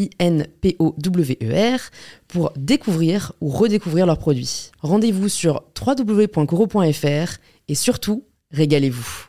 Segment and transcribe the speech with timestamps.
[0.00, 1.80] I-N-P-O-W-E-R,
[2.28, 4.70] pour découvrir ou redécouvrir leurs produits.
[4.80, 9.26] Rendez-vous sur www.coro.fr et surtout, régalez-vous.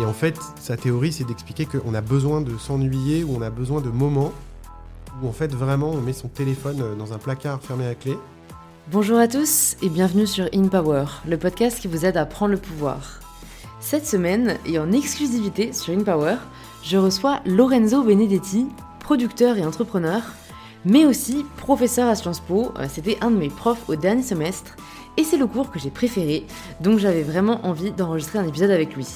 [0.00, 3.50] Et en fait, sa théorie, c'est d'expliquer qu'on a besoin de s'ennuyer ou on a
[3.50, 4.32] besoin de moments
[5.22, 8.16] où en fait vraiment on met son téléphone dans un placard fermé à clé
[8.92, 12.52] Bonjour à tous et bienvenue sur In Power, le podcast qui vous aide à prendre
[12.52, 13.18] le pouvoir.
[13.80, 16.36] Cette semaine, et en exclusivité sur In Power,
[16.84, 18.68] je reçois Lorenzo Benedetti,
[19.00, 20.22] producteur et entrepreneur,
[20.84, 22.72] mais aussi professeur à Sciences Po.
[22.78, 24.76] Euh, c'était un de mes profs au dernier semestre
[25.16, 26.46] et c'est le cours que j'ai préféré,
[26.80, 29.08] donc j'avais vraiment envie d'enregistrer un épisode avec lui.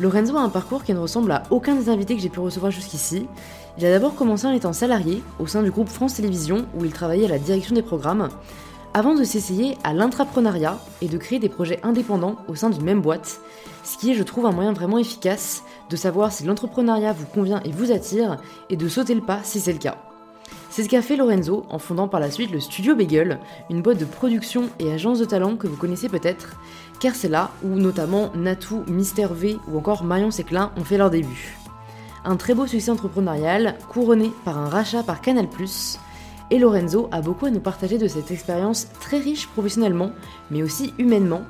[0.00, 2.72] Lorenzo a un parcours qui ne ressemble à aucun des invités que j'ai pu recevoir
[2.72, 3.26] jusqu'ici.
[3.76, 6.92] Il a d'abord commencé en étant salarié au sein du groupe France Télévisions où il
[6.92, 8.28] travaillait à la direction des programmes,
[8.94, 13.02] avant de s'essayer à l'intrapreneuriat et de créer des projets indépendants au sein d'une même
[13.02, 13.40] boîte,
[13.84, 17.60] ce qui est je trouve un moyen vraiment efficace de savoir si l'entrepreneuriat vous convient
[17.64, 18.38] et vous attire
[18.70, 19.98] et de sauter le pas si c'est le cas.
[20.70, 23.98] C'est ce qu'a fait Lorenzo en fondant par la suite le Studio Bagel, une boîte
[23.98, 26.56] de production et agence de talent que vous connaissez peut-être,
[27.00, 31.10] car c'est là où notamment Natou, Mister V ou encore Marion Séclin ont fait leur
[31.10, 31.56] début.
[32.24, 35.48] Un très beau succès entrepreneurial, couronné par un rachat par Canal+,
[36.50, 40.12] et Lorenzo a beaucoup à nous partager de cette expérience très riche professionnellement,
[40.50, 41.42] mais aussi humainement,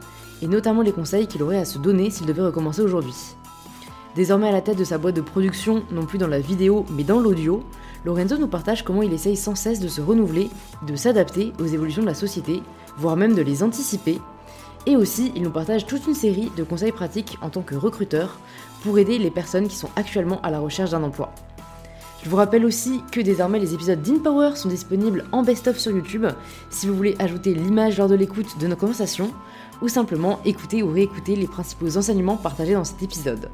[0.42, 3.14] et notamment les conseils qu'il aurait à se donner s'il devait recommencer aujourd'hui.
[4.16, 7.04] Désormais à la tête de sa boîte de production, non plus dans la vidéo mais
[7.04, 7.62] dans l'audio,
[8.04, 10.50] Lorenzo nous partage comment il essaye sans cesse de se renouveler,
[10.86, 12.62] de s'adapter aux évolutions de la société,
[12.96, 14.18] voire même de les anticiper.
[14.86, 18.38] Et aussi, il nous partage toute une série de conseils pratiques en tant que recruteur
[18.82, 21.32] pour aider les personnes qui sont actuellement à la recherche d'un emploi.
[22.22, 26.26] Je vous rappelle aussi que désormais les épisodes d'InPower sont disponibles en best-of sur YouTube
[26.68, 29.30] si vous voulez ajouter l'image lors de l'écoute de nos conversations
[29.80, 33.48] ou simplement écouter ou réécouter les principaux enseignements partagés dans cet épisode.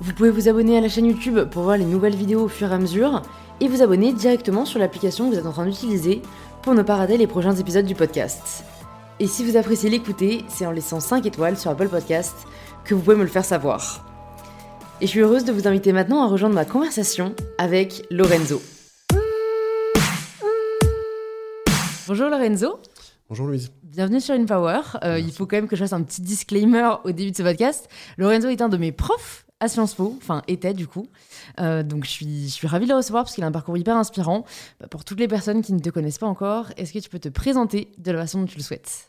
[0.00, 2.70] Vous pouvez vous abonner à la chaîne YouTube pour voir les nouvelles vidéos au fur
[2.70, 3.22] et à mesure
[3.60, 6.22] et vous abonner directement sur l'application que vous êtes en train d'utiliser
[6.62, 8.64] pour ne pas rater les prochains épisodes du podcast.
[9.18, 12.46] Et si vous appréciez l'écouter, c'est en laissant 5 étoiles sur Apple Podcast
[12.84, 14.07] que vous pouvez me le faire savoir.
[15.00, 18.60] Et je suis heureuse de vous inviter maintenant à rejoindre ma conversation avec Lorenzo.
[22.08, 22.80] Bonjour Lorenzo.
[23.28, 23.70] Bonjour Louise.
[23.84, 24.80] Bienvenue sur InPower.
[25.04, 27.44] Euh, il faut quand même que je fasse un petit disclaimer au début de ce
[27.44, 27.88] podcast.
[28.16, 31.06] Lorenzo est un de mes profs à Sciences Po, enfin était du coup.
[31.60, 33.78] Euh, donc je suis, je suis ravie de le recevoir parce qu'il a un parcours
[33.78, 34.44] hyper inspirant.
[34.80, 37.20] Bah, pour toutes les personnes qui ne te connaissent pas encore, est-ce que tu peux
[37.20, 39.08] te présenter de la façon dont tu le souhaites?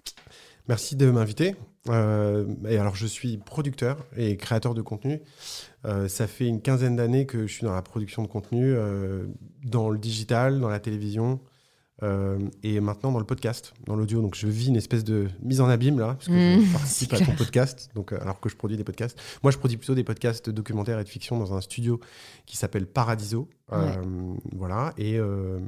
[0.67, 1.55] Merci de m'inviter.
[1.87, 5.19] Euh, et alors je suis producteur et créateur de contenu.
[5.85, 8.75] Euh, ça fait une quinzaine d'années que je suis dans la production de contenu,
[9.63, 11.39] dans le digital, dans la télévision,
[12.01, 14.21] euh, et maintenant dans le podcast, dans l'audio.
[14.21, 17.09] Donc je vis une espèce de mise en abîme là, parce que je Mmh, participe
[17.15, 19.19] c'est à ton podcast, donc, euh, alors que je produis des podcasts.
[19.43, 21.99] Moi je produis plutôt des podcasts documentaires et de fiction dans un studio
[22.45, 23.49] qui s'appelle Paradiso.
[23.73, 23.91] Euh,
[24.55, 24.93] Voilà.
[24.97, 25.59] Et, euh,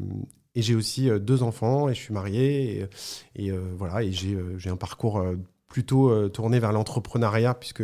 [0.55, 2.87] et j'ai aussi euh, deux enfants et je suis marié.
[3.35, 4.03] Et, et, euh, voilà.
[4.03, 5.35] Et j'ai euh, un parcours euh,
[5.67, 7.83] plutôt euh, tourné vers l'entrepreneuriat, puisque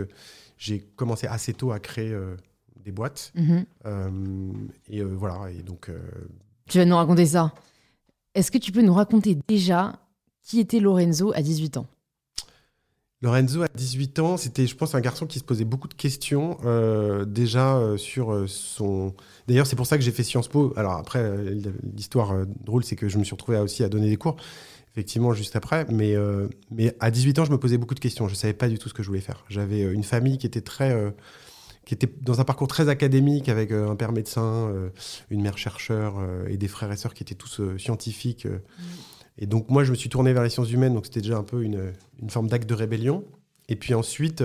[0.58, 2.36] j'ai commencé assez tôt à créer euh,
[2.84, 3.32] des boîtes.
[3.36, 3.66] Mhm.
[3.86, 4.52] Euh,
[4.90, 5.52] et euh, voilà.
[5.52, 5.90] Et donc.
[6.68, 7.54] Tu vas nous raconter ça.
[8.34, 10.00] Est-ce que tu peux nous raconter déjà
[10.44, 11.88] qui était Lorenzo à 18 ans?
[13.24, 16.60] Lorenzo, à 18 ans, c'était, je pense, un garçon qui se posait beaucoup de questions
[16.66, 19.16] euh, déjà euh, sur son.
[19.48, 20.72] D'ailleurs, c'est pour ça que j'ai fait Sciences Po.
[20.78, 21.34] Alors après,
[21.96, 24.36] l'histoire euh, drôle, c'est que je me suis retrouvé aussi à donner des cours,
[24.98, 25.86] effectivement, juste après.
[25.92, 28.28] Mais, euh, mais à 18 ans, je me posais beaucoup de questions.
[28.28, 29.46] Je savais pas du tout ce que je voulais faire.
[29.48, 31.12] J'avais euh, une famille qui était très, euh,
[31.86, 34.74] qui était dans un parcours très académique, avec un père médecin,
[35.30, 36.16] une mère chercheur
[36.50, 38.46] et des frères et sœurs qui étaient tous scientifiques.
[38.46, 38.60] euh.
[39.38, 41.44] Et donc moi, je me suis tourné vers les sciences humaines, donc c'était déjà un
[41.44, 43.24] peu une, une forme d'acte de rébellion.
[43.70, 44.44] Et puis ensuite,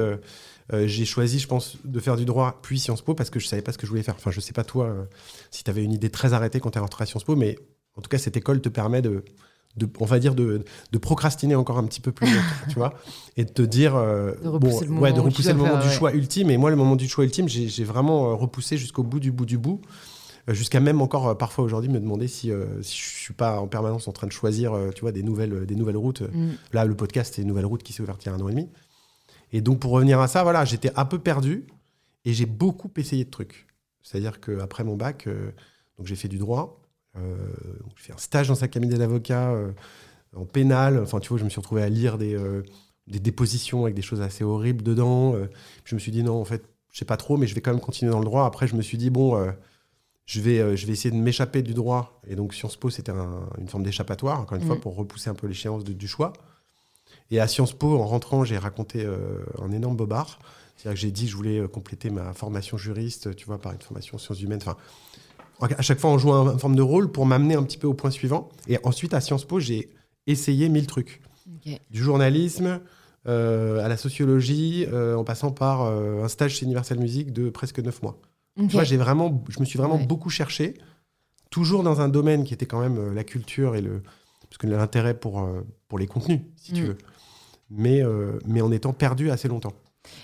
[0.73, 3.63] j'ai choisi, je pense, de faire du droit puis Sciences Po parce que je savais
[3.63, 4.17] pas ce que je voulais faire.
[4.17, 5.09] Enfin, je sais pas toi
[5.51, 7.57] si tu avais une idée très arrêtée quand tu es rentré à Sciences Po, mais
[7.97, 9.25] en tout cas, cette école te permet de,
[9.77, 12.95] de on va dire, de, de procrastiner encore un petit peu plus longtemps, tu vois,
[13.37, 15.83] et de te dire, euh, De repousser le moment ouais, de repousser le moment faire,
[15.83, 15.95] du ouais.
[15.95, 16.51] choix ultime.
[16.51, 19.47] Et moi, le moment du choix ultime, j'ai vraiment euh, repoussé jusqu'au bout du bout
[19.47, 19.81] du bout.
[20.49, 23.67] euh, Jusqu'à même encore parfois aujourd'hui me demander si, euh, si je suis pas en
[23.69, 26.21] permanence en train de choisir tu vois, des, nouvelles, des nouvelles routes.
[26.23, 26.51] Mm.
[26.73, 28.49] Là, le podcast, c'est une nouvelle route qui s'est ouverte il y a un an
[28.49, 28.69] et demi.
[29.53, 31.67] Et donc, pour revenir à ça, voilà, j'étais un peu perdu
[32.25, 33.67] et j'ai beaucoup essayé de trucs.
[34.03, 35.53] C'est-à-dire qu'après mon bac, euh,
[35.97, 36.82] donc j'ai fait du droit,
[37.15, 39.73] donc j'ai fait un stage dans sa cabinet d'avocat euh,
[40.37, 40.99] en pénal.
[41.03, 42.63] Enfin, tu vois, je me suis retrouvé à lire des, euh,
[43.07, 45.35] des dépositions avec des choses assez horribles dedans.
[45.35, 45.47] Euh,
[45.85, 47.73] je me suis dit, non, en fait, je sais pas trop, mais je vais quand
[47.73, 48.45] même continuer dans le droit.
[48.47, 49.53] Après, je me suis dit, bon, euh,
[50.25, 52.21] je, vais, euh, je vais essayer de m'échapper du droit.
[52.27, 54.81] Et donc, Sciences Po, c'était un- une forme d'échappatoire, encore une fois, Mhm.
[54.81, 56.33] pour repousser un peu l'échéance du choix.
[57.31, 60.39] Et à Sciences Po, en rentrant, j'ai raconté euh, un énorme bobard.
[60.77, 63.81] C'est-à-dire que j'ai dit je voulais euh, compléter ma formation juriste, tu vois, par une
[63.81, 64.61] formation en sciences humaines.
[64.63, 64.77] Enfin,
[65.63, 67.95] à chaque fois, en jouant une forme de rôle pour m'amener un petit peu au
[67.95, 68.49] point suivant.
[68.69, 69.91] Et ensuite, à Sciences Po, j'ai
[70.27, 71.21] essayé mille trucs.
[71.91, 72.81] Du journalisme
[73.29, 77.51] euh, à la sociologie, euh, en passant par euh, un stage chez Universal Music de
[77.51, 78.19] presque neuf mois.
[78.59, 78.67] Ok.
[78.69, 80.07] Tu vois, j'ai vraiment, je me suis vraiment Ouais.
[80.07, 80.75] beaucoup cherché,
[81.51, 84.03] toujours dans un domaine qui était quand même la culture et le,
[84.49, 85.49] parce que l'intérêt pour
[85.89, 86.87] pour les contenus, si tu Mm.
[86.87, 86.99] veux,
[87.71, 88.03] mais
[88.47, 89.73] mais en étant perdu assez longtemps.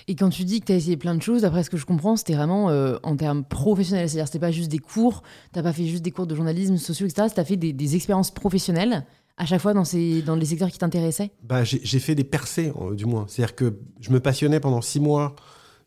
[0.07, 1.85] Et quand tu dis que tu as essayé plein de choses, d'après ce que je
[1.85, 4.09] comprends, c'était vraiment euh, en termes professionnels.
[4.09, 7.05] C'est-à-dire, c'était pas juste des cours, t'as pas fait juste des cours de journalisme, sociaux,
[7.05, 7.27] etc.
[7.33, 9.05] Tu as fait des, expériences professionnelles
[9.37, 11.31] à chaque fois dans, ces, dans les secteurs qui t'intéressaient?
[11.43, 13.25] Bah, j'ai fait des percées, euh, du moins.
[13.27, 15.35] C'est-à-dire que je me passionnais pendant six mois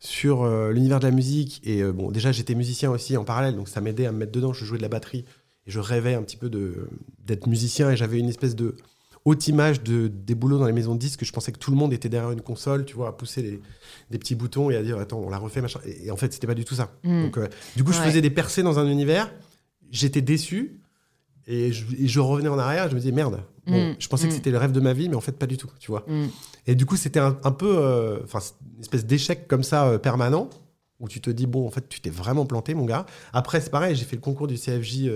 [0.00, 1.61] sur euh, l'univers de la musique.
[1.65, 4.53] Et bon, déjà, j'étais musicien aussi en parallèle, donc ça m'aidait à me mettre dedans.
[4.53, 5.25] Je jouais de la batterie
[5.67, 6.50] et je rêvais un petit peu
[7.25, 7.91] d'être musicien.
[7.91, 8.77] Et j'avais une espèce de
[9.25, 11.25] haute image de, des boulots dans les maisons de disques.
[11.25, 13.61] Je pensais que tout le monde était derrière une console, tu vois, à pousser les-
[14.11, 15.81] des petits boutons et à dire Attends, on l'a refait, machin.
[15.87, 16.91] Et, et en fait, c'était pas du tout ça.
[17.05, 17.23] Mm.
[17.25, 18.07] Donc, euh, du coup, je Ouais.
[18.07, 19.33] faisais des percées dans un univers.
[19.91, 20.79] J'étais déçu.
[21.49, 23.43] Et je, et je revenais en arrière, je me disais merde.
[23.67, 24.37] Bon, Mm, je pensais que mm.
[24.37, 26.05] c'était le rêve de ma vie, mais en fait pas du tout, tu vois.
[26.69, 28.39] Et du coup, c'était un, un peu, euh, enfin,
[28.77, 30.49] une espèce d'échec comme ça euh, permanent
[31.01, 33.07] où tu te dis bon, en fait, tu t'es vraiment planté, mon gars.
[33.33, 35.09] Après, c'est pareil, j'ai fait le concours du CFJ.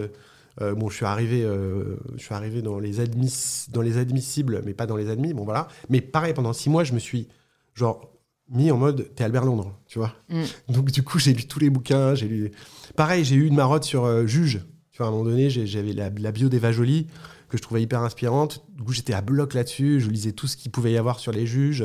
[0.61, 4.63] Euh, bon, je suis arrivé, euh, je suis arrivé dans les admis, dans les admissibles,
[4.65, 5.35] mais pas dans les admis.
[5.35, 5.69] Bon, voilà.
[5.91, 7.29] Mais pareil, pendant six mois, je me suis
[7.75, 8.13] genre
[8.49, 10.15] mis en mode t'es Albert Londres, tu vois.
[10.29, 10.43] Mm.
[10.69, 12.15] Donc du coup, j'ai lu tous les bouquins.
[12.15, 12.53] J'ai lu.
[12.97, 14.61] Pareil, j'ai eu une marotte sur euh, Juge.
[14.91, 17.07] Tu vois, à un moment donné, j'avais la, la bio d'Eva Jolie
[17.49, 18.65] que je trouvais hyper inspirante.
[18.75, 20.01] Du coup, j'étais à bloc là-dessus.
[20.01, 21.85] Je lisais tout ce qu'il pouvait y avoir sur les juges.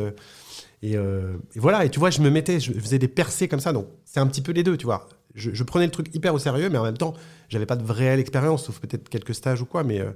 [0.82, 1.86] Et, euh, et voilà.
[1.86, 3.74] Et tu vois, je me mettais, je faisais des percées comme ça.
[3.74, 5.08] Donc c'est un petit peu les deux, tu vois.
[5.36, 7.14] Je, je prenais le truc hyper au sérieux, mais en même temps,
[7.50, 9.84] j'avais pas de réelle expérience, sauf peut-être quelques stages ou quoi.
[9.84, 10.12] Mais euh,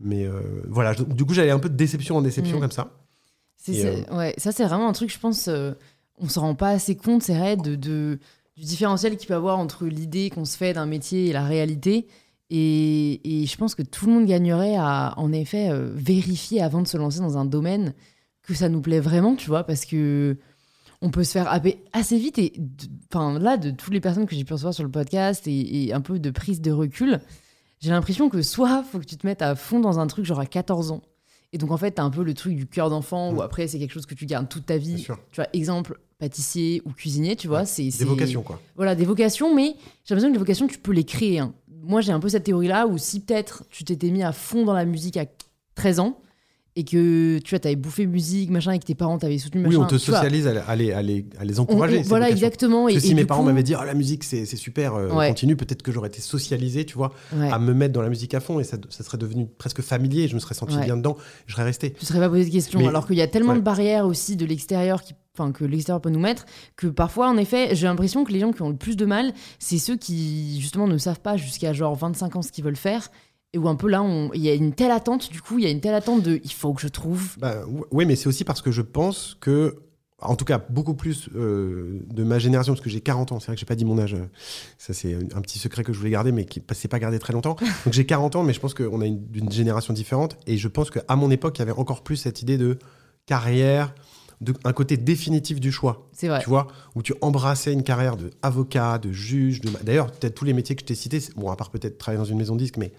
[0.00, 0.92] mais euh, voilà.
[0.92, 2.60] Je- du coup, j'allais un peu de déception en déception Mm.
[2.60, 2.90] comme ça.
[3.56, 5.72] C'est- c'est- ouais, ça, c'est vraiment un truc, je pense, euh,
[6.18, 8.18] on se rend pas assez compte, c'est vrai, de, de-
[8.56, 11.44] du différentiel qu'il peut y avoir entre l'idée qu'on se fait d'un métier et la
[11.44, 12.06] réalité.
[12.50, 16.82] Et, et je pense que tout le monde gagnerait à, en effet, euh, vérifier avant
[16.82, 17.94] de se lancer dans un domaine
[18.42, 20.36] que ça nous plaît vraiment, tu vois, parce que
[21.04, 22.38] on peut se faire happer assez vite.
[22.38, 22.52] Et
[23.12, 25.92] enfin, là, de toutes les personnes que j'ai pu recevoir sur le podcast et, et
[25.92, 27.20] un peu de prise de recul,
[27.80, 30.40] j'ai l'impression que soit faut que tu te mettes à fond dans un truc genre
[30.40, 31.02] à 14 ans.
[31.52, 33.40] Et donc en fait, t'as un peu le truc du cœur d'enfant où Mm.
[33.42, 35.02] après c'est quelque chose que tu gardes toute ta vie.
[35.04, 38.60] Tu vois, exemple pâtissier ou cuisinier, tu vois, Ouais, c'est Des vocations, quoi.
[38.76, 41.38] Voilà, des vocations, mais j'ai l'impression que les vocations tu peux les créer.
[41.40, 41.52] hein.
[41.82, 44.72] Moi, j'ai un peu cette théorie-là où si peut-être tu t'étais mis à fond dans
[44.72, 45.26] la musique à
[45.74, 46.18] 13 ans
[46.76, 49.76] et que tu vois, t'avais bouffé musique, machin, et que tes parents t'avaient soutenu, Oui,
[49.76, 49.80] machin.
[49.82, 52.00] on te tu vois, socialise à, les, à les- à les on- encourager.
[52.00, 52.88] on- voilà, exactement.
[52.88, 55.28] Et, si et mes parents coup- m'avaient dit, oh, la musique, c'est super, euh, Ouais.
[55.28, 57.48] continue, peut-être que j'aurais été socialisé, tu vois, Ouais.
[57.48, 60.26] à me mettre dans la musique à fond et ça, ça serait devenu presque familier,
[60.26, 60.84] je me serais senti Ouais.
[60.84, 61.16] bien dedans,
[61.46, 61.92] je serais resté.
[61.92, 62.80] tu ne serais pas posé de questions.
[62.80, 66.00] Mais- alors qu'il y a tellement de barrières aussi de l'extérieur qui Enfin, que l'extérieur
[66.00, 68.76] peut nous mettre, que parfois, en effet, j'ai l'impression que les gens qui ont le
[68.76, 72.52] plus de mal, c'est ceux qui, justement, ne savent pas jusqu'à genre 25 ans ce
[72.52, 73.10] qu'ils veulent faire,
[73.54, 75.64] et où un peu là, on- il y a une telle attente, du coup, il
[75.64, 77.36] y a une telle attente de il faut que je trouve.
[77.38, 79.76] Bah, ou- oui, mais c'est aussi parce que je pense que,
[80.20, 83.46] en tout cas, beaucoup plus euh, de ma génération, parce que j'ai 40 ans, c'est
[83.46, 84.16] vrai que j'ai pas dit mon âge,
[84.78, 87.18] ça c'est un petit secret que je voulais garder, mais qui ne s'est pas gardé
[87.18, 87.54] très longtemps.
[87.84, 90.66] Donc j'ai 40 ans, mais je pense qu'on a une, une génération différente, et je
[90.68, 92.78] pense qu'à mon époque, il y avait encore plus cette idée de
[93.26, 93.94] carrière,
[94.40, 96.08] de, un côté définitif du choix.
[96.12, 96.40] C'est vrai.
[96.42, 99.70] tu vois, où tu embrassais une carrière de avocat, de juge, de...
[99.82, 102.24] d'ailleurs, peut-être tous les métiers que je t'ai cités, bon, à part peut-être travailler dans
[102.24, 102.92] une maison de disque, mais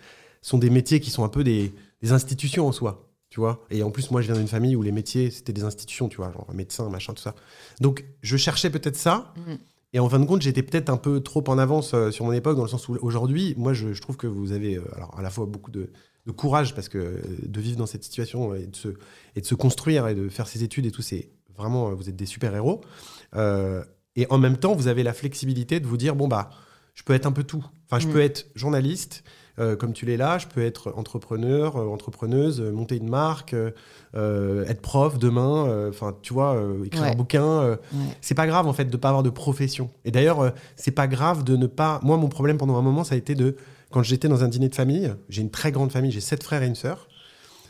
[0.47, 1.73] sont des métiers qui sont un peu des,
[2.03, 3.65] des institutions en soi, tu vois.
[3.71, 6.17] Et en plus, moi, je viens d'une famille où les métiers, c'était des institutions, tu
[6.17, 7.33] vois, genre médecin, machin, tout ça.
[7.81, 9.33] Donc, je cherchais peut-être ça.
[9.37, 9.57] Mhm.
[9.93, 12.31] Et en fin de compte, j'étais peut-être un peu trop en avance euh, sur mon
[12.31, 15.17] époque, dans le sens où aujourd'hui, moi, je, je trouve que vous avez euh, alors,
[15.17, 15.89] à la fois beaucoup de,
[16.27, 18.89] de courage, parce que euh, de vivre dans cette situation et de, se,
[19.35, 22.15] et de se construire et de faire ses études et tout, c'est vraiment, vous êtes
[22.17, 22.81] des super-héros.
[24.15, 26.51] et en même temps, vous avez la flexibilité de vous dire, bon, bah,
[26.93, 27.65] je peux être un peu tout.
[27.89, 28.11] Enfin, je Mm.
[28.11, 29.23] peux être journaliste,
[29.59, 33.55] euh, comme tu l'es là, je peux être entrepreneur, euh, entrepreneuse, euh, monter une marque,
[34.13, 37.09] être prof demain, enfin, tu vois, écrire Ouais.
[37.11, 37.69] un bouquin.
[37.71, 37.77] Ouais.
[38.21, 39.89] c'est pas grave, en fait, de pas avoir de profession.
[40.05, 41.99] Et d'ailleurs, c'est pas grave de ne pas.
[42.03, 43.55] Moi, mon problème pendant un moment, ça a été de.
[43.91, 46.63] Quand j'étais dans un dîner de famille, j'ai une très grande famille, j'ai sept frères
[46.63, 47.07] et une sœur.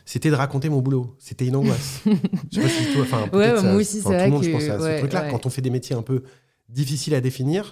[0.06, 1.16] C'était de raconter mon boulot.
[1.20, 2.02] C'était une angoisse.
[2.52, 4.80] je sais pas si toi, enfin, ça- moi aussi, tout le monde, je pense à
[4.80, 5.24] ce truc-là.
[5.24, 5.32] ouais.
[5.32, 6.24] Quand on fait des métiers un peu
[6.70, 7.72] difficiles à définir,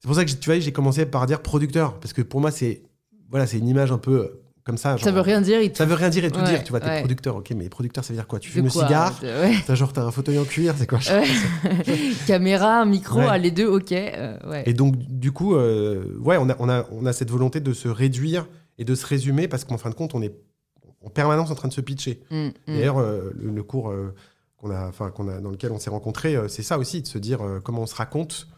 [0.00, 2.50] c'est pour ça que tu vois, j'ai commencé par dire producteur, parce que pour moi,
[2.52, 2.82] c'est
[3.34, 4.96] voilà, c'est une image un peu euh, comme ça.
[4.98, 5.60] Ça veut rien dire.
[5.72, 6.62] te- Ça veut rien dire et tout Ouais, dire.
[6.64, 6.98] Tu vois, t'es ouais.
[7.00, 8.38] producteur, ok, mais producteur, ça veut dire quoi?
[8.38, 9.54] Tu fumes le cigare ouais.
[9.66, 11.00] T'as genre t'as un fauteuil en cuir, c'est quoi?
[12.26, 13.26] Caméra, micro, Ouais.
[13.28, 13.92] ah, les deux, ok.
[13.92, 14.62] euh.
[14.66, 17.72] Et donc du coup, euh, ouais, on a, on a on a cette volonté de
[17.72, 18.46] se réduire
[18.78, 20.34] et de se résumer parce qu'en fin de compte, on est
[21.04, 22.22] en permanence en train de se pitcher.
[22.30, 22.52] Mm, mm.
[22.68, 23.92] D'ailleurs, euh, le, le cours
[24.56, 27.18] qu'on a, enfin qu'on a dans lequel on s'est rencontrés, c'est ça aussi, de se
[27.18, 28.48] dire comment on se raconte,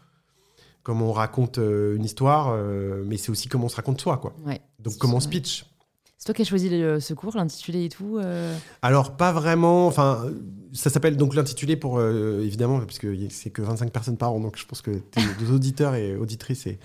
[0.83, 2.55] comment on raconte une histoire,
[3.05, 4.33] mais c'est aussi comment on se raconte soi, quoi.
[4.45, 4.61] Ouais.
[4.79, 5.65] Donc comment pitch?
[6.19, 9.85] C'est toi qui as choisi le- ce cours, l'intitulé et tout euh, Alors pas vraiment,
[9.87, 10.25] enfin
[10.73, 14.39] ça s'appelle donc l'intitulé pour euh, évidemment parce que c'est que 25 personnes par an,
[14.39, 14.91] donc je pense que
[15.39, 16.79] deux auditeurs et auditrices et,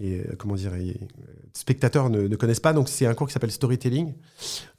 [0.00, 2.72] et, euh, comment dire et, euh, spectateurs ne, ne connaissent pas.
[2.72, 4.14] Donc c'est un cours qui s'appelle storytelling,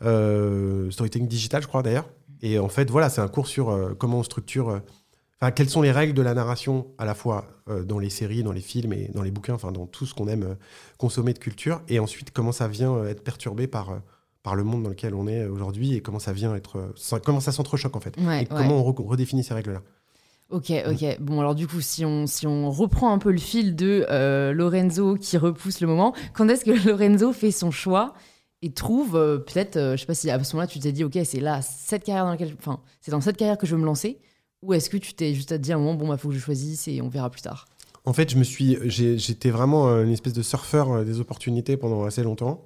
[0.03, 2.09] euh, storytelling digital je crois d'ailleurs.
[2.41, 4.79] Et en fait voilà c'est un cours sur euh, comment on structure, euh,
[5.43, 8.43] enfin quelles sont les règles de la narration à la fois euh, dans les séries,
[8.43, 10.55] dans les films et dans les bouquins, enfin dans tout ce qu'on aime euh,
[10.97, 13.99] consommer de culture, et ensuite comment ça vient euh, être perturbé par
[14.41, 17.41] par le monde dans lequel on est aujourd'hui et comment ça vient être ça- comment
[17.41, 18.15] ça s'entrechoque en fait?
[18.17, 18.47] Ouais, et ouais.
[18.49, 19.81] comment on re- redéfinit ces règles là
[20.49, 21.17] Ok, ok.
[21.19, 24.05] Bon, alors du coup, si on, si on reprend un peu le fil de
[24.51, 28.13] Lorenzo qui repousse le moment, quand est-ce que Lorenzo fait son choix
[28.61, 29.13] et trouve
[29.47, 32.03] peut-être, je sais pas si à ce moment-là tu t'es dit, ok, c'est là, cette
[32.03, 34.19] carrière dans laquelle, enfin, c'est dans cette carrière que je veux me lancer,
[34.63, 36.29] ou est-ce que tu t'es juste à te dire, à un moment, bon, bah, faut
[36.29, 37.67] que je choisisse et on verra plus tard?
[38.05, 41.77] en fait je me suis j'ai- j'étais vraiment une espèce de surfeur euh, des opportunités
[41.77, 42.65] pendant assez longtemps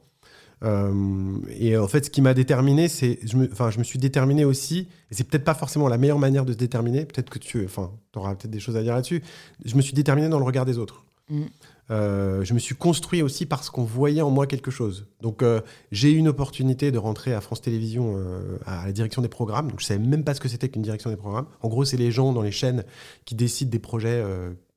[0.64, 4.00] Euh, et en fait ce qui m'a déterminé c'est je me enfin je me suis
[4.00, 7.38] déterminé aussi et c'est peut-être pas forcément la meilleure manière de se déterminer peut-être que
[7.38, 9.22] tu enfin auras peut-être des choses à dire là-dessus
[9.64, 11.44] je me suis déterminé dans le regard des autres Mm.
[11.90, 15.08] Euh, je me suis construit aussi parce qu'on voyait en moi quelque chose.
[15.22, 19.22] Donc euh, j'ai eu une opportunité de rentrer à France Télévisions euh, à la direction
[19.22, 19.70] des programmes.
[19.70, 21.46] Donc je savais même pas ce que c'était qu'une direction des programmes.
[21.62, 22.84] En gros, c'est les gens dans les chaînes
[23.24, 24.22] qui décident des projets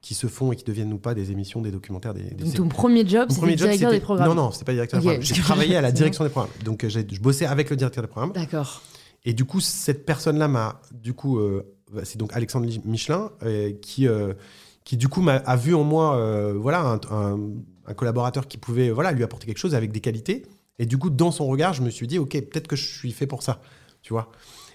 [0.01, 2.55] qui se font et qui deviennent ou pas des émissions, des documentaires, des, des Donc
[2.55, 4.29] ton premier job, job, directeur des programmes.
[4.29, 5.23] Non, non, c'était pas directeur des programmes.
[5.23, 6.53] J'ai travaillé à la C'est direction des programmes.
[6.65, 8.33] Donc j'ai- je bossais avec le directeur des programmes.
[8.33, 8.83] D'accord.
[9.25, 11.67] Et du coup, cette personne-là m'a, du coup, euh,
[12.05, 13.31] c'est donc Alexandre Michelin
[13.83, 14.07] qui,
[14.91, 17.39] qui du coup m'a a vu en moi, euh, voilà, un, un-
[17.87, 20.47] un collaborateur qui pouvait, voilà, lui apporter quelque chose avec des qualités.
[20.81, 23.13] Et du coup, dans son regard, je me suis dit, ok, peut-être que je suis
[23.13, 23.61] fait pour ça,
[24.03, 24.33] tu vois.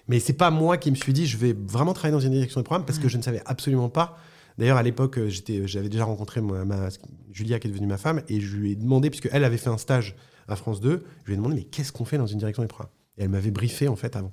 [0.08, 2.62] Mais c'est pas moi qui me suis dit, je vais vraiment travailler dans une direction
[2.62, 4.18] de programme parce que je ne savais absolument pas.
[4.58, 6.88] D'ailleurs, à l'époque, euh, j'étais, j'avais déjà rencontré ma, ma-
[7.34, 9.70] Julia, qui est devenue ma femme, et je lui ai demandé, puisque elle avait fait
[9.70, 10.16] un stage
[10.48, 12.70] à France 2, je lui ai demandé, mais qu'est-ce qu'on fait dans une direction des
[12.70, 14.32] programmes Et elle m'avait briefé, en fait, avant.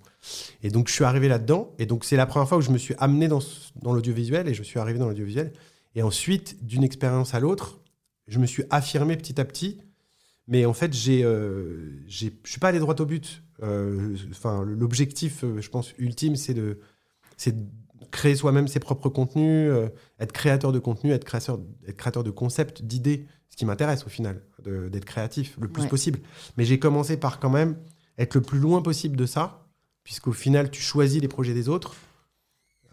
[0.62, 2.78] Et donc, je suis arrivé là-dedans, et donc, c'est la première fois où je me
[2.78, 3.40] suis amené dans
[3.92, 5.52] l'audiovisuel, et je suis arrivé dans l'audiovisuel.
[5.94, 7.80] Et ensuite, d'une expérience à l'autre,
[8.28, 9.78] je me suis affirmé petit à petit.
[10.48, 13.42] Mais en fait, j'ai, euh, j'ai- je suis pas allé droit au but.
[13.62, 16.80] Euh, Enfin, l'objectif, euh, je pense, ultime, c'est de,
[17.36, 17.54] c'est
[18.10, 22.30] créer soi-même ses propres contenus, euh, être créateur de contenu, être créateur, être créateur de
[22.30, 23.26] concepts, d'idées.
[23.48, 25.88] Ce qui m'intéresse au final, d'être créatif le plus Ouais.
[25.88, 26.20] possible.
[26.56, 27.76] Mais j'ai commencé par quand même
[28.18, 29.66] être le plus loin possible de ça,
[30.04, 31.94] puisqu'au final, tu choisis les projets des autres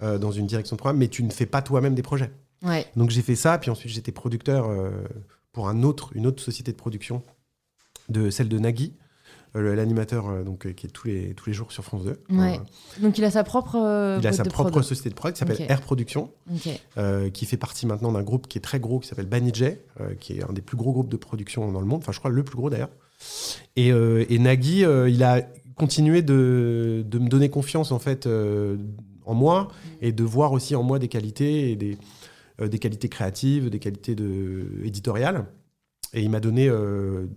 [0.01, 2.31] dans une direction de programme, mais tu ne fais pas toi-même des projets.
[2.63, 2.85] Ouais.
[2.95, 4.89] Donc j'ai fait ça, puis ensuite j'étais producteur euh,
[5.51, 7.23] pour un autre, une autre société de production,
[8.09, 8.93] de celle de Nagui,
[9.55, 12.19] euh, l'animateur euh, donc euh, qui est tous les tous les jours sur France 2.
[12.29, 12.59] Ouais.
[13.01, 13.75] Donc il a sa propre.
[14.21, 14.83] il a sa propre prod.
[14.83, 15.65] société de prod qui s'appelle.
[15.67, 16.31] Air Production,
[17.33, 19.81] qui fait partie maintenant d'un groupe qui est très gros qui s'appelle Banijay,
[20.19, 22.01] qui est un des plus gros groupes de production dans le monde.
[22.03, 22.91] Enfin, je crois le plus gros d'ailleurs.
[23.75, 25.41] Et, et Nagui, il a
[25.75, 28.27] continué de, de me donner confiance en fait
[29.25, 29.69] en moi
[30.01, 31.97] et de voir aussi en moi des qualités et des,
[32.67, 35.45] des qualités créatives, des qualités de, éditoriales.
[36.13, 37.27] Et il m'a donné, euh,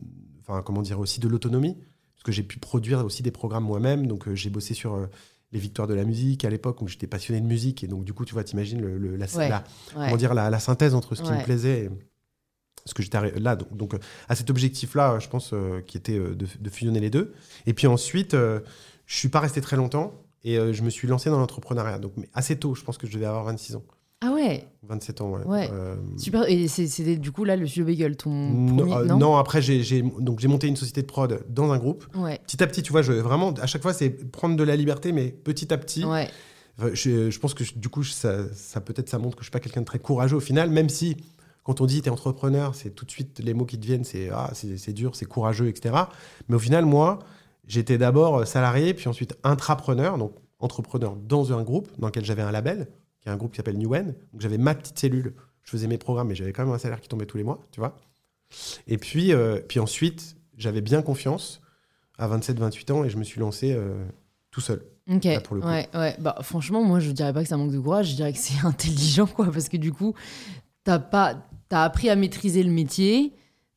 [0.40, 1.76] enfin comment dire aussi de l'autonomie
[2.14, 4.06] parce que j'ai pu produire aussi des programmes moi-même.
[4.06, 5.06] Donc euh, j'ai bossé sur euh,
[5.52, 8.12] les victoires de la musique à l'époque où j'étais passionné de musique et donc du
[8.14, 9.48] coup tu vois t'imagines le, le- la, Ouais.
[9.50, 9.64] la- Ouais.
[10.06, 11.38] comment dire la, la synthèse entre ce qui Ouais.
[11.38, 11.90] me plaisait et
[12.86, 13.98] ce que j'étais là donc, donc, euh,
[14.28, 17.34] à cet objectif là je pense euh, qui était euh, de, de fusionner les deux
[17.66, 18.60] et puis ensuite euh,
[19.06, 22.12] je suis pas resté très longtemps et euh, je me suis lancé dans l'entrepreneuriat donc
[22.16, 23.84] mais assez tôt je pense que je devais avoir 26 ans
[24.24, 24.66] Ah ouais.
[24.88, 25.68] 27 ans ouais, Ouais.
[25.72, 26.48] Euh, Super.
[26.48, 28.94] Et c'est- c'était du coup là le studio Bagel, ton non, premier.
[28.94, 32.40] euh, non, non, après j'ai monté une société de prod dans un groupe Ouais.
[32.46, 35.12] petit à petit tu vois je vraiment à chaque fois c'est prendre de la liberté
[35.12, 36.28] mais petit à petit Ouais.
[36.94, 39.60] je, je, pense que du coup, ça, ça peut-être ça montre que je suis pas
[39.60, 41.16] quelqu'un de très courageux au final, même si
[41.64, 44.04] quand on dit tu es entrepreneur, c'est tout de suite les mots qui te viennent,
[44.04, 45.94] c'est ah, c'est dur, c'est courageux, etc.
[46.48, 47.20] Mais au final, moi,
[47.68, 52.50] j'étais d'abord salarié, puis ensuite intrapreneur, donc entrepreneur dans un groupe dans lequel j'avais un
[52.50, 52.88] label,
[53.22, 54.14] qui est un groupe qui s'appelle Newen.
[54.32, 57.00] Donc j'avais ma petite cellule, je faisais mes programmes, mais j'avais quand même un salaire
[57.00, 57.96] qui tombait tous les mois, tu vois.
[58.86, 61.60] Et puis, euh, puis ensuite, j'avais bien confiance
[62.18, 64.04] à 27-28 ans et je me suis lancé euh,
[64.50, 64.82] tout seul.
[65.10, 65.24] Ok.
[65.24, 66.16] Ouais, ouais.
[66.20, 68.64] Bah, franchement, moi, je dirais pas que ça manque de courage, je dirais que c'est
[68.66, 70.14] intelligent, quoi, parce que du coup,
[70.84, 73.32] t'as pas, as appris à maîtriser le métier,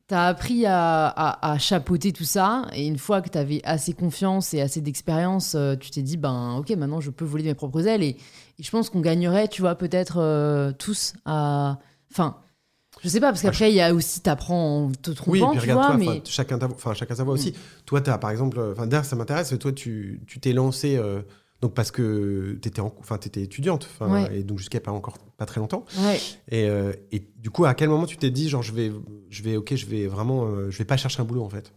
[0.06, 4.54] t'as appris à, à, chapeauter tout ça, et une fois que tu avais assez confiance
[4.54, 7.86] et assez d'expérience, euh, tu t'es dit, ben, ok, maintenant, je peux voler mes propres
[7.88, 8.16] ailes, et,
[8.58, 11.78] je pense qu'on gagnerait, tu vois, peut-être tous à,
[12.10, 12.36] enfin
[13.02, 15.70] je sais pas, parce qu'après, il y a aussi, t'apprends en te trompant, oui, tu
[15.70, 16.22] vois, mais...
[16.24, 17.50] Chacun, enfin, chacun sa voix aussi.
[17.50, 17.84] Mm.
[17.84, 18.58] Toi, as, par exemple...
[18.72, 20.96] Enfin, d'ailleurs, ça m'intéresse, toi, tu t'es lancé...
[20.96, 21.22] Euh,
[21.62, 23.88] donc parce que tu étais, enfin, étais étudiante,
[24.30, 25.86] et donc jusqu'à pas encore pas très longtemps.
[26.00, 26.20] Ouais.
[26.50, 28.92] Et, euh, et, du coup, à quel moment tu t'es dit genre je vais,
[29.30, 31.72] je vais, ok, je vais vraiment, euh, je vais pas chercher un boulot en fait?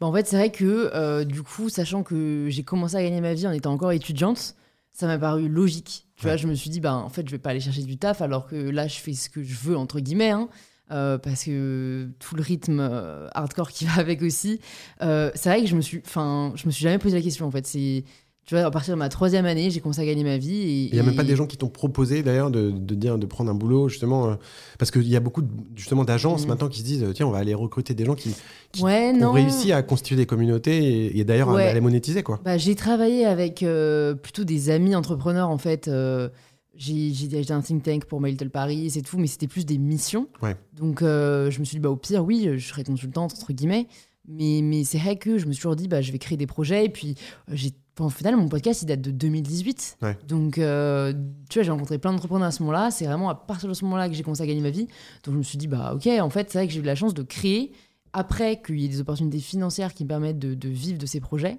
[0.00, 3.32] Bah, en fait, c'est vrai que du coup, sachant que j'ai commencé à gagner ma
[3.32, 4.56] vie en étant encore étudiante,
[4.92, 6.08] ça m'a paru logique.
[6.22, 7.98] Tu vois, je me suis dit, ben, en fait, je vais pas aller chercher du
[7.98, 10.48] taf alors que là, je fais ce que je veux, entre guillemets, hein,
[10.92, 14.60] euh, parce que tout le rythme euh, hardcore qui va avec aussi.
[15.02, 17.44] Euh, c'est vrai que je me suis, enfin, je me suis jamais posé la question,
[17.44, 17.66] en fait.
[17.66, 18.04] C'est
[18.44, 20.88] tu vois, à partir de ma troisième année, j'ai commencé à gagner ma vie.
[20.90, 23.26] Il n'y a même pas des gens qui t'ont proposé d'ailleurs de, de, dire de
[23.26, 24.34] prendre un boulot justement euh,
[24.78, 25.42] parce qu'il y a beaucoup
[25.76, 26.48] justement d'agences mm.
[26.48, 28.34] maintenant qui se disent tiens on va aller recruter des gens qui,
[28.80, 32.40] ont réussi à constituer des communautés et, d'ailleurs à, les monétiser quoi.
[32.44, 35.86] Bah, j'ai travaillé avec euh, plutôt des amis entrepreneurs en fait.
[35.86, 36.28] Euh,
[36.74, 39.78] j'ai dirigé un think tank pour My Little Paris et tout, mais c'était plus des
[39.78, 40.26] missions.
[40.72, 43.86] Donc je me suis dit bah au pire oui je serai consultante entre guillemets.
[44.28, 46.46] Mais, mais c'est vrai que je me suis toujours dit, bah, je vais créer des
[46.46, 46.84] projets.
[46.84, 47.16] Et puis,
[47.48, 49.98] j'ai au final, mon podcast, il date de 2018.
[50.26, 51.12] Donc, euh,
[51.48, 52.90] tu vois, j'ai rencontré plein d'entrepreneurs à ce moment-là.
[52.90, 54.86] C'est vraiment à partir de ce moment-là que j'ai commencé à gagner ma vie.
[55.24, 56.94] Donc, je me suis dit, bah, ok, en fait, c'est vrai que j'ai eu la
[56.94, 57.72] chance de créer
[58.14, 61.58] après qu'il y ait des opportunités financières qui me permettent de, vivre de ces projets.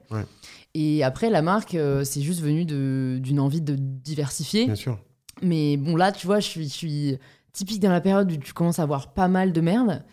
[0.73, 4.65] Et après, la marque, euh, c'est juste venu d'une envie de diversifier.
[4.65, 4.99] Bien sûr.
[5.41, 7.17] Mais bon, là, tu vois, je suis, je suis
[7.53, 10.03] typique dans la période où tu commences à avoir pas mal de merde.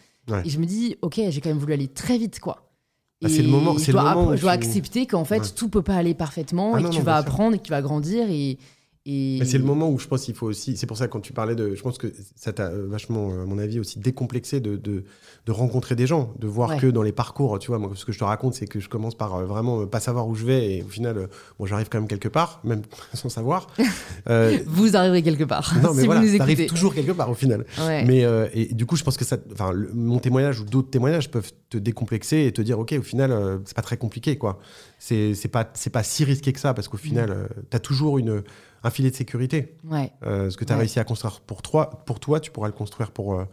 [0.45, 2.71] Et je me dis, ok, j'ai quand même voulu aller très vite, quoi.
[3.23, 3.77] Ah, c'est le moment.
[3.77, 6.75] Je dois, le moment je dois accepter qu'en fait, tout tout peut pas aller parfaitement
[6.75, 8.31] ah et que tu vas apprendre et que tu vas grandir.
[8.31, 8.59] Et,
[9.45, 10.77] c'est le moment où je pense qu'il faut aussi.
[10.77, 11.75] C'est pour ça quand tu parlais de.
[11.75, 15.05] Je pense que ça t'a vachement, à mon avis, aussi décomplexé de, de,
[15.47, 18.13] de rencontrer des gens, de voir que dans les parcours, tu vois, moi, ce que
[18.13, 20.73] je te raconte, c'est que je commence par euh, vraiment pas savoir où je vais
[20.73, 21.27] et au final, euh,
[21.59, 22.83] bon, j'arrive quand même quelque part, même
[23.15, 23.67] sans savoir.
[24.29, 25.75] Euh, vous arriverez quelque part.
[25.83, 27.65] Non, mais si voilà, arrives toujours quelque part au final.
[27.79, 31.51] Mais et du coup, je pense que ça, enfin, mon témoignage ou d'autres témoignages peuvent
[31.71, 34.59] te décomplexer et te dire, ok, au final, c'est pas très compliqué, quoi.
[34.99, 37.63] C'est pas, pas si risqué que ça parce qu'au final, mm.
[37.71, 38.43] tu as toujours une
[38.83, 39.77] un filet de sécurité.
[39.85, 40.13] Ouais.
[40.23, 43.11] ce que tu as réussi à construire pour toi, pour toi, tu pourras le construire
[43.11, 43.45] pour,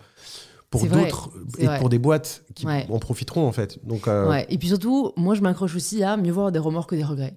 [0.69, 3.85] pour d'autres et pour des boîtes qui en profiteront en fait.
[3.85, 4.41] Donc, euh.
[4.49, 7.35] Et puis surtout, moi je m'accroche aussi à mieux voir des remords que des regrets.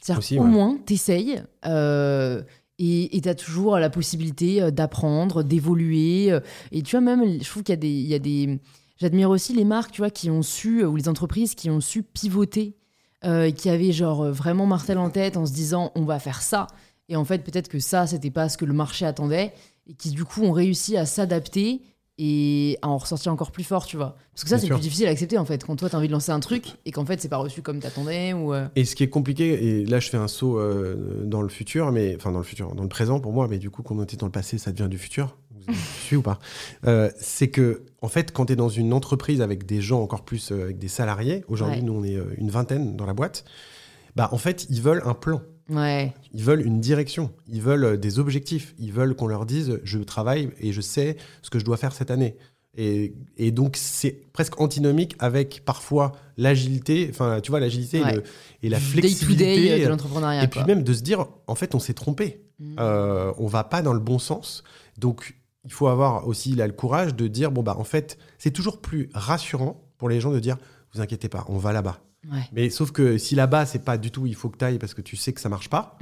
[0.00, 2.42] C'est-à-dire au moins, t'essayes euh,
[2.78, 6.36] et tu as toujours la possibilité euh, d'apprendre, d'évoluer.
[6.72, 7.88] Et tu vois, même, je trouve qu'il y a des.
[7.88, 8.60] Il y a des...
[8.96, 12.02] J'admire aussi les marques tu vois, qui ont su, ou les entreprises qui ont su
[12.02, 12.76] pivoter,
[13.22, 16.66] qui avaient genre vraiment Martel en tête en se disant on va faire ça.
[17.08, 19.52] Et en fait, peut-être que ça, c'était pas ce que le marché attendait.
[19.86, 21.82] Et qui du coup ont réussi à s'adapter
[22.18, 24.16] et à en ressortir encore plus fort, tu vois.
[24.32, 26.08] Parce que ça, c'est plus difficile à accepter, en fait, quand toi, tu as envie
[26.08, 28.32] de lancer un truc et qu'en fait, c'est pas reçu comme t'attendais.
[28.32, 28.68] Ou euh.
[28.76, 31.90] Et ce qui est compliqué, et là, je fais un saut euh, dans le futur,
[31.90, 34.04] mais enfin, dans le futur, dans le présent pour moi, mais du coup, quand on
[34.04, 35.36] était dans le passé, ça devient du futur.
[35.66, 36.38] Vous suis ou pas?
[36.86, 40.24] Euh, C'est que, en fait, quand tu es dans une entreprise avec des gens encore
[40.24, 43.44] plus, avec des salariés, aujourd'hui, nous, on est une vingtaine dans la boîte,
[44.16, 45.40] bah, en fait, ils veulent un plan.
[46.32, 49.98] Ils veulent une direction, ils veulent euh, des objectifs, ils veulent qu'on leur dise je
[49.98, 52.36] travaille et je sais ce que je dois faire cette année.
[52.74, 58.02] Et, et donc c'est presque antinomique avec parfois l'agilité, enfin tu vois l'agilité
[58.62, 60.44] et, la flexibilité day de l'entrepreneuriat.
[60.44, 62.76] Et puis même de se dire en fait on s'est trompé, mmh.
[62.78, 64.64] euh, on va pas dans le bon sens.
[64.96, 68.52] Donc il faut avoir aussi là, le courage de dire bon bah en fait c'est
[68.52, 70.56] toujours plus rassurant pour les gens de dire
[70.94, 72.00] vous inquiétez pas, on va là-bas.
[72.52, 74.94] Mais sauf que si là-bas, c'est pas du tout il faut que tu ailles parce
[74.94, 75.98] que tu sais que ça marche pas,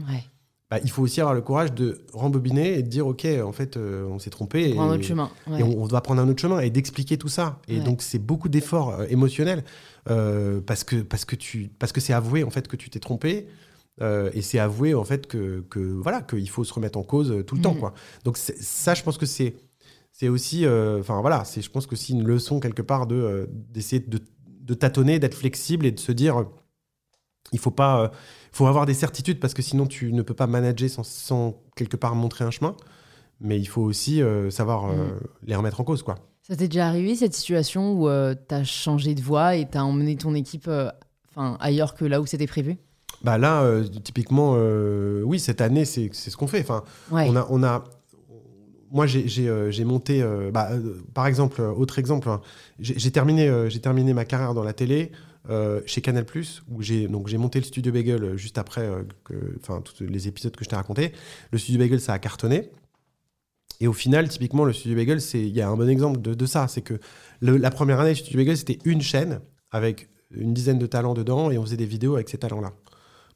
[0.70, 3.76] bah, il faut aussi avoir le courage de rembobiner et de dire ok, en fait,
[3.76, 4.70] euh, on s'est trompé.
[4.70, 5.28] Et, un autre chemin.
[5.58, 7.60] et on, doit prendre un autre chemin et d'expliquer tout ça.
[7.66, 9.64] Et donc, c'est beaucoup d'efforts euh, émotionnels
[10.08, 13.00] euh, parce que parce que tu parce que c'est avoué en fait que tu t'es
[13.00, 13.48] trompé.
[14.00, 17.56] et c'est avoué en fait que, que voilà qu'il faut se remettre en cause tout
[17.56, 17.80] le temps mm.
[17.80, 17.94] quoi.
[18.24, 19.56] Donc ça, je pense que c'est
[20.12, 24.00] c'est aussi enfin voilà c'est je pense que c'est une leçon quelque part de d'essayer
[24.00, 24.20] de
[24.70, 26.44] de tâtonner, d'être flexible et de se dire
[27.52, 28.08] il faut pas, euh,
[28.52, 31.96] faut avoir des certitudes parce que sinon tu ne peux pas manager sans, sans quelque
[31.96, 32.76] part montrer un chemin.
[33.40, 35.20] Mais il faut aussi euh, savoir euh, Mm.
[35.46, 36.16] les remettre en cause, quoi.
[36.42, 40.16] Ça t'est déjà arrivé cette situation où euh, t'as changé de voie et t'as emmené
[40.16, 40.90] ton équipe euh,
[41.30, 42.76] enfin, ailleurs que là où c'était prévu?
[43.24, 46.60] Bah là, euh, typiquement, euh, oui, cette année, c'est c'est ce qu'on fait.
[46.60, 47.26] Enfin, Ouais.
[47.28, 47.84] on a, on a,
[48.90, 52.40] moi, j'ai- euh, monté, euh, bah, euh, par exemple, autre exemple, hein,
[52.78, 53.48] j'ai terminé,
[54.14, 55.12] ma carrière dans la télé
[55.86, 56.24] chez Canal+,
[56.70, 58.88] où j'ai monté le studio Bagel juste après,
[59.60, 61.12] enfin, tous les épisodes que je t'ai racontés.
[61.50, 62.70] Le studio Bagel, ça a cartonné.
[63.80, 66.68] Et au final, typiquement, le studio Bagel, il y a un bon exemple de, ça,
[66.68, 67.00] c'est que
[67.40, 71.14] le- la première année du studio Bagel, c'était une chaîne avec une dizaine de talents
[71.14, 72.72] dedans et on faisait des vidéos avec ces talents-là.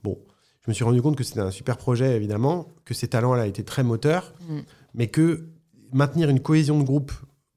[0.05, 0.19] Bon,
[0.65, 3.63] je me suis rendu compte que c'était un super projet, évidemment, que ces talents-là étaient
[3.65, 4.59] très moteurs, Mm.
[4.95, 5.49] Mais que
[5.93, 7.13] maintenir une cohésion de groupe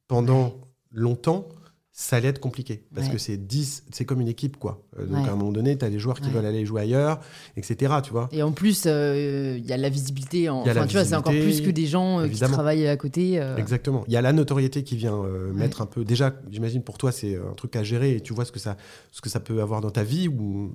[0.07, 0.55] pendant
[0.91, 1.47] longtemps,
[1.91, 2.83] ça allait être compliqué.
[2.93, 3.13] Parce Ouais.
[3.13, 4.83] que c'est 10, c'est comme une équipe, quoi.
[4.99, 5.29] Euh, donc Ouais.
[5.29, 6.33] à un moment donné, tu as des joueurs qui Ouais.
[6.35, 7.19] veulent aller jouer ailleurs,
[7.55, 7.91] etc.
[8.03, 10.47] Tu vois Et en plus, euh, il y a la visibilité.
[10.47, 10.63] En...
[10.63, 13.37] La Enfin, tu vois, c'est encore plus que des gens euh, qui travaillent à côté.
[13.57, 14.03] Exactement.
[14.07, 15.23] Il y a la notoriété qui vient
[15.53, 16.05] mettre un peu.
[16.05, 18.77] Déjà, j'imagine pour toi, c'est un truc à gérer et tu vois ce que ça,
[19.11, 20.71] ce que ça peut avoir dans ta vie ou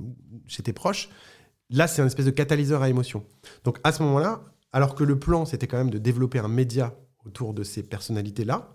[0.48, 1.08] chez tes proches.
[1.70, 3.22] Là, c'est un espèce de catalyseur à émotion.
[3.62, 6.94] Donc à ce moment-là, alors que le plan, c'était quand même de développer un média
[7.26, 8.74] autour de ces personnalités-là,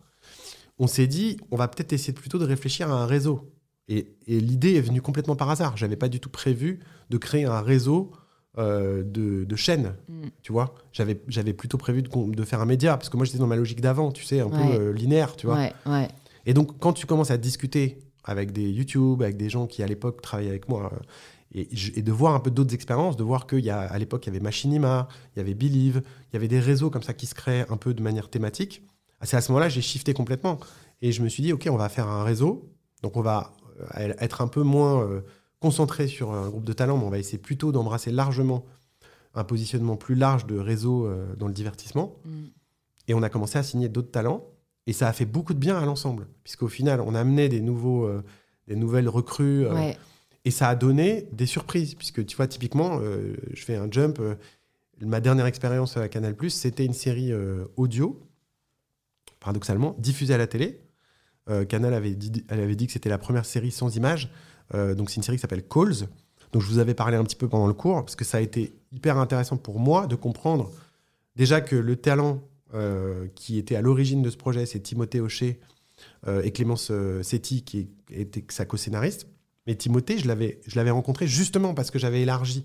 [0.79, 3.51] on s'est dit, on va peut-être essayer plutôt de réfléchir à un réseau.
[3.87, 5.75] Et, et l'idée est venue complètement par hasard.
[5.77, 6.79] J'avais pas du tout prévu
[7.09, 8.11] de créer un réseau
[8.57, 10.27] euh, de, de chaînes Mm.
[10.43, 10.73] tu vois.
[10.91, 13.81] J'avais, j'avais plutôt prévu de, faire un média, parce que moi j'étais dans ma logique
[13.81, 14.51] d'avant, tu sais, un Ouais.
[14.77, 15.55] peu euh, linéaire, tu vois.
[15.57, 16.07] Ouais, ouais.
[16.45, 19.87] Et donc quand tu commences à discuter avec des YouTube, avec des gens qui à
[19.87, 20.97] l'époque travaillaient avec moi, euh,
[21.53, 24.29] et, de voir un peu d'autres expériences, de voir qu'il y a, à l'époque il
[24.29, 27.25] y avait Machinima, il y avait Believe, il y avait des réseaux comme ça qui
[27.25, 28.83] se créent un peu de manière thématique.
[29.19, 30.59] Ah, C'est à ce moment-là j'ai shifté complètement.
[31.01, 32.69] Et je me suis dit, ok, on va faire un réseau,
[33.03, 33.53] donc on va
[33.97, 35.21] euh, être un peu moins euh,
[35.59, 38.65] concentré sur un groupe de talents, mais on va essayer plutôt d'embrasser largement
[39.37, 42.15] un positionnement plus large de réseau euh, dans le divertissement.
[42.25, 42.31] Mm.
[43.07, 44.45] Et on a commencé à signer d'autres talents.
[44.87, 46.27] Et ça a fait beaucoup de bien à l'ensemble.
[46.43, 48.23] Puisqu'au final, on a amené des, nouveaux, euh,
[48.67, 49.67] des nouvelles recrues.
[49.67, 49.97] Ouais.
[50.47, 51.93] Et ça a donné des surprises.
[51.95, 54.17] Puisque tu vois, typiquement, euh, je fais un jump.
[54.21, 54.35] euh,
[55.01, 58.17] ma dernière expérience à Canal, c'était une série euh, audio,
[59.41, 60.79] paradoxalement, diffusée à la télé.
[61.67, 64.31] Canal avait dit, elle avait dit que c'était la première série sans image.
[64.73, 66.07] Euh, donc, c'est une série qui s'appelle Calls.
[66.53, 68.41] Donc, je vous avais parlé un petit peu pendant le cours, parce que ça a
[68.41, 70.71] été hyper intéressant pour moi de comprendre
[71.35, 72.41] déjà que le talent
[73.35, 75.59] qui était à l'origine de ce projet, c'est Timothée Hocher
[76.27, 79.27] et Clémence Setti, qui était sa co-scénariste.
[79.67, 82.63] Mais Timothée, je l'avais, je l'avais rencontré justement parce que j'avais élargi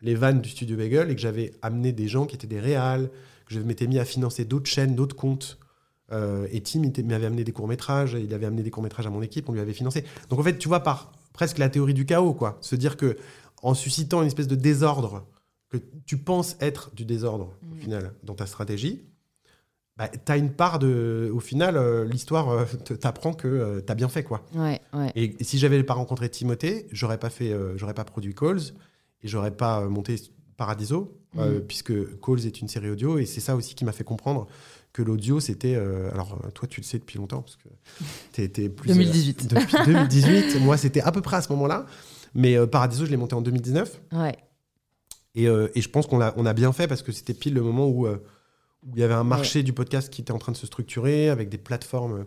[0.00, 3.10] les vannes du studio Bagel et que j'avais amené des gens qui étaient des réals,
[3.46, 5.58] que je m'étais mis à financer d'autres chaînes, d'autres comptes.
[6.12, 9.48] Euh, et Tim m'avait amené des courts-métrages, il avait amené des courts-métrages à mon équipe,
[9.48, 10.04] on lui avait financé.
[10.28, 12.58] Donc en fait, tu vois, par presque la théorie du chaos, quoi.
[12.60, 13.16] Se dire que
[13.62, 15.26] en suscitant une espèce de désordre,
[15.70, 17.80] que tu penses être du désordre, au Mhm.
[17.80, 19.02] final, dans ta stratégie,
[19.96, 21.30] bah, tu as une part de.
[21.32, 22.64] Au final, euh, l'histoire euh,
[23.00, 24.44] t'apprend que tu as bien fait, quoi.
[24.54, 25.12] Ouais, ouais.
[25.14, 28.60] Et, et si j'avais pas rencontré Timothée, j'aurais pas fait, euh, j'aurais pas produit Calls
[29.22, 30.16] et j'aurais pas euh, monté
[30.56, 31.60] Paradiso, euh, Mhm.
[31.66, 34.46] puisque Calls est une série audio et c'est ça aussi qui m'a fait comprendre
[34.92, 35.74] que l'audio c'était.
[35.74, 37.68] euh, alors euh, toi tu le sais depuis longtemps parce que
[38.46, 38.90] t'es plus.
[38.90, 39.48] euh, 2018.
[39.52, 41.86] depuis 2018, moi c'était à peu près à ce moment-là,
[42.34, 44.36] mais euh, Paradiso je l'ai monté en 2019 Ouais.
[45.34, 47.54] et, euh, et je pense qu'on a, on a bien fait parce que c'était pile
[47.54, 48.22] le moment où, euh,
[48.86, 51.28] où il y avait un marché du podcast qui était en train de se structurer
[51.30, 52.26] avec des plateformes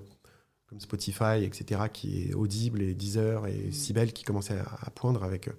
[0.68, 5.24] comme Spotify, etc., qui est Audible et Deezer et Sibel qui commençaient à, à poindre
[5.24, 5.54] avec, euh,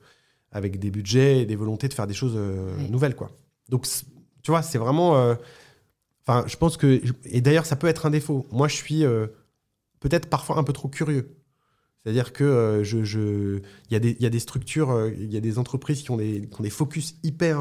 [0.53, 2.89] avec des budgets et des volontés de faire des choses euh, Ouais.
[2.91, 3.17] nouvelles.
[3.17, 3.31] Quoi.
[3.71, 3.87] Donc,
[4.43, 5.17] tu vois, c'est vraiment.
[5.17, 5.35] euh,
[6.27, 7.01] Enfin, je pense que.
[7.25, 8.47] Et d'ailleurs, ça peut être un défaut.
[8.53, 9.29] Moi, je suis euh,
[10.01, 11.35] peut-être parfois un peu trop curieux.
[12.05, 15.59] C'est-à-dire que je, je, y, a des- y a des structures, il y a des
[15.59, 17.61] entreprises qui ont des, qui ont des focus hyper,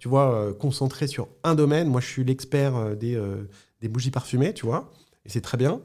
[0.00, 1.86] tu vois, euh, concentrés sur un domaine.
[1.86, 3.48] Moi, je suis l'expert euh, des, euh,
[3.80, 4.90] des bougies parfumées, tu vois,
[5.24, 5.80] et c'est très bien.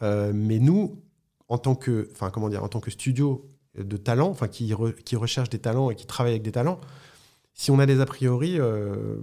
[0.00, 1.02] Mais nous,
[1.48, 4.94] en tant que, enfin, comment dire, en tant que studio de talent, enfin, qui, re-
[4.94, 6.80] qui recherche des talents et qui travaille avec des talents,
[7.52, 9.16] si on a des a priori, euh,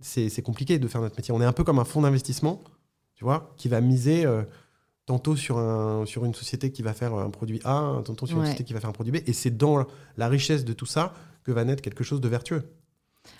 [0.00, 1.32] c'est compliqué de faire notre métier.
[1.32, 2.64] On est un peu comme un fonds d'investissement,
[3.14, 4.42] tu vois, qui va miser euh,
[5.06, 8.42] tantôt sur, un, sur une société qui va faire un produit A, tantôt sur une
[8.46, 9.18] société qui va faire un produit B.
[9.28, 12.64] Et c'est dans la richesse de tout ça que va naître quelque chose de vertueux.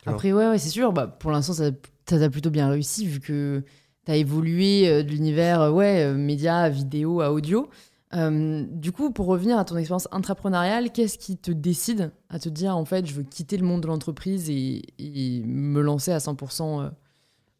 [0.07, 0.93] Après, ouais, ouais c'est sûr.
[0.93, 1.71] Bah, pour l'instant, ça
[2.05, 3.63] t'a plutôt bien réussi vu que
[4.05, 7.69] tu as évolué euh, de l'univers euh, ouais, euh, média, vidéo à audio.
[8.15, 12.49] Euh, du coup, pour revenir à ton expérience intrapreneuriale, qu'est-ce qui te décide à te
[12.49, 16.19] dire en fait, je veux quitter le monde de l'entreprise et, et me lancer à
[16.19, 16.89] 100% euh,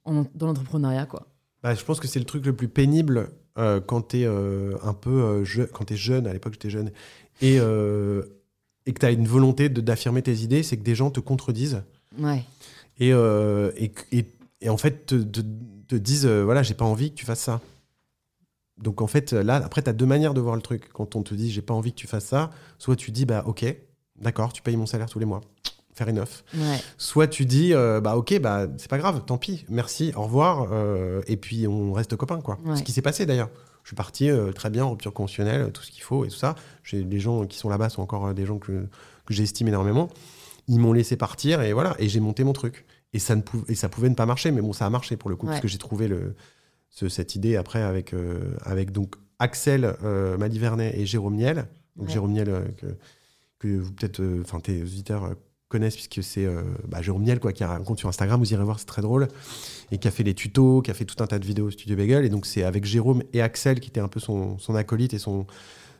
[0.05, 1.29] en- dans l'entrepreneuriat quoi?
[1.63, 4.95] Bah, je pense que c'est le truc le plus pénible euh, quand tu es un
[4.95, 6.91] peu je- quand tu es jeune, à l'époque j'étais jeune,
[7.43, 11.21] et, et que tu as une volonté d'affirmer tes idées, c'est que des gens te
[11.21, 11.83] contredisent
[12.19, 12.45] Ouais.
[12.99, 14.27] et, euh, et, et-
[14.63, 15.41] et en fait te, te-
[15.89, 17.61] te disent euh, voilà, j'ai pas envie que tu fasses ça.
[18.79, 20.89] Donc en fait, là, après, tu as deux manières de voir le truc.
[20.93, 23.43] Quand on te dit j'ai pas envie que tu fasses ça, soit tu dis bah
[23.47, 23.65] ok,
[24.21, 25.41] d'accord, tu payes mon salaire tous les mois.
[25.93, 26.45] Fair enough.
[26.55, 26.79] Ouais.
[26.97, 30.69] Soit tu dis euh, bah ok, bah c'est pas grave, tant pis, merci, au revoir,
[31.27, 32.59] et puis on reste copains quoi.
[32.65, 32.77] Ouais.
[32.77, 33.51] Ce qui s'est passé d'ailleurs.
[33.83, 36.55] Je suis parti très bien, rupture conventionnelle, tout ce qu'il faut et tout ça.
[36.85, 38.87] J'ai les gens qui sont là-bas sont encore des gens que,
[39.27, 40.09] que j'estime énormément.
[40.71, 42.87] Ils m'ont laissé partir et voilà, et j'ai monté mon truc.
[43.13, 45.17] Et ça ne pouvait, et ça pouvait ne pas marcher, mais bon, ça a marché
[45.17, 45.53] pour le coup Ouais.
[45.53, 46.35] parce que j'ai trouvé le,
[46.91, 51.67] ce- cette idée après avec euh, avec donc Axel euh, Malivernet et Jérôme Niel.
[51.97, 52.13] Donc Ouais.
[52.13, 52.87] Jérôme Niel euh, que,
[53.59, 55.35] que vous peut-être, euh, enfin tes auditeurs
[55.69, 56.49] connaissent puisque c'est
[56.89, 59.03] bah, Jérôme Niel quoi, qui a un compte sur Instagram, vous irez voir, c'est très
[59.03, 59.29] drôle,
[59.93, 61.71] et qui a fait les tutos, qui a fait tout un tas de vidéos au
[61.71, 62.25] Studio Bagel.
[62.25, 65.19] Et donc c'est avec Jérôme et Axel qui était un peu son, son acolyte et
[65.19, 65.47] son,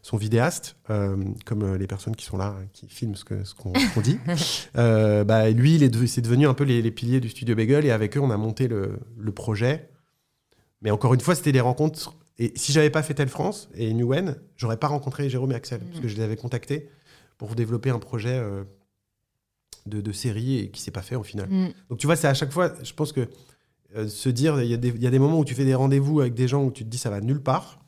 [0.03, 3.43] son vidéaste, euh, comme euh, les personnes qui sont là, hein, qui filment ce qu'on
[3.45, 3.55] ce
[3.95, 4.19] qu'on dit.
[4.77, 7.55] Euh, bah, lui, il est de- c'est devenu un peu les, les piliers du Studio
[7.55, 9.91] Bagel, et avec eux, on a monté le, le projet.
[10.83, 12.15] Mais encore une fois, c'était des rencontres.
[12.39, 15.81] Et si j'avais pas fait Telle France et Newen, j'aurais pas rencontré Jérôme et Axel,
[15.81, 16.89] parce que je les avais contactés
[17.37, 18.65] pour développer un projet euh,
[19.87, 21.49] de, de série et qui s'est pas fait au final.
[21.51, 21.69] Mm.
[21.91, 23.29] Donc tu vois, c'est à chaque fois, je pense que
[24.09, 24.71] se dire, il y,
[25.03, 26.89] y a des moments où tu fais des rendez-vous avec des gens où tu te
[26.89, 27.81] dis ça va nulle part,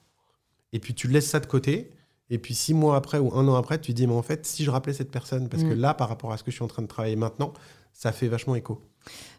[0.73, 1.91] et puis tu laisses ça de côté,
[2.31, 4.65] et puis six mois après ou un an après, tu dis, mais en fait, si
[4.65, 5.81] je rappelais cette personne, parce que Mm.
[5.81, 7.53] là, par rapport à ce que je suis en train de travailler maintenant,
[7.93, 8.81] ça fait vachement écho.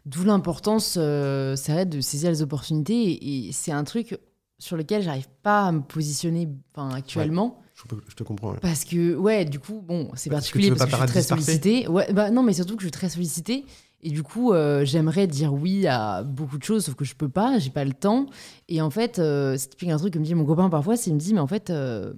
[0.06, 2.94] D'où l'importance, euh, c'est vrai, de saisir les opportunités.
[3.02, 4.18] Et, et c'est un truc
[4.58, 7.60] sur lequel j'arrive pas à me positionner actuellement.
[7.74, 8.52] Je, te comprends.
[8.52, 8.58] ouais.
[8.62, 11.88] Parce que, ouais, du coup, bon, c'est Parce particulier parce que, je suis très sollicitée.
[11.88, 13.64] Ouais, bah non, mais surtout que je suis très sollicitée.
[14.02, 17.28] Et du coup, euh, j'aimerais dire oui à beaucoup de choses, sauf que je peux
[17.30, 18.26] pas, j'ai pas le temps.
[18.68, 21.10] Et en fait, euh, c'est typique un truc que me dit mon copain parfois, c'est
[21.10, 22.12] il me dit, mais en fait, euh,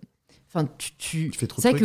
[0.57, 1.85] enfin, tu, tu, Tu fais trop de que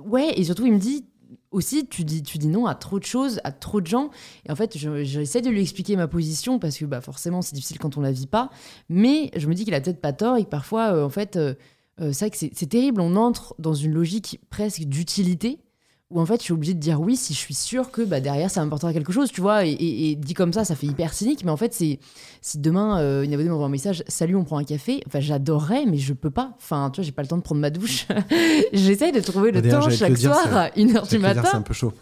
[0.00, 1.04] ouais, et surtout il me dit
[1.50, 4.10] aussi, tu dis, tu dis non à trop de choses, à trop de gens.
[4.46, 7.54] Et en fait, je- j'essaie de lui expliquer ma position parce que bah, forcément, c'est
[7.54, 8.50] difficile quand on la vit pas.
[8.88, 11.34] Mais je me dis qu'il a peut-être pas tort et que parfois, euh, en fait,
[11.36, 11.54] euh,
[12.00, 13.00] euh, c'est vrai que c'est terrible.
[13.00, 15.58] On entre dans une logique presque d'utilité
[16.10, 18.20] où en fait, je suis obligée de dire oui si je suis sûre que bah,
[18.20, 19.64] derrière, ça m'apportera quelque chose, tu vois.
[19.64, 21.44] Et, et- et dit comme ça, ça fait hyper cynique.
[21.44, 22.00] Mais en fait, c'est
[22.42, 25.02] si demain, euh, une abonnée m'envoie un message, salut, on prend un café.
[25.06, 26.52] Enfin, j'adorerais, mais je peux pas.
[26.58, 28.06] Enfin, tu vois, j'ai pas le temps de prendre ma douche.
[28.72, 31.50] J'essaye de trouver le temps chaque dire, soir 1h Ça du dire, C'est matin.
[31.54, 31.92] un peu chaud.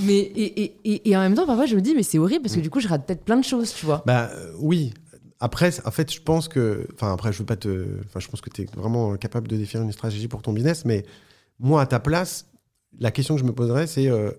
[0.00, 2.42] Mais et, et, et, et en même temps, parfois, je me dis, mais c'est horrible
[2.42, 2.62] parce que Mm.
[2.62, 4.02] du coup, je rate peut-être plein de choses, tu vois.
[4.06, 4.94] Bah euh, oui.
[5.40, 6.86] Après, en fait, je pense que.
[6.94, 7.86] Enfin, après, je veux pas te.
[8.06, 10.84] Enfin, je pense que tu es vraiment capable de définir une stratégie pour ton business,
[10.84, 11.04] mais
[11.58, 12.46] moi, à ta place,
[12.98, 14.30] la question que je me poserais, c'est euh,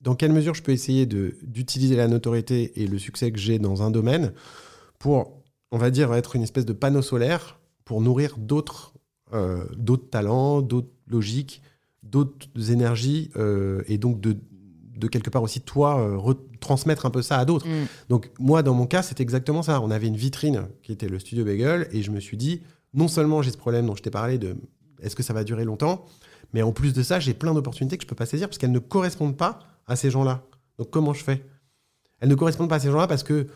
[0.00, 3.82] dans quelle mesure je peux essayer d'utiliser la notoriété et le succès que j'ai dans
[3.82, 4.32] un domaine
[4.98, 8.94] pour, on va dire, être une espèce de panneau solaire pour nourrir d'autres
[9.32, 9.64] euh,
[10.10, 11.62] talents, d'autres logiques,
[12.02, 14.36] d'autres énergies, euh, et donc de,
[14.96, 17.66] de quelque part aussi, toi, retransmettre un peu ça à d'autres.
[17.66, 17.86] Mm.
[18.08, 19.80] Donc moi, dans mon cas, c'est exactement ça.
[19.80, 22.62] On avait une vitrine qui était le studio Bagel et je me suis dit,
[22.94, 24.56] non seulement j'ai ce problème dont je t'ai parlé de
[25.02, 26.04] est-ce que ça va durer longtemps,
[26.52, 28.72] mais en plus de ça, j'ai plein d'opportunités que je peux pas saisir parce qu'elles
[28.72, 30.42] ne correspondent pas à ces gens-là.
[30.78, 31.44] Donc comment je fais?
[32.20, 33.46] Elles ne correspondent pas à ces gens-là parce que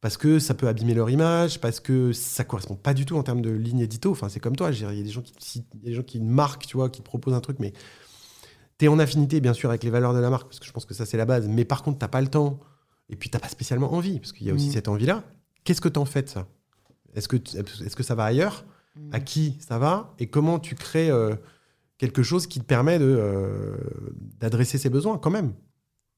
[0.00, 3.24] parce que ça peut abîmer leur image, parce que ça correspond pas du tout en
[3.24, 4.12] termes de ligne édito.
[4.12, 5.94] Enfin, c'est comme toi, il y a des gens qui, si- il y a des
[5.96, 7.72] gens qui marquent, tu vois, qui te proposent un truc, mais
[8.78, 10.70] tu es en affinité, bien sûr, avec les valeurs de la marque, parce que je
[10.72, 11.48] pense que ça, c'est la base.
[11.48, 12.60] Mais par contre, t'as pas le temps,
[13.08, 14.72] et puis t'as pas spécialement envie, parce qu'il y a aussi Mm.
[14.72, 15.24] cette envie-là.
[15.64, 16.46] Qu'est-ce que t'en fais de ça?
[17.14, 18.64] Est-ce que, tu- est-ce que ça va ailleurs?
[18.94, 19.08] Mm.
[19.14, 20.14] À qui ça va?
[20.20, 21.34] Et comment tu crées euh,
[21.98, 23.76] quelque chose qui te permet de, euh,
[24.40, 25.52] d'adresser ses besoins quand même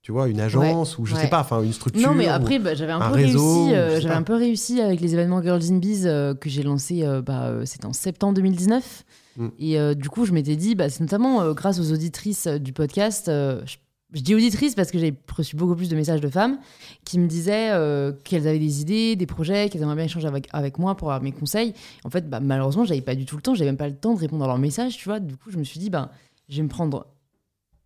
[0.03, 1.23] Tu vois, une agence ou je ouais.
[1.23, 2.09] sais pas, enfin une structure.
[2.09, 3.75] Non, mais après, bah, j'avais un, un peu réseau, réussi.
[3.75, 7.03] euh, j'avais un peu réussi avec les événements Girls in Bees euh, que j'ai lancé.
[7.05, 9.05] euh, bah, c'était en septembre 2019.
[9.37, 9.49] Mm.
[9.59, 13.25] Et du coup, je m'étais dit, bah, c'est notamment grâce aux auditrices du podcast.
[13.29, 13.77] je,
[14.13, 16.59] je dis auditrices parce que j'ai reçu beaucoup plus de messages de femmes
[17.05, 20.79] qui me disaient euh, qu'elles avaient des idées, des projets, qu'elles aimeraient bien échanger avec,
[20.79, 21.75] moi pour avoir mes conseils.
[22.05, 23.55] En fait, bah, malheureusement, j'avais pas du tout le temps.
[23.55, 25.21] J'avais même pas le temps de répondre à leurs messages, tu vois.
[25.21, 26.11] Du coup, je me suis dit, bah,
[26.49, 27.07] je vais me prendre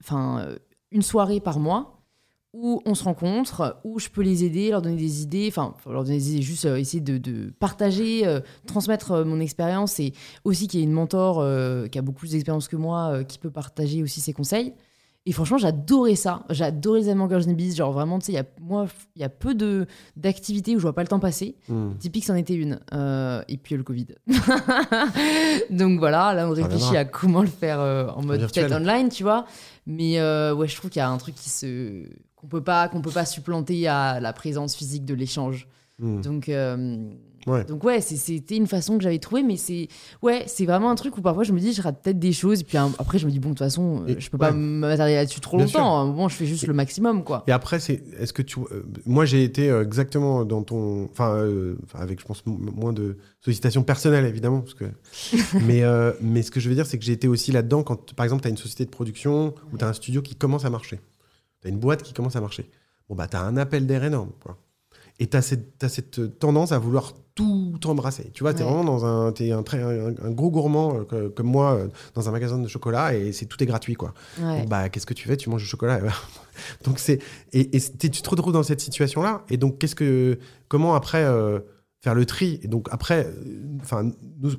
[0.02, 0.56] enfin, euh,
[0.90, 1.90] une soirée par mois
[2.54, 6.04] où on se rencontre, où je peux les aider, leur donner des idées, enfin, leur
[6.04, 8.22] donner des idées, juste euh, essayer de, partager,
[8.64, 11.44] transmettre mon expérience et aussi qu'il y ait une mentor
[11.90, 14.72] qui a beaucoup plus d'expérience que moi, qui peut partager aussi ses conseils.
[15.26, 16.42] Et franchement, j'adorais ça.
[16.50, 17.74] J'adorais les événements Girls and Bees.
[17.74, 20.78] Genre vraiment, tu sais, il y a- moi, il y a peu de- d'activités où
[20.78, 21.56] je vois pas le temps passer.
[21.68, 21.92] Hmm.
[21.98, 22.78] Typique, c'en était une.
[22.92, 24.08] Euh, et puis le Covid.
[25.70, 29.22] Donc voilà, là on réfléchit à comment le faire euh, en mode peut-être online, tu
[29.22, 29.46] vois.
[29.86, 32.04] Mais euh, ouais, je trouve qu'il y a un truc qui se
[32.36, 35.68] qu'on peut pas qu'on peut pas supplanter à la présence physique de l'échange.
[35.98, 36.20] Hmm.
[36.20, 36.48] Donc
[37.46, 37.64] Ouais.
[37.64, 39.88] Donc ouais, c'était une façon que j'avais trouvé, mais c'est
[40.22, 42.60] ouais, c'est vraiment un truc où parfois je me dis je rate peut-être des choses,
[42.60, 44.38] et puis un- après je me dis bon de toute façon euh, Et- je peux
[44.38, 45.78] pas m'attarder là-dessus trop Bien longtemps.
[45.78, 45.84] sûr.
[45.86, 47.44] À un moment je fais juste le maximum quoi.
[47.46, 51.34] Et après, c'est, est-ce que tu, euh, moi j'ai été euh, exactement dans ton, enfin,
[51.34, 54.84] euh, avec je pense moins de sollicitations personnelles évidemment, parce que,
[55.66, 58.14] mais, euh, mais ce que je veux dire, c'est que j'ai été aussi là-dedans quand,
[58.14, 60.64] par exemple, tu as une société de production ou tu as un studio qui commence
[60.64, 60.98] à marcher,
[61.60, 62.70] tu as une boîte qui commence à marcher.
[63.10, 64.56] Bon bah, tu as un appel d'air énorme, quoi.
[65.20, 68.30] Et tu as cette, t'as cette tendance à vouloir tout embrasser.
[68.32, 68.70] Tu vois, tu es Ouais.
[68.70, 71.88] vraiment dans un, t'es un, très- un, un gros gourmand euh, que- comme moi euh,
[72.14, 74.12] dans un magasin de chocolat et c'est tout est gratuit, quoi.
[74.40, 74.60] Ouais.
[74.60, 75.36] Donc, bah, qu'est-ce que tu fais?
[75.36, 76.00] Tu manges du chocolat.
[76.84, 77.20] donc c'est
[77.52, 79.44] et, et tu te retrouves dans cette situation-là.
[79.50, 81.60] Et donc qu'est-ce que comment après euh,
[82.02, 82.58] faire le tri?
[82.62, 84.10] Et donc après, euh, enfin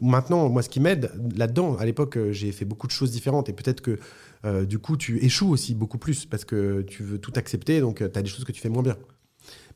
[0.02, 3.48] maintenant moi ce qui m'aide là-dedans, à l'époque euh, j'ai fait beaucoup de choses différentes
[3.50, 4.00] et peut-être que
[4.46, 7.98] euh, du coup tu échoues aussi beaucoup plus parce que tu veux tout accepter, donc
[7.98, 8.98] tu as des choses que tu fais moins bien.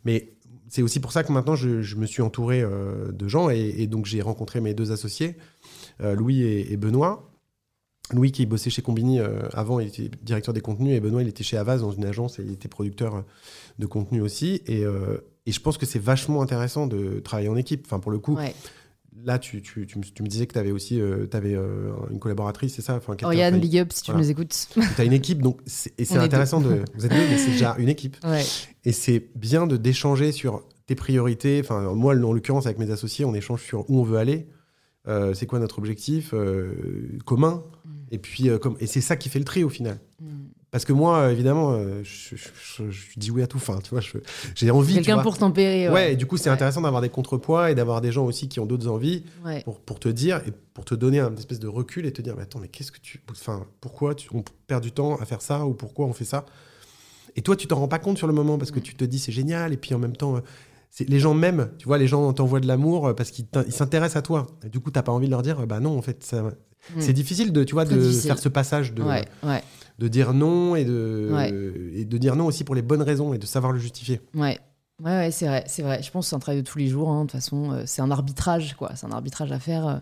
[0.06, 0.34] Mais
[0.70, 4.06] c'est aussi pour ça que maintenant je, me suis entouré euh, de gens et, donc
[4.06, 5.36] j'ai rencontré mes deux associés,
[6.02, 7.26] euh, Louis et, Benoît.
[8.12, 11.28] Louis qui bossait chez Combini euh, avant, il était directeur des contenus et Benoît il
[11.28, 13.24] était chez Avas dans une agence et il était producteur
[13.78, 14.62] de contenu aussi.
[14.68, 14.84] Et,
[15.48, 17.86] je pense que c'est vachement intéressant de travailler en équipe.
[17.86, 18.38] Enfin pour le coup.
[19.24, 22.20] Là tu, tu, tu, me- tu me disais que tu avais aussi euh, euh, une
[22.20, 22.96] collaboratrice, c'est ça?
[22.96, 24.26] Enfin, Oriane, big up si tu voilà.
[24.26, 24.68] nous écoutes.
[24.74, 26.84] Tu as une équipe, donc c'est- et intéressant de.
[26.96, 28.18] Vous êtes deux, mais c'est déjà une équipe.
[28.24, 28.44] Ouais.
[28.86, 31.60] Et c'est bien de d'échanger sur tes priorités.
[31.64, 34.48] Enfin, moi, en l'occurrence, avec mes associés, on échange sur où on veut aller,
[35.08, 36.34] euh, c'est quoi notre objectif
[37.26, 37.64] commun.
[37.86, 37.90] Mm.
[38.12, 40.00] Et puis, comme, et c'est ça qui fait le tri au final.
[40.22, 40.26] Mm.
[40.72, 42.50] Parce que moi, euh, évidemment, euh, je, je-
[42.86, 43.58] je- je dis oui à tout.
[43.58, 44.02] Enfin, tu vois,
[44.56, 44.94] j'ai envie.
[44.94, 45.90] Quelqu'un pour tempérer.
[45.90, 46.54] Ouais, et du coup, c'est Ouais.
[46.54, 49.64] intéressant d'avoir des contrepoids et d'avoir des gens aussi qui ont d'autres envies Ouais.
[49.64, 52.36] pour, pour te dire et pour te donner un espèce de recul et te dire
[52.36, 55.42] mais attends mais qu'est-ce que tu enfin pourquoi tu- on perd du temps à faire
[55.42, 56.46] ça ou pourquoi on fait ça?
[57.36, 59.20] Et toi tu t'en rends pas compte sur le moment parce que tu te dis
[59.20, 60.42] c'est génial et puis en même temps euh,
[61.08, 64.48] les gens m'aiment tu vois les gens t'envoient de l'amour parce qu'ils s'intéressent à toi
[64.64, 66.52] et du coup t'as pas envie de leur dire bah non en fait ça-
[66.96, 67.00] Mm.
[67.02, 68.28] c'est difficile de tu vois Très de difficile.
[68.28, 69.62] faire ce passage de Ouais, ouais,
[70.00, 71.50] de dire non et de Ouais.
[71.96, 74.58] et de dire non aussi pour les bonnes raisons et de savoir le justifier ouais.
[75.02, 76.04] Ouais, c'est vrai, c'est vrai.
[76.04, 77.10] Je pense que c'est un travail de tous les jours.
[77.10, 77.20] hein.
[77.24, 78.92] De toute façon, euh, c'est un arbitrage, quoi.
[78.96, 79.88] C'est un arbitrage à faire.
[79.88, 79.96] euh.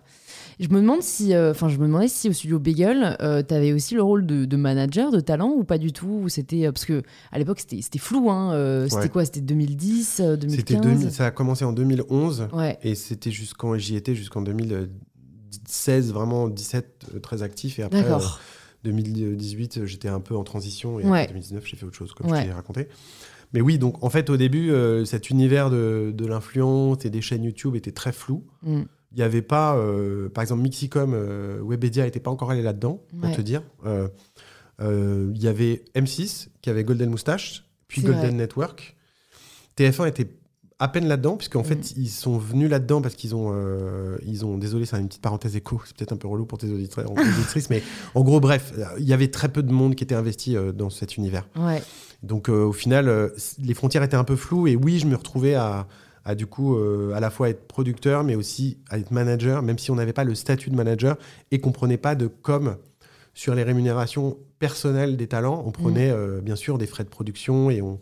[0.59, 3.73] Je me demande si, euh, enfin, je me demandais si au studio Bagel, euh, t'avais
[3.73, 6.21] aussi le rôle de, de manager, de talent ou pas du tout.
[6.23, 8.31] Ou c'était parce que à l'époque c'était c'était flou.
[8.31, 8.85] Hein.
[8.89, 9.09] c'était Ouais.
[9.09, 9.23] quoi?
[9.25, 10.55] C'était 2010, euh, 2015.
[10.57, 14.41] c'était 2000 ça a commencé en 2011 Ouais, Et c'était jusqu'en j'y étais jusqu'en
[15.59, 17.79] 2016, vraiment 17, euh, très actif.
[17.79, 18.39] Et après, d'accord.
[18.85, 20.99] euh, 2018, euh, j'étais un peu en transition.
[20.99, 21.21] Et Ouais.
[21.23, 22.41] après 2019, j'ai fait autre chose, comme Ouais.
[22.41, 22.87] je t'ai raconté.
[23.53, 27.21] Mais oui, donc en fait, au début, euh, cet univers de, de l'influence et des
[27.21, 28.43] chaînes YouTube était très flou.
[28.63, 28.81] Mm.
[29.13, 33.01] Il n'y avait pas, euh, par exemple, Mixicom, euh, Webedia n'était pas encore allé là-dedans,
[33.19, 33.35] pour Ouais.
[33.35, 33.63] te dire.
[34.79, 38.31] Il y avait M6 qui avait Golden Moustache, puis Golden vrai.
[38.33, 38.95] Network.
[39.75, 40.27] TF1 était
[40.79, 41.65] à peine là-dedans, puisqu'en Mm.
[41.65, 44.57] fait, ils sont venus là-dedans parce qu'ils ont, euh, ils ont.
[44.57, 47.69] Désolé, c'est une petite parenthèse écho, c'est peut-être un peu relou pour tes auditeurs, auditrices,
[47.69, 47.81] mais
[48.13, 50.89] en gros, bref, il y avait très peu de monde qui était investi euh, dans
[50.91, 51.47] cet univers.
[51.55, 51.81] Ouais,
[52.23, 55.55] Donc euh, au final, les frontières étaient un peu floues et oui, je me retrouvais
[55.55, 55.87] à,
[56.25, 56.77] à du coup
[57.13, 60.23] à la fois être producteur, mais aussi à être manager, même si on n'avait pas
[60.25, 61.15] le statut de manager
[61.51, 62.75] et qu'on prenait pas de com
[63.33, 65.63] sur les rémunérations personnelles des talents.
[65.65, 67.99] On prenait euh, bien sûr des frais de production et on,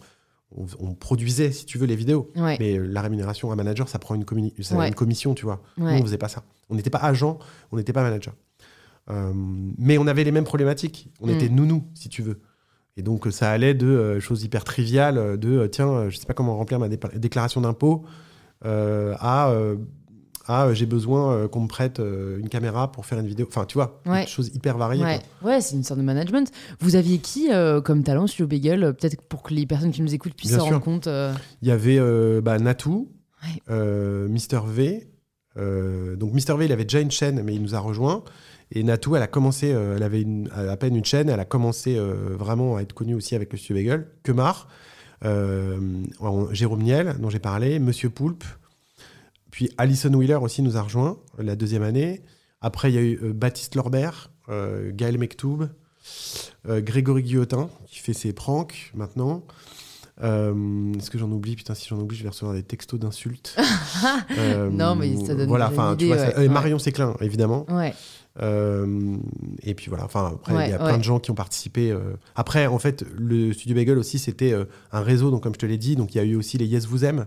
[0.55, 2.31] on, on produisait, si tu veux, les vidéos.
[2.35, 4.87] ouais, Mais euh, la rémunération à manager, ça prend une, communi- ça a Ouais.
[4.87, 5.61] une commission, tu vois.
[5.77, 6.43] Nous, on faisait pas ça.
[6.69, 7.37] On n'était pas agent,
[7.71, 8.33] on n'était pas manager.
[9.11, 9.31] Euh,
[9.77, 11.11] mais on avait les mêmes problématiques.
[11.21, 11.31] On Mm.
[11.31, 12.39] était nounou, si tu veux.
[12.97, 16.25] Et donc, euh, ça allait de euh, choses hyper triviales, de euh, tiens, je sais
[16.25, 18.05] pas comment remplir ma dé- déclaration d'impôt,
[18.63, 19.51] à,
[20.47, 23.45] à, euh, j'ai besoin euh, qu'on me prête euh, une caméra pour faire une vidéo.
[23.49, 24.21] Enfin, tu vois, Ouais.
[24.25, 25.03] des choses hyper variées.
[25.43, 26.51] Ouais, c'est une sorte de management.
[26.79, 30.13] Vous aviez qui euh, comme talent sur Bagel Peut-être pour que les personnes qui nous
[30.13, 30.73] écoutent puissent Bien se sûr.
[30.73, 31.09] rendre compte.
[31.61, 31.99] Il y avait
[32.41, 33.09] bah, Natou,
[33.69, 34.27] Ouais.
[34.29, 35.07] Mister V.
[35.55, 38.23] donc Mister V, il avait déjà une chaîne, mais il nous a rejoint.
[38.71, 41.99] Et Natou, elle a commencé, elle avait une- à peine une chaîne, elle a commencé
[41.99, 44.07] vraiment à être connue aussi avec le Studio Bagel.
[44.23, 44.67] Kemar,
[46.51, 48.43] Jérôme Niel, dont j'ai parlé, Monsieur Poulpe.
[49.55, 52.21] Puis Alison Wheeler aussi nous a rejoint la deuxième année.
[52.59, 55.69] Après, il y a eu euh, Baptiste Lorbert, euh, Gaël Mektoub,
[56.67, 59.45] euh, Grégory Guillotin, qui fait ses pranks maintenant.
[60.21, 61.55] Euh, Est-ce que j'en oublie?
[61.55, 63.55] Putain, si j'en oublie, je vais recevoir des textos d'insultes.
[64.37, 66.49] Euh, Non, mais ça donne voilà, une tu idée, vois, ça- ouais, ouais.
[66.49, 67.65] Marion Séclin, évidemment.
[67.71, 67.93] Ouais,
[68.41, 69.15] Euh,
[69.63, 71.97] et puis voilà, enfin, après, il y a plein de gens qui ont participé.
[72.35, 74.53] Après, en fait, le Studio Bagel aussi, c'était
[74.91, 76.65] un réseau, donc comme je te l'ai dit, donc il y a eu aussi les
[76.65, 77.25] Yes Vous Aime,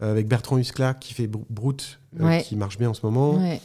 [0.00, 2.42] avec Bertrand Huskla qui fait Br- Brute, euh, Ouais.
[2.42, 3.34] qui marche bien en ce moment.
[3.36, 3.60] ouais.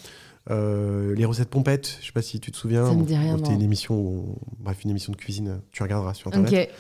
[0.52, 2.88] Euh, les recettes pompettes, je sais pas si tu te souviens.
[2.88, 5.84] Ça me dit rien, C'était une émission, on- bref, une émission de cuisine, euh, tu
[5.84, 6.72] regarderas sur Internet.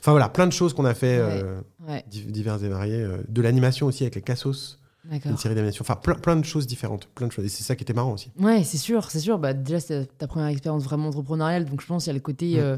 [0.00, 1.22] Enfin voilà, plein de choses qu'on a fait, Ouais.
[1.42, 2.04] euh, Ouais.
[2.10, 3.00] div- diverses et variées.
[3.00, 4.78] euh, de l'animation aussi avec les Cassos.
[5.24, 5.82] Une série d'animation.
[5.82, 7.06] Enfin, plein, plein de choses différentes.
[7.14, 7.44] Plein de choses.
[7.44, 8.32] Et c'est ça qui était marrant aussi.
[8.40, 9.38] Ouais, c'est sûr, c'est sûr.
[9.38, 12.20] Bah, déjà, c'est ta première expérience vraiment entrepreneuriale, donc je pense qu'il y a le
[12.20, 12.58] côté.
[12.58, 12.76] Euh, euh,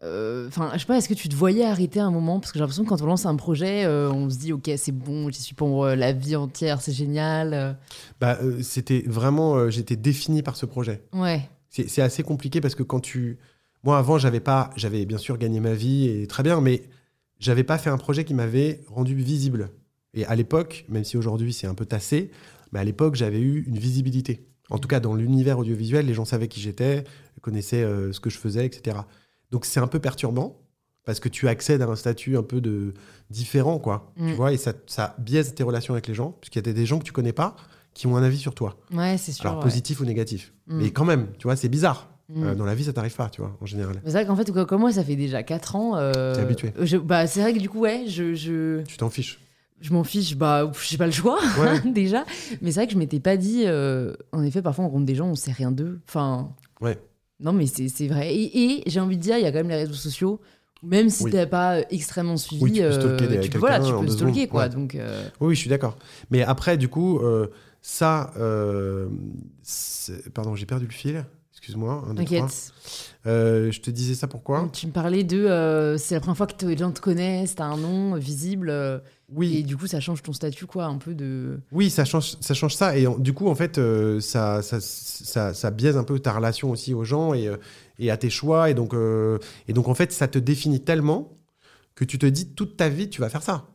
[0.00, 2.38] Enfin, je sais pas, est-ce que tu te voyais arrêter un moment?
[2.40, 4.70] Parce que j'ai l'impression que quand on lance un projet, euh, on se dit, ok,
[4.76, 7.52] c'est bon, j'y suis pour euh, la vie entière, c'est génial.
[7.52, 7.72] euh.
[8.20, 9.56] Bah, euh, c'était vraiment.
[9.56, 11.02] euh, J'étais défini par ce projet.
[11.12, 13.38] Ouais, C'est c'est assez compliqué parce que quand tu.
[13.84, 14.70] Moi, avant, j'avais pas.
[14.76, 16.82] J'avais bien sûr gagné ma vie et très bien, mais
[17.40, 19.70] j'avais pas fait un projet qui m'avait rendu visible.
[20.14, 22.30] Et à l'époque, même si aujourd'hui c'est un peu tassé,
[22.72, 24.46] mais à l'époque, j'avais eu une visibilité.
[24.70, 27.04] En tout cas, dans l'univers audiovisuel, les gens savaient qui j'étais,
[27.40, 28.98] connaissaient euh, ce que je faisais, etc.
[29.50, 30.60] Donc c'est un peu perturbant
[31.04, 32.92] parce que tu accèdes à un statut un peu de
[33.30, 34.12] différent, quoi.
[34.16, 34.28] Mm.
[34.28, 36.86] Tu vois, et ça, ça biaise tes relations avec les gens, puisqu'il y a des
[36.86, 37.56] gens que tu connais pas
[37.94, 38.76] qui ont un avis sur toi.
[38.92, 39.46] ouais, c'est sûr.
[39.46, 39.64] Alors ouais.
[39.64, 40.52] positif ou négatif.
[40.66, 40.78] Mm.
[40.82, 42.08] Mais quand même, tu vois, c'est bizarre.
[42.28, 42.44] Mm.
[42.44, 43.96] Euh, dans la vie, ça t'arrive pas, tu vois, en général.
[44.04, 45.96] C'est vrai qu'en fait, comme moi, ça fait déjà 4 ans.
[45.96, 46.72] euh, T'es habitué.
[46.78, 49.40] je- bah, c'est vrai que du coup, ouais, je, je, Tu t'en fiches.
[49.80, 51.80] je m'en fiche, bah, j'ai pas le choix, Ouais.
[51.90, 52.26] déjà.
[52.60, 53.62] Mais c'est vrai que je m'étais pas dit.
[53.64, 56.00] euh, en effet, parfois, on rencontre des gens, on sait rien d'eux.
[56.06, 56.50] Enfin.
[56.82, 56.98] Ouais.
[57.40, 58.34] Non, mais c'est vrai.
[58.34, 60.40] Et, et j'ai envie de dire, il y a quand même les réseaux sociaux.
[60.82, 61.32] Même si Oui.
[61.32, 64.32] t'as pas extrêmement suivi, Oui, tu peux stalker des- tu, peux, voilà, tu peux stalker,
[64.42, 64.62] secondes, quoi.
[64.62, 64.68] ouais.
[64.68, 65.96] Donc, euh, Oui, je suis d'accord.
[66.30, 67.48] Mais après, du coup, euh,
[67.82, 68.32] ça.
[68.38, 69.08] euh,
[70.34, 71.24] pardon, j'ai perdu le fil.
[71.52, 72.04] Excuse-moi.
[72.16, 72.72] t'inquiète.
[73.26, 74.68] Euh, je te disais ça pourquoi?
[74.72, 75.38] Tu me parlais de.
[75.44, 78.70] euh, c'est la première fois que les gens te connaissent, t'as un nom euh, visible.
[79.30, 81.60] Euh, Et Oui, du coup, ça change ton statut, quoi, un peu de.
[81.72, 82.96] oui, ça change, ça change ça.
[82.96, 86.32] Et en- du coup, en fait, euh, ça, ça, ça, ça biaise un peu ta
[86.32, 87.56] relation aussi aux gens et, euh,
[87.98, 88.70] et à tes choix.
[88.70, 91.36] Et donc, euh, et donc, en fait, ça te définit tellement
[91.94, 93.66] que tu te dis toute ta vie, tu vas faire ça.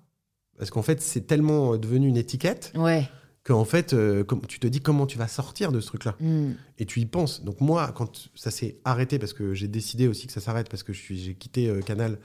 [0.57, 3.09] Parce qu'en fait, c'est tellement devenu une étiquette Ouais.
[3.43, 6.15] qu'en fait, euh, comme- tu te dis comment tu vas sortir de ce truc-là.
[6.21, 6.51] Hmm.
[6.79, 7.43] Et tu y penses.
[7.43, 10.83] Donc moi, quand ça s'est arrêté, parce que j'ai décidé aussi que ça s'arrête, parce
[10.83, 12.17] que je suis- j'ai quitté Canal,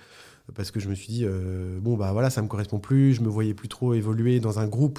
[0.55, 3.21] parce que je me suis dit, euh, bon, bah voilà, ça me correspond plus, je
[3.23, 4.99] me voyais plus trop évoluer dans un groupe.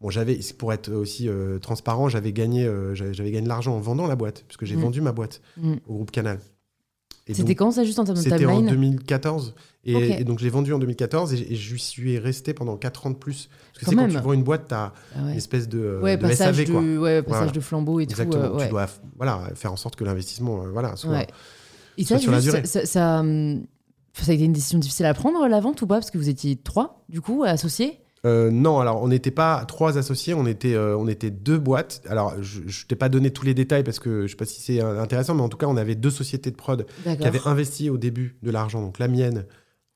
[0.00, 3.80] Bon, j'avais, pour être aussi euh, transparent, j'avais gagné, euh, j'avais gagné de l'argent en
[3.80, 4.80] vendant la boîte, puisque j'ai Mm.
[4.80, 5.74] vendu ma boîte Mm.
[5.88, 6.38] au groupe Canal.
[7.28, 9.54] C'était quand ça, juste en termes de C'était en timeline 2014.
[9.84, 10.02] Et, Ok.
[10.20, 13.10] et donc, je l'ai vendu en 2014 et, et je suis resté pendant 4 ans
[13.10, 13.48] de plus.
[13.48, 14.12] Parce que Quand c'est quand même.
[14.12, 15.32] tu vends une boîte, tu as Ah ouais.
[15.32, 17.52] une espèce de, Ouais, de passage, SAV, de, ouais, passage Voilà.
[17.52, 18.48] de flambeau et Exactement.
[18.50, 18.54] tout.
[18.58, 18.64] ouais.
[18.66, 21.26] Tu dois voilà, faire en sorte que l'investissement voilà, soit.
[21.98, 22.64] Et soit ça, sur la durée.
[22.64, 23.64] ça, ça, hum,
[24.24, 26.28] ça a été une décision difficile à prendre, la vente ou pas Parce que vous
[26.28, 30.74] étiez trois, du coup, associés Euh, non, alors on n'était pas trois associés, on était,
[30.74, 32.02] euh, on était deux boîtes.
[32.08, 34.46] Alors je ne t'ai pas donné tous les détails parce que je ne sais pas
[34.46, 37.46] si c'est intéressant, mais en tout cas on avait deux sociétés de prod qui avaient
[37.46, 39.44] investi au début de l'argent, donc la mienne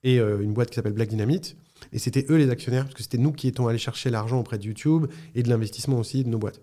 [0.03, 1.57] et euh, une boîte qui s'appelle Black Dynamite.
[1.93, 4.59] Et c'était eux les actionnaires, parce que c'était nous qui étions allés chercher l'argent auprès
[4.59, 6.61] de YouTube et de l'investissement aussi de nos boîtes.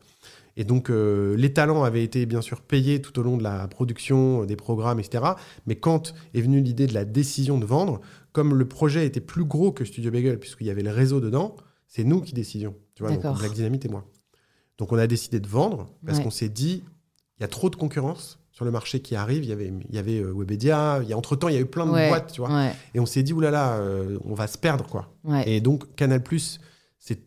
[0.59, 3.67] Et donc euh, les talents avaient été bien sûr payés tout au long de la
[3.67, 5.23] production, euh, des programmes, etc.
[5.67, 8.01] Mais quand est venue l'idée de la décision de vendre,
[8.33, 11.55] comme le projet était plus gros que Studio Bagel, puisqu'il y avait le réseau dedans,
[11.87, 12.75] c'est nous qui décidions.
[12.95, 13.21] Tu vois, donc.
[13.39, 14.03] Black Dynamite et moi.
[14.79, 16.23] Donc on a décidé de vendre parce Ouais.
[16.23, 16.83] qu'on s'est dit,
[17.39, 19.43] il y a trop de concurrence sur le marché qui arrive.
[19.43, 21.61] Il y avait, il y avait euh, Webedia, il y a, entre-temps, il y a
[21.61, 22.49] eu plein de Ouais, boîtes, tu vois.
[22.51, 25.13] Ouais, Et on s'est dit, oulala, euh, on va se perdre, quoi.
[25.45, 26.21] Et donc, Canal+,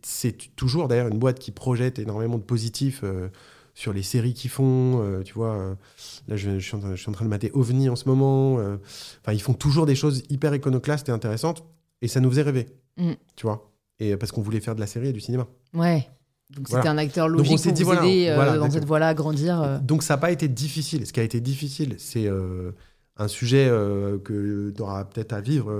[0.02, 3.28] c'est toujours d'ailleurs une boîte qui projette énormément de positifs euh,
[3.74, 5.00] sur les séries qu'ils font.
[5.02, 5.74] euh, tu vois, euh,
[6.28, 8.08] là, je, je suis en train, je suis en train de mater OVNI en ce
[8.08, 8.58] moment.
[8.58, 8.76] euh,
[9.22, 11.64] Enfin, ils font toujours des choses hyper iconoclastes et intéressantes.
[12.02, 12.66] Et ça nous faisait rêver,
[12.96, 13.12] Mm.
[13.36, 13.70] tu vois.
[13.98, 15.46] Et parce qu'on voulait faire de la série et du cinéma.
[15.74, 16.06] ouais.
[16.50, 19.14] Donc c'était un acteur logique pour dit, vous voilà, aider voilà, dans cette voie-là à
[19.14, 19.80] grandir.
[19.82, 21.06] Donc, ça n'a pas été difficile.
[21.06, 22.28] Ce qui a été difficile, c'est
[23.16, 23.68] un sujet
[24.24, 25.72] que tu auras peut-être à vivre.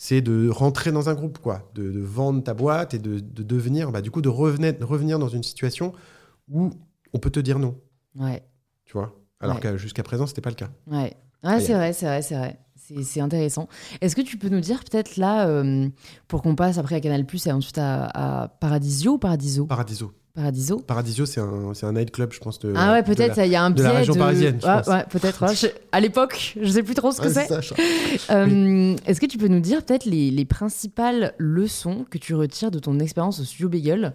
[0.00, 3.42] C'est de rentrer dans un groupe, quoi, de, de vendre ta boîte et de, de
[3.42, 5.92] devenir, bah, du coup, de revenir, revenir dans une situation
[6.48, 6.70] où
[7.12, 7.76] on peut te dire non,
[8.14, 8.42] Ouais,
[8.84, 9.12] tu vois?
[9.40, 9.60] Alors Ouais.
[9.62, 10.70] que jusqu'à présent, c'était pas le cas.
[10.86, 11.14] ouais.
[11.44, 12.58] Ouais, Et- c'est vrai, c'est vrai, c'est vrai.
[13.04, 13.68] C'est intéressant.
[14.00, 15.88] Est-ce que tu peux nous dire peut-être là, euh,
[16.26, 18.06] pour qu'on passe après à Canal+, et ensuite à,
[18.44, 19.66] à Paradisio ou Paradiso?
[19.66, 20.12] Paradiso.
[20.38, 22.60] Paradiso Paradisio, c'est un, c'est un nightclub, je pense.
[22.60, 24.66] De, Ah ouais, de peut-être, il y a un de biais la région parisienne, je
[24.66, 24.86] Ouais, pense.
[24.86, 25.44] ouais, peut-être.
[25.46, 25.54] ouais.
[25.56, 27.46] Je- À l'époque, je sais plus trop ce que Ouais, c'est.
[27.48, 27.74] ça, je-
[28.30, 32.70] Euh, Est-ce que tu peux nous dire peut-être les, les principales leçons que tu retires
[32.70, 34.14] de ton expérience au studio Bagel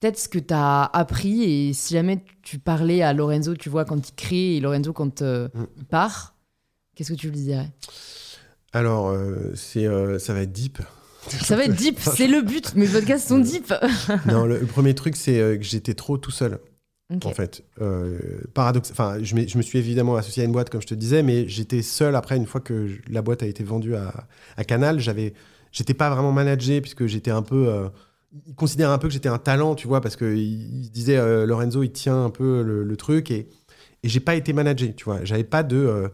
[0.00, 3.84] Peut-être ce que tu as appris et si jamais tu parlais à Lorenzo, tu vois,
[3.84, 5.64] quand il crée et Lorenzo quand euh, Mm.
[5.78, 6.34] il part,
[6.94, 7.70] qu'est-ce que tu lui dirais?
[8.72, 10.78] Alors, euh, c'est, euh, ça va être deep.
[11.28, 13.72] Ça va être deep, c'est le but, mes podcasts sont deep.
[14.26, 16.58] non, le, le premier truc, c'est euh, que j'étais trop tout seul.
[17.24, 17.62] En fait.
[17.80, 18.18] Euh,
[18.52, 18.90] paradoxe.
[18.90, 21.82] Enfin, je, me suis évidemment associé à une boîte, comme je te disais, mais j'étais
[21.82, 24.98] seul après, une fois que je- la boîte a été vendue à, à Canal.
[24.98, 25.32] J'avais,
[25.70, 27.68] j'étais pas vraiment managé, puisque j'étais un peu.
[27.68, 27.88] Euh,
[28.48, 31.46] ils considéraient un peu que j'étais un talent, tu vois, parce qu'ils ils disaient euh,
[31.46, 33.48] Lorenzo, il tient un peu le, le truc, et,
[34.02, 35.24] et j'ai pas été managé, tu vois.
[35.24, 36.10] J'avais pas de.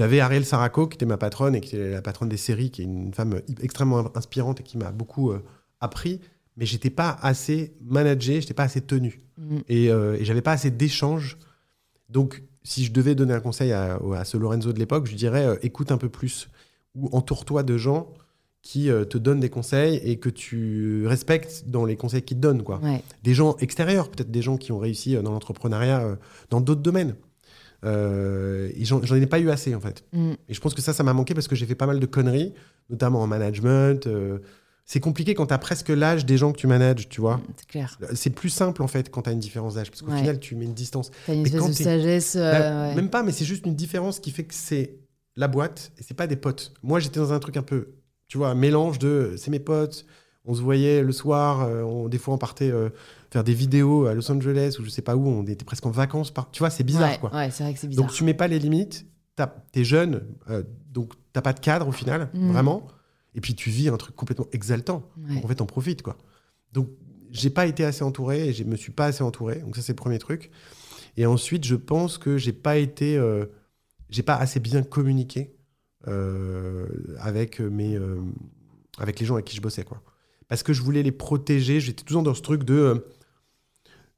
[0.00, 2.70] Euh, j'avais Ariel Saraco, qui était ma patronne, et qui était la patronne des séries,
[2.70, 5.42] qui est une femme extrêmement inspirante et qui m'a beaucoup euh,
[5.80, 6.20] appris.
[6.56, 9.22] mais j'étais pas assez managé, j'étais pas assez tenu.
[9.36, 9.58] Mm.
[9.68, 11.38] Et, euh, et j'avais pas assez d'échanges.
[12.08, 15.46] Donc, si je devais donner un conseil à, à ce Lorenzo de l'époque, je dirais
[15.46, 16.48] euh, écoute un peu plus
[16.94, 18.12] ou entoure-toi de gens
[18.62, 22.42] qui euh, te donnent des conseils et que tu respectes dans les conseils qu'ils te
[22.42, 22.62] donnent.
[22.62, 22.80] Quoi.
[22.82, 23.02] Ouais.
[23.22, 26.16] Des gens extérieurs, peut-être des gens qui ont réussi euh, dans l'entrepreneuriat euh,
[26.50, 27.14] dans d'autres domaines.
[27.84, 30.04] Euh, j'en ai pas eu assez, en fait.
[30.12, 30.32] Mm.
[30.48, 32.06] Et je pense que ça, ça m'a manqué parce que j'ai fait pas mal de
[32.06, 32.54] conneries,
[32.90, 34.06] notamment en management.
[34.06, 34.38] euh,
[34.84, 37.42] c'est compliqué quand tu as presque l'âge des gens que tu manages, tu vois.
[37.58, 37.98] C'est clair.
[38.14, 40.16] C'est plus simple, en fait, quand tu as une différence d'âge, parce qu'au Ouais.
[40.18, 41.10] final, tu mets une distance.
[41.26, 42.36] T'as une Mais espèce quand de sagesse.
[42.36, 42.94] euh, Bah, ouais.
[42.94, 44.94] Même pas, mais c'est juste une différence qui fait que c'est
[45.36, 46.72] la boîte et c'est pas des potes.
[46.82, 47.88] Moi, j'étais dans un truc un peu,
[48.28, 50.06] tu vois, un mélange de c'est mes potes,
[50.46, 52.88] on se voyait le soir, euh, on- des fois on partait euh,
[53.30, 55.90] faire des vidéos à Los Angeles ou je sais pas où, on était presque en
[55.90, 56.30] vacances.
[56.30, 56.50] Par...
[56.50, 57.34] Tu vois, c'est bizarre, ouais, quoi.
[57.34, 58.06] Ouais, c'est vrai que c'est bizarre.
[58.06, 59.06] Donc tu mets pas les limites,
[59.72, 60.62] t'es jeune, euh,
[60.92, 62.50] donc t'as pas de cadre au final, Mm.
[62.52, 62.86] vraiment.
[63.34, 65.08] Et puis tu vis un truc complètement exaltant.
[65.16, 65.34] Ouais.
[65.36, 66.16] Donc, en fait, t'en profites, quoi.
[66.72, 66.88] Donc
[67.30, 69.56] j'ai pas été assez entouré et je me suis pas assez entouré.
[69.56, 70.50] Donc ça c'est le premier truc.
[71.16, 73.44] Et ensuite, je pense que j'ai pas été, euh,
[74.08, 75.54] j'ai pas assez bien communiqué
[76.06, 76.86] euh,
[77.20, 78.16] avec mes, euh,
[78.98, 80.02] avec les gens avec qui je bossais, quoi.
[80.48, 81.80] Parce que je voulais les protéger.
[81.80, 82.94] J'étais toujours dans ce truc de, euh,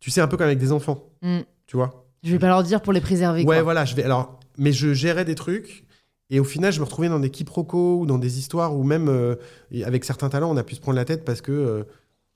[0.00, 1.38] tu sais, un peu comme avec des enfants, Mm.
[1.66, 2.06] tu vois?
[2.22, 3.40] Je vais pas leur dire pour les préserver.
[3.40, 3.62] Ouais, quoi.
[3.62, 4.02] voilà, je vais.
[4.02, 5.84] Alors, mais je gérais des trucs.
[6.28, 9.08] Et au final, je me retrouvais dans des quiproquos ou dans des histoires où même
[9.08, 9.34] euh,
[9.84, 11.82] avec certains talents, on a pu se prendre la tête parce que euh,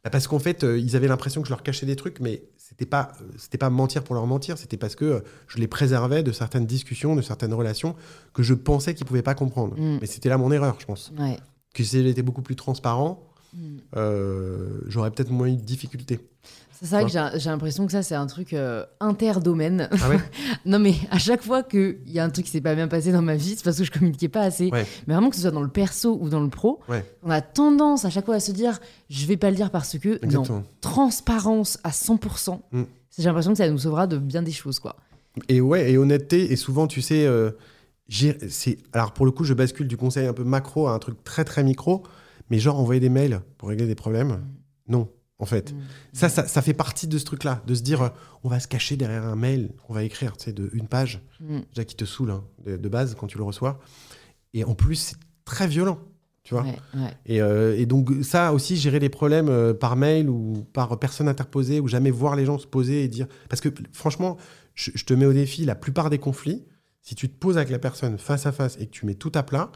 [0.02, 2.42] bah, parce qu'en fait, euh, ils avaient l'impression que je leur cachais des trucs, mais
[2.56, 6.32] c'était pas c'était pas mentir pour leur mentir, c'était parce que je les préservais de
[6.32, 7.94] certaines discussions, de certaines relations
[8.32, 9.76] que je pensais qu'ils pouvaient pas comprendre.
[9.78, 9.98] Mm.
[10.00, 11.12] Mais c'était là mon erreur, je pense.
[11.18, 11.36] Ouais.
[11.74, 13.76] Que si j'étais beaucoup plus transparent, Mm.
[14.88, 16.18] j'aurais peut-être moins eu de difficultés.
[16.84, 19.88] C'est vrai que j'ai j'ai l'impression que ça, c'est un truc euh, interdomaine.
[19.90, 20.18] Ah ouais
[20.66, 23.10] non, mais à chaque fois qu'il y a un truc qui s'est pas bien passé
[23.10, 24.68] dans ma vie, c'est parce que je communiquais pas assez.
[24.70, 24.86] Ouais.
[25.06, 27.04] Mais vraiment, que ce soit dans le perso ou dans le pro, Ouais.
[27.22, 28.78] on a tendance à chaque fois à se dire
[29.08, 30.24] je vais pas le dire parce que.
[30.26, 32.60] Non, transparence à 100%.
[32.70, 32.82] Mm.
[33.16, 34.96] J'ai l'impression que ça nous sauvera de bien des choses, quoi.
[35.48, 37.50] Et ouais, et honnêteté, et souvent, tu sais, euh,
[38.92, 41.44] alors pour le coup, je bascule du conseil un peu macro à un truc très
[41.44, 42.02] très micro,
[42.50, 44.44] mais genre envoyer des mails pour régler des problèmes,
[44.88, 45.08] non,
[45.38, 45.72] en fait.
[45.72, 45.76] Mm.
[46.12, 48.08] Ça, ça, ça fait partie de ce truc-là, de se dire, euh,
[48.42, 51.20] on va se cacher derrière un mail qu'on va écrire, tu sais, de une page,
[51.40, 51.60] Mm.
[51.70, 53.78] déjà qui te saoule hein, de, de base quand tu le reçois,
[54.52, 55.98] et en plus, c'est très violent,
[56.44, 56.62] tu vois.
[56.62, 57.16] Ouais, ouais.
[57.26, 61.28] Et, euh, et donc ça aussi, gérer les problèmes euh, par mail ou par personne
[61.28, 63.26] interposée, ou jamais voir les gens se poser et dire...
[63.48, 64.36] Parce que franchement,
[64.74, 66.64] je, je te mets au défi, la plupart des conflits,
[67.02, 69.32] si tu te poses avec la personne face à face et que tu mets tout
[69.34, 69.70] à plat,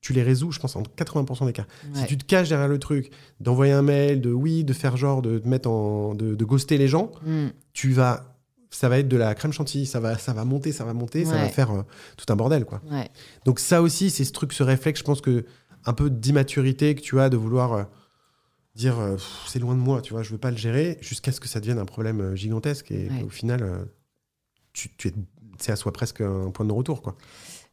[0.00, 1.66] tu les résous, je pense, en 80% des cas.
[1.94, 5.22] Si tu te caches derrière le truc, d'envoyer un mail, de oui, de faire genre,
[5.22, 6.14] de te mettre en...
[6.14, 7.46] de, de ghoster les gens, Mm.
[7.72, 8.32] tu vas...
[8.70, 11.24] Ça va être de la crème chantilly, ça va, ça va monter, ça va monter,
[11.24, 11.82] ça va faire euh,
[12.16, 12.82] tout un bordel, quoi.
[12.90, 13.08] Ouais.
[13.44, 15.44] Donc ça aussi, c'est ce truc, ce réflexe, je pense que
[15.86, 17.84] un peu d'immaturité que tu as de vouloir euh,
[18.74, 19.16] dire euh,
[19.46, 21.60] c'est loin de moi, tu vois, je veux pas le gérer, jusqu'à ce que ça
[21.60, 23.86] devienne un problème gigantesque et au final,
[24.72, 25.14] tu, tu es,
[25.58, 27.16] c'est à soi presque un point de retour, quoi.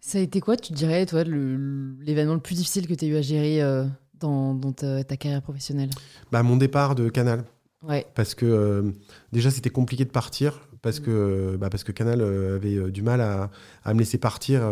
[0.06, 3.16] Ça a été quoi, tu dirais, toi, l'événement le plus difficile que tu as eu
[3.16, 3.86] à gérer euh,
[4.20, 5.92] dans, dans ta, ta carrière professionnelle?
[6.30, 7.46] Bah mon départ de Canal,
[7.82, 8.06] Ouais.
[8.14, 8.92] parce que euh,
[9.32, 13.02] déjà c'était compliqué de partir parce que euh, bah, parce que Canal euh, avait du
[13.02, 13.50] mal à,
[13.86, 14.70] à me laisser partir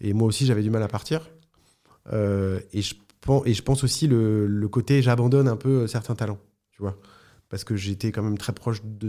[0.00, 1.30] et moi aussi j'avais du mal à partir.
[2.12, 6.38] Et je pense et je pense aussi le, le côté j'abandonne un peu certains talents
[6.70, 6.96] tu vois.
[7.48, 9.08] Parce que j'étais quand même très proche de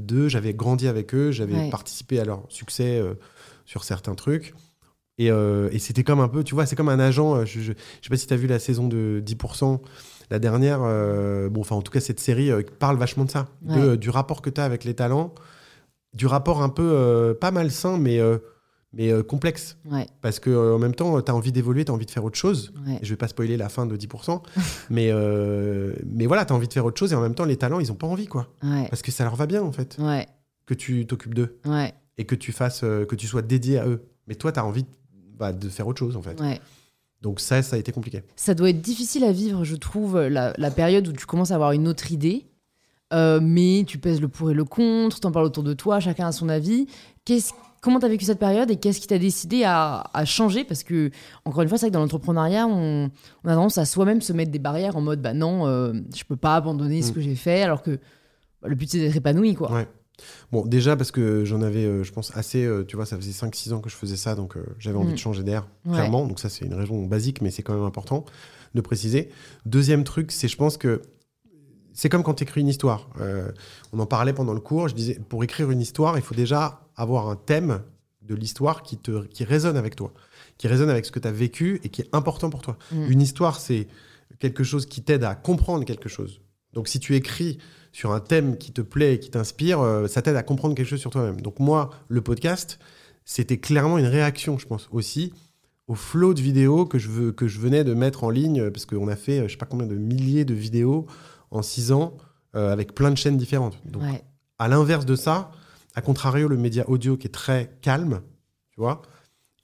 [0.00, 1.70] d'eux j'avais grandi avec eux j'avais Ouais.
[1.70, 3.14] participé à leur succès euh,
[3.64, 4.54] sur certains trucs
[5.18, 7.60] et, euh, et c'était comme un peu tu vois c'est comme un agent euh, je,
[7.60, 9.80] je, je sais pas si tu as vu la saison de 10%
[10.30, 13.92] la dernière, euh, bon, enfin, en tout cas, cette série parle vachement de ça, de,
[13.92, 13.96] Ouais.
[13.96, 15.34] du rapport que tu as avec les talents,
[16.12, 18.20] du rapport un peu euh, pas malsain, mais,
[18.92, 19.78] mais complexe.
[19.90, 20.06] Ouais.
[20.20, 22.36] Parce que en même temps, tu as envie d'évoluer, tu as envie de faire autre
[22.36, 22.74] chose.
[22.86, 22.98] Ouais.
[23.00, 24.42] Je vais pas spoiler la fin de 10%,
[24.90, 25.10] mais,
[26.04, 27.80] mais voilà, tu as envie de faire autre chose, et en même temps, les talents,
[27.80, 28.48] ils ont pas envie, quoi.
[28.90, 29.96] Parce que ça leur va bien, en fait,
[30.66, 31.58] que tu t'occupes d'eux
[32.18, 34.02] et que tu fasses, que tu sois dédié à eux.
[34.26, 34.84] Mais toi, tu as envie
[35.38, 36.40] bah, de faire autre chose, en fait.
[36.40, 36.60] Ouais.
[37.22, 38.22] Donc ça, ça a été compliqué.
[38.36, 41.56] Ça doit être difficile à vivre, je trouve, la, la période où tu commences à
[41.56, 42.46] avoir une autre idée,
[43.12, 46.28] euh, mais tu pèses le pour et le contre, t'en parles autour de toi, chacun
[46.28, 46.86] a son avis.
[47.24, 50.62] Qu'est-ce- comment t'as vécu cette période et qu'est-ce qui t'a décidé à, à changer?
[50.64, 51.10] Parce que,
[51.44, 53.10] encore une fois, c'est vrai que dans l'entrepreneuriat, on,
[53.44, 56.22] on a tendance à soi-même se mettre des barrières en mode, bah non, euh, je
[56.24, 57.14] peux pas abandonner ce Mm.
[57.14, 57.98] que j'ai fait, alors que
[58.62, 59.72] bah, le but c'est d'être épanoui, quoi.
[59.72, 59.88] Ouais.
[60.52, 63.32] Bon, déjà parce que j'en avais, euh, je pense, assez, euh, tu vois, ça faisait
[63.32, 65.14] 5-6 ans que je faisais ça, donc euh, j'avais envie Mm.
[65.14, 65.92] de changer d'air, Ouais.
[65.94, 66.26] clairement.
[66.26, 68.24] Donc ça, c'est une raison basique, mais c'est quand même important
[68.74, 69.30] de préciser.
[69.66, 71.02] Deuxième truc, c'est je pense que
[71.92, 73.08] c'est comme quand tu écris une histoire.
[73.92, 76.88] On en parlait pendant le cours, je disais, pour écrire une histoire, il faut déjà
[76.96, 77.80] avoir un thème
[78.22, 80.12] de l'histoire qui, te, qui résonne avec toi,
[80.58, 82.76] qui résonne avec ce que tu as vécu et qui est important pour toi.
[82.92, 83.10] Mm.
[83.10, 83.88] Une histoire, c'est
[84.38, 86.40] quelque chose qui t'aide à comprendre quelque chose.
[86.72, 87.58] Donc si tu écris
[87.92, 90.88] sur un thème qui te plaît et qui t'inspire, euh, ça t'aide à comprendre quelque
[90.88, 91.40] chose sur toi-même.
[91.40, 92.78] Donc moi, le podcast,
[93.24, 95.32] c'était clairement une réaction, je pense, aussi
[95.88, 98.84] au flot de vidéos que je, veux, que je venais de mettre en ligne, parce
[98.84, 101.06] qu'on a fait, je sais pas combien de milliers de vidéos
[101.50, 102.16] en six ans,
[102.54, 103.78] euh, avec plein de chaînes différentes.
[103.86, 104.02] Donc,
[104.58, 105.50] à l'inverse de ça,
[105.94, 108.20] à contrario, le média audio qui est très calme,
[108.70, 109.02] tu vois,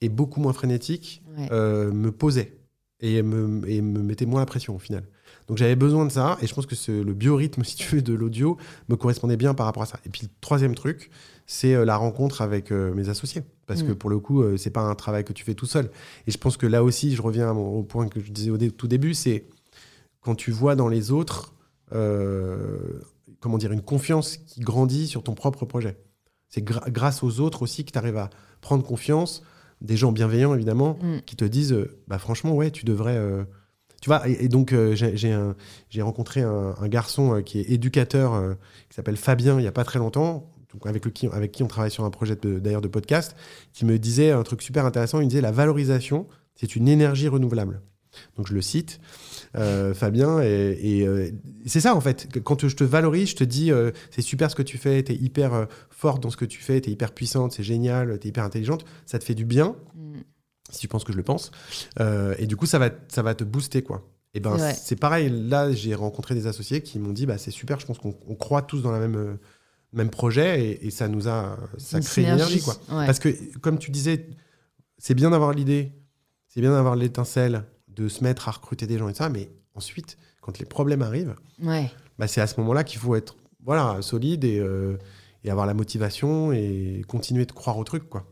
[0.01, 2.59] et beaucoup moins frénétique, euh, me posait
[3.01, 5.05] et me, et me mettait moins la pression au final.
[5.49, 8.15] Donc j'avais besoin de ça, et je pense que le biorhythme, si tu veux, de
[8.15, 8.57] l'audio
[8.89, 10.01] me correspondait bien par rapport à ça.
[10.07, 11.11] Et puis le troisième truc,
[11.47, 13.43] c'est euh, la rencontre avec euh, mes associés.
[13.67, 13.97] Parce que mm.
[13.97, 15.91] pour le coup, euh, c'est pas un travail que tu fais tout seul.
[16.27, 18.89] Et je pense que là aussi, je reviens au point que je disais au tout
[18.89, 19.47] début, c'est
[20.21, 21.53] quand tu vois dans les autres,
[23.41, 25.99] comment dire, une confiance qui grandit sur ton propre projet.
[26.49, 28.31] C'est grâce aux autres aussi que tu arrives à
[28.63, 29.43] prendre confiance,
[29.83, 31.21] des gens bienveillants évidemment, mm.
[31.27, 31.77] qui te disent,
[32.09, 33.21] bah franchement, ouais, tu devrais
[34.05, 38.53] tu vois, et, donc euh, j'ai rencontré un, garçon euh, qui est éducateur, euh,
[38.91, 41.63] qui s'appelle Fabien, il n'y a pas très longtemps, donc avec, le, qui, avec qui
[41.63, 43.35] on travaille sur un projet d'ailleurs de, podcast,
[43.73, 47.81] qui me disait un truc super intéressant, il disait la valorisation, c'est une énergie renouvelable.
[48.37, 49.01] Donc je le cite,
[49.55, 51.33] Fabien, et,
[51.65, 52.29] c'est ça en fait.
[52.45, 53.73] Quand je te valorise, je te dis
[54.11, 56.79] c'est super ce que tu fais, tu es hyper forte dans ce que tu fais,
[56.83, 59.77] tu es hyper puissante, c'est génial, tu es hyper intelligente, ça te fait du bien.
[59.95, 60.21] Mm
[60.75, 61.51] si tu penses que je le pense.
[62.01, 64.07] Euh, et du coup, ça va, ça va te booster, quoi.
[64.35, 65.31] Et ben, c'est pareil.
[65.31, 67.79] Là, j'ai rencontré des associés qui m'ont dit, bah, c'est super.
[67.79, 69.37] Je pense qu'on croit tous dans la même euh,
[69.95, 72.75] même projet et, ça nous a, ça crée une énergie, quoi.
[72.89, 74.29] Parce que, comme tu disais,
[74.99, 75.93] c'est bien d'avoir l'idée,
[76.49, 80.19] c'est bien d'avoir l'étincelle, de se mettre à recruter des gens et ça, mais ensuite,
[80.41, 81.91] quand les problèmes arrivent, ouais.
[82.19, 84.97] bah, c'est à ce moment-là qu'il faut être, voilà, solide et, euh,
[85.45, 88.27] et avoir la motivation et continuer de croire au truc, quoi.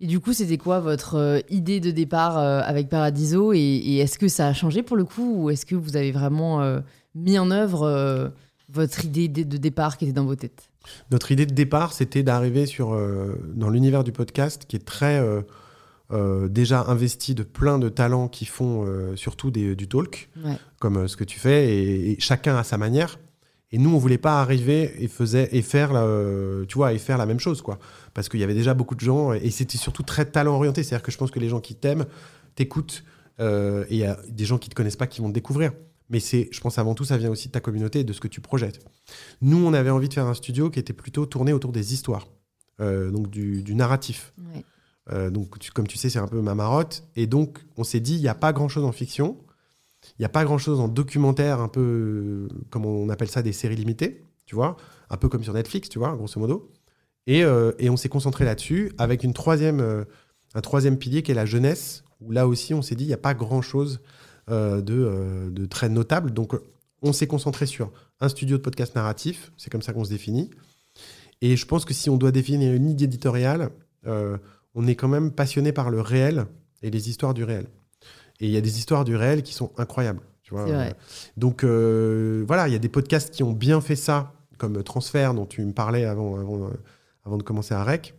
[0.00, 4.18] Et du coup, c'était quoi votre euh, idée de départ euh, avec Paradiso Et, est-ce
[4.18, 6.80] que ça a changé pour le coup Ou est-ce que vous avez vraiment euh,
[7.14, 8.32] mis en œuvre
[8.72, 10.68] votre idée de départ qui était dans vos têtes?
[11.10, 12.98] Notre idée de départ, c'était d'arriver sur
[13.54, 15.22] dans l'univers du podcast qui est très
[16.50, 18.84] déjà investi de plein de talents qui font
[19.14, 20.28] surtout des, du talk,
[20.80, 23.18] comme ce que tu fais, et, chacun à sa manière.
[23.70, 26.04] Et nous, on voulait pas arriver et, faisait, et, faire, la,
[26.66, 27.78] tu vois, et faire la même chose, quoi.
[28.14, 30.82] Parce qu'il y avait déjà beaucoup de gens, et c'était surtout très talent orienté.
[30.82, 32.06] C'est-à-dire que je pense que les gens qui t'aiment,
[32.54, 33.04] t'écoutent,
[33.40, 35.72] euh, et il y a des gens qui te connaissent pas qui vont te découvrir.
[36.10, 38.20] Mais c'est, je pense avant tout, ça vient aussi de ta communauté et de ce
[38.20, 38.84] que tu projettes.
[39.40, 42.28] Nous, on avait envie de faire un studio qui était plutôt tourné autour des histoires,
[42.80, 44.32] euh, donc du, narratif.
[45.12, 47.04] Euh, donc, comme tu sais, c'est un peu ma marotte.
[47.16, 49.38] Et donc, on s'est dit, il n'y a pas grand-chose en fiction.
[50.18, 53.76] Il n'y a pas grand-chose en documentaire, un peu comme on appelle ça des séries
[53.76, 54.76] limitées, tu vois,
[55.08, 56.70] un peu comme sur Netflix, tu vois, grosso modo.
[57.26, 60.04] Et, euh, et on s'est concentré là-dessus avec une troisième, euh,
[60.54, 63.14] un troisième pilier qui est la jeunesse, où là aussi on s'est dit il n'y
[63.14, 64.00] a pas grand-chose
[64.50, 66.32] euh, de, de, très notable.
[66.32, 66.54] Donc
[67.02, 70.50] on s'est concentré sur un studio de podcast narratif, c'est comme ça qu'on se définit.
[71.40, 73.70] Et je pense que si on doit définir une idée éditoriale,
[74.74, 76.46] on est quand même passionné par le réel
[76.82, 77.66] et les histoires du réel.
[78.40, 80.20] Et il y a des histoires du réel qui sont incroyables.
[80.44, 80.66] Tu vois
[81.38, 85.32] Donc euh, voilà, il y a des podcasts qui ont bien fait ça, comme Transfert,
[85.32, 86.70] dont tu me parlais avant, avant,
[87.24, 88.14] avant de commencer à Rec.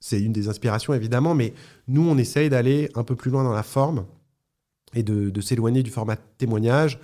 [0.00, 1.52] C'est une des inspirations, évidemment, mais
[1.88, 4.06] nous, on essaye d'aller un peu plus loin dans la forme
[4.94, 6.98] et de, s'éloigner du format témoignage.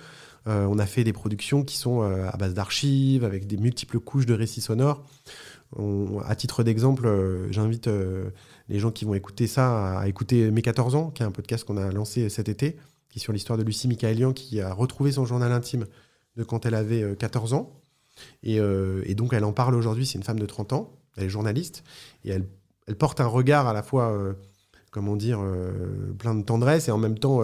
[0.47, 3.99] Euh, on a fait des productions qui sont euh, à base d'archives, avec des multiples
[3.99, 5.05] couches de récits sonores.
[6.25, 7.07] à titre d'exemple,
[7.51, 7.89] j'invite
[8.69, 11.65] les gens qui vont écouter ça à, écouter Mes 14 ans, qui est un podcast
[11.65, 12.77] qu'on a lancé cet été,
[13.09, 15.85] qui est sur l'histoire de Lucie Michaelian, qui a retrouvé son journal intime
[16.37, 17.81] de quand elle avait 14 euh, ans.
[18.45, 20.05] Euh, et, donc, elle en parle aujourd'hui.
[20.05, 20.93] C'est une femme de 30 ans.
[21.17, 21.83] Elle est journaliste.
[22.23, 22.45] Et elle,
[22.95, 24.33] porte un regard à la fois, euh,
[24.91, 25.39] comment dire,
[26.17, 27.41] plein de tendresse et en même temps,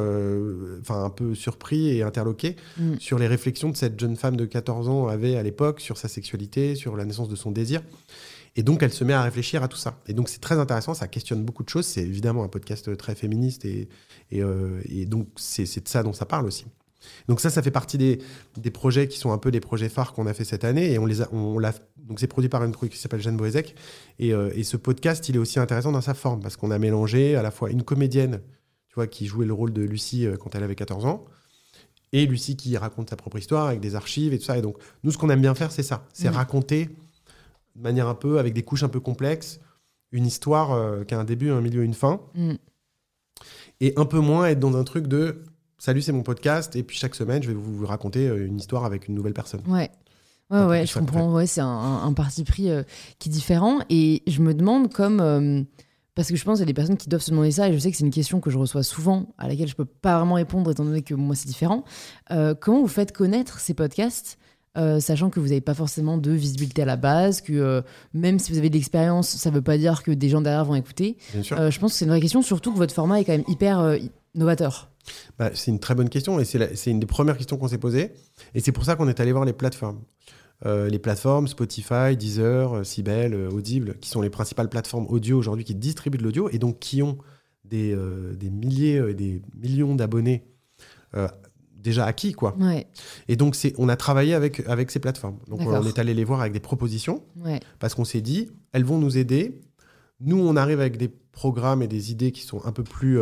[0.79, 2.95] enfin, un peu surpris et interloqué mm.
[2.99, 6.07] sur les réflexions que cette jeune femme de 14 ans avait à l'époque sur sa
[6.07, 7.81] sexualité, sur la naissance de son désir.
[8.55, 9.99] Et donc, elle se met à réfléchir à tout ça.
[10.07, 11.85] Et donc, c'est très intéressant, ça questionne beaucoup de choses.
[11.85, 13.89] C'est évidemment un podcast très féministe et,
[14.31, 16.65] et, euh, donc, c'est de ça dont ça parle aussi.
[17.27, 18.19] Donc ça, ça fait partie des,
[18.57, 20.91] des projets qui sont un peu des projets phares qu'on a fait cette année.
[20.91, 23.37] Et on les a, on l'a, donc c'est produit par une produit qui s'appelle Jeanne
[23.37, 23.75] Boézek.
[24.19, 26.79] Et, euh, et, ce podcast, il est aussi intéressant dans sa forme parce qu'on a
[26.79, 28.41] mélangé à la fois une comédienne,
[28.87, 31.25] tu vois, qui jouait le rôle de Lucie euh, quand elle avait 14 ans,
[32.11, 34.57] et Lucie qui raconte sa propre histoire avec des archives et tout ça.
[34.57, 36.05] Et donc, nous, ce qu'on aime bien faire, c'est ça.
[36.13, 36.33] C'est mmh.
[36.33, 36.89] raconter
[37.75, 39.59] de manière un peu, avec des couches un peu complexes,
[40.11, 42.21] une histoire euh, qui a un début, un milieu, une fin.
[42.35, 42.53] Mm.
[43.81, 45.43] Et un peu moins être dans un truc de
[45.83, 48.85] salut, c'est mon podcast, et puis chaque semaine, je vais vous raconter euh, une histoire
[48.85, 49.59] avec une nouvelle personne.
[49.67, 49.91] Ouais.
[50.49, 51.33] Ouais, ouais, je comprends.
[51.33, 52.83] Ouais, c'est un, parti pris euh,
[53.19, 53.79] qui est différent.
[53.89, 55.65] Et je me demande comme.
[56.15, 57.73] parce que je pense qu'il y a des personnes qui doivent se demander ça, et
[57.73, 60.17] je sais que c'est une question que je reçois souvent, à laquelle je peux pas
[60.17, 61.83] vraiment répondre, étant donné que moi, c'est différent.
[62.29, 64.37] comment vous faites connaître ces podcasts
[64.77, 67.81] euh, sachant que vous n'avez pas forcément de visibilité à la base, que euh,
[68.13, 70.65] même si vous avez de l'expérience, ça ne veut pas dire que des gens derrière
[70.65, 71.17] vont écouter.
[71.33, 71.59] Bien sûr.
[71.59, 73.43] Euh, je pense que c'est une vraie question, surtout que votre format est quand même
[73.47, 73.97] hyper euh,
[74.33, 74.89] novateur.
[75.37, 78.13] Bah, c'est une très bonne question et c'est une des premières questions qu'on s'est posées.
[78.53, 80.01] Et c'est pour ça qu'on est allé voir les plateformes.
[80.65, 85.37] Euh, les plateformes Spotify, Deezer, euh, Sibel, euh, Audible, qui sont les principales plateformes audio
[85.37, 87.17] aujourd'hui qui distribuent de l'audio et donc qui ont
[87.65, 90.45] des, euh, des milliers et des millions d'abonnés
[91.15, 91.27] euh,
[91.75, 92.31] déjà acquis.
[92.31, 92.55] Quoi.
[92.57, 92.87] Ouais,
[93.27, 95.37] Et donc on a travaillé avec, avec ces plateformes.
[95.49, 98.85] Donc on est allé les voir avec des propositions ouais, parce qu'on s'est dit, elles
[98.85, 99.59] vont nous aider.
[100.21, 103.19] Nous, on arrive avec des programmes et des idées qui sont un peu plus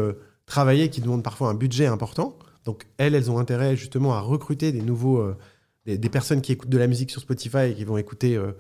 [0.52, 2.38] travaillées, qui demandent parfois un budget important.
[2.66, 5.38] Donc, elles, elles ont intérêt justement à recruter des nouveaux, euh,
[5.86, 8.52] des, des personnes qui écoutent de la musique sur Spotify et qui vont écouter euh,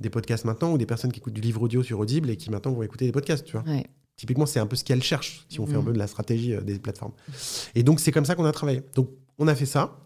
[0.00, 2.50] des podcasts maintenant, ou des personnes qui écoutent du livre audio sur Audible et qui
[2.50, 3.62] maintenant vont écouter des podcasts, tu vois.
[3.66, 3.84] ouais.
[4.16, 5.84] Typiquement, c'est un peu ce qu'elles cherchent, si on fait un Mhm.
[5.86, 7.12] peu de la stratégie euh, des plateformes.
[7.74, 8.82] Et donc, c'est comme ça qu'on a travaillé.
[8.94, 10.00] Donc, on a fait ça.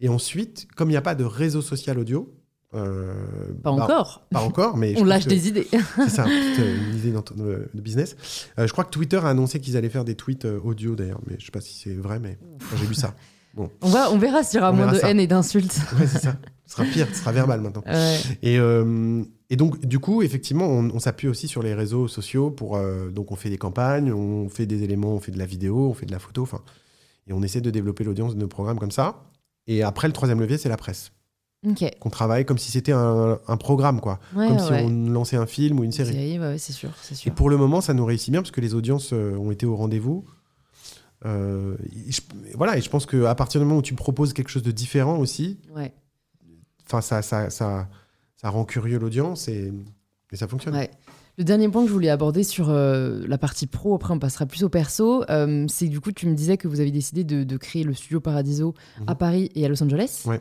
[0.00, 2.32] Et ensuite, comme il n'y a pas de réseau social audio,
[2.74, 3.14] euh,
[3.62, 4.26] Pas bah, encore.
[4.30, 5.66] Pas encore, mais On lâche que- des idées.
[5.96, 8.16] c'est ça, euh, une idée d'ent- de, business.
[8.58, 11.20] Euh, je crois que Twitter a annoncé qu'ils allaient faire des tweets euh, audio d'ailleurs,
[11.28, 13.14] mais je sais pas si c'est vrai, mais enfin, j'ai vu ça.
[13.56, 15.08] On, va, on verra s'il y aura On moins de ça.
[15.10, 15.78] haine et d'insultes.
[15.96, 16.36] Ouais, c'est ça.
[16.66, 17.84] Ce sera pire, ce sera verbal maintenant.
[17.86, 18.18] Ouais.
[18.42, 22.50] Et, euh, et donc, du coup, effectivement, on, on s'appuie aussi sur les réseaux sociaux
[22.50, 22.76] pour.
[22.76, 25.88] euh, donc, on fait des campagnes, on fait des éléments, on fait de la vidéo,
[25.88, 26.62] on fait de la photo, enfin.
[27.28, 29.22] Et on essaie de développer l'audience de nos programmes comme ça.
[29.68, 31.12] Et après, le troisième levier, c'est la presse.
[32.00, 34.20] Qu'on travaille comme si c'était un, un programme, quoi.
[34.36, 36.12] Ouais, comme ouais, si on lançait un film ou une série.
[36.12, 36.90] Série, ouais, c'est sûr,
[37.26, 39.64] Et pour le moment, ça nous réussit bien parce que les audiences euh, ont été
[39.66, 40.24] au rendez-vous.
[41.26, 41.76] Euh,
[42.08, 42.20] et je-
[42.54, 45.16] voilà, et je pense qu'à partir du moment où tu proposes quelque chose de différent
[45.18, 45.58] aussi,
[46.86, 47.88] enfin ça, ça, ça,
[48.36, 49.72] ça rend curieux l'audience et,
[50.32, 50.74] et ça fonctionne.
[51.38, 54.44] Le dernier point que je voulais aborder sur euh, la partie pro, après on passera
[54.46, 57.24] plus au perso, euh, c'est que du coup tu me disais que vous avez décidé
[57.24, 59.04] de, de créer le studio Paradiso Mhm.
[59.08, 60.22] à Paris et à Los Angeles.
[60.26, 60.40] Ouais.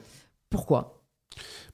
[0.49, 1.02] Pourquoi?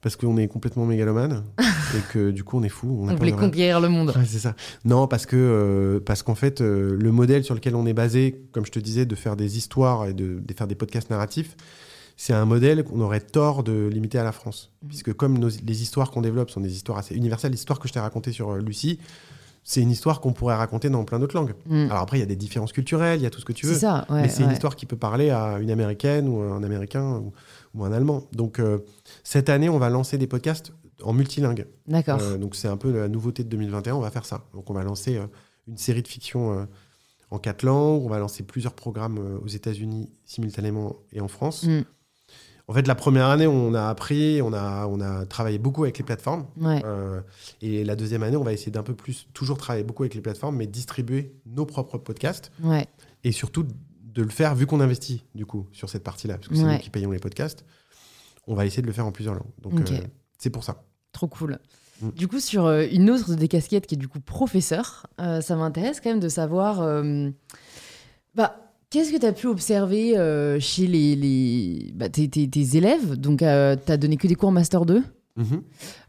[0.02, 2.88] Parce qu'on est complètement mégalomane et que du coup on est fou.
[3.04, 4.14] On, On voulait conquérir le monde.
[4.16, 4.56] Ouais, c'est ça.
[4.86, 8.42] Non, parce que euh, parce qu'en fait, euh, le modèle sur lequel on est basé,
[8.54, 11.58] comme je te disais, de faire des histoires et de, de faire des podcasts narratifs,
[12.16, 14.72] c'est un modèle qu'on aurait tort de limiter à la France.
[14.84, 14.88] Mhm.
[14.90, 17.94] Puisque comme nos- les histoires qu'on développe sont des histoires assez universelles, l'histoire que je
[17.94, 19.00] t'ai racontée sur euh, Lucie,
[19.66, 21.54] c'est une histoire qu'on pourrait raconter dans plein d'autres langues.
[21.68, 21.88] Mm.
[21.92, 23.68] Alors après, il y a des différences culturelles, il y a tout ce que tu
[23.68, 23.80] C'est veux.
[23.80, 24.22] ça, ouais.
[24.24, 27.34] mais c'est une histoire qui peut parler à une américaine ou un américain ou,
[27.76, 28.24] ou un allemand.
[28.34, 28.80] Donc euh,
[29.24, 30.72] cette année, on va lancer des podcasts
[31.04, 31.68] en multilingue.
[31.88, 32.20] D'accord.
[32.22, 34.46] Euh, donc c'est un peu la nouveauté de 2021, on va faire ça.
[34.54, 35.28] Donc on va lancer euh,
[35.68, 36.66] une série de fiction euh,
[37.32, 41.64] en quatre langues, on va lancer plusieurs programmes aux États-Unis simultanément et en France.
[41.64, 41.82] Mm.
[42.68, 45.98] En fait, la première année, on a appris, on a, on a travaillé beaucoup avec
[45.98, 46.46] les plateformes.
[46.62, 46.84] Ouais.
[47.64, 50.22] Et la deuxième année, on va essayer d'un peu plus, toujours travailler beaucoup avec les
[50.22, 52.86] plateformes, mais distribuer nos propres podcasts Ouais.
[53.24, 53.66] et surtout
[54.04, 56.74] de le faire vu qu'on investit du coup sur cette partie-là, parce que c'est Ouais.
[56.76, 57.66] nous qui payons les podcasts.
[58.50, 59.54] On va essayer de le faire en plusieurs langues.
[59.62, 60.00] Donc euh,
[60.38, 60.84] c'est pour ça.
[61.14, 61.60] Trop cool.
[62.02, 62.10] Mm.
[62.18, 65.56] Du coup, sur euh, une autre des casquettes qui est du coup professeur, euh, ça
[65.56, 67.30] m'intéresse quand même de savoir euh,
[68.36, 68.56] bah,
[68.90, 73.16] qu'est-ce que tu as pu observer euh, chez les, les bah, tes, tes- tes élèves?
[73.16, 75.04] Donc, tu as donné que des cours Master 2.
[75.36, 75.62] Mhm.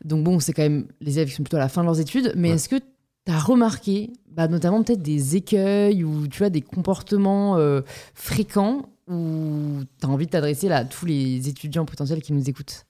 [0.05, 2.01] Donc, bon, c'est quand même les élèves qui sont plutôt à la fin de leurs
[2.01, 2.33] études.
[2.37, 2.55] Mais Ouais.
[2.55, 7.57] est-ce que tu as remarqué, bah, notamment peut-être des écueils ou tu vois, des comportements
[7.59, 7.83] euh,
[8.15, 12.87] fréquents où tu as envie de t'adresser à tous les étudiants potentiels qui nous écoutent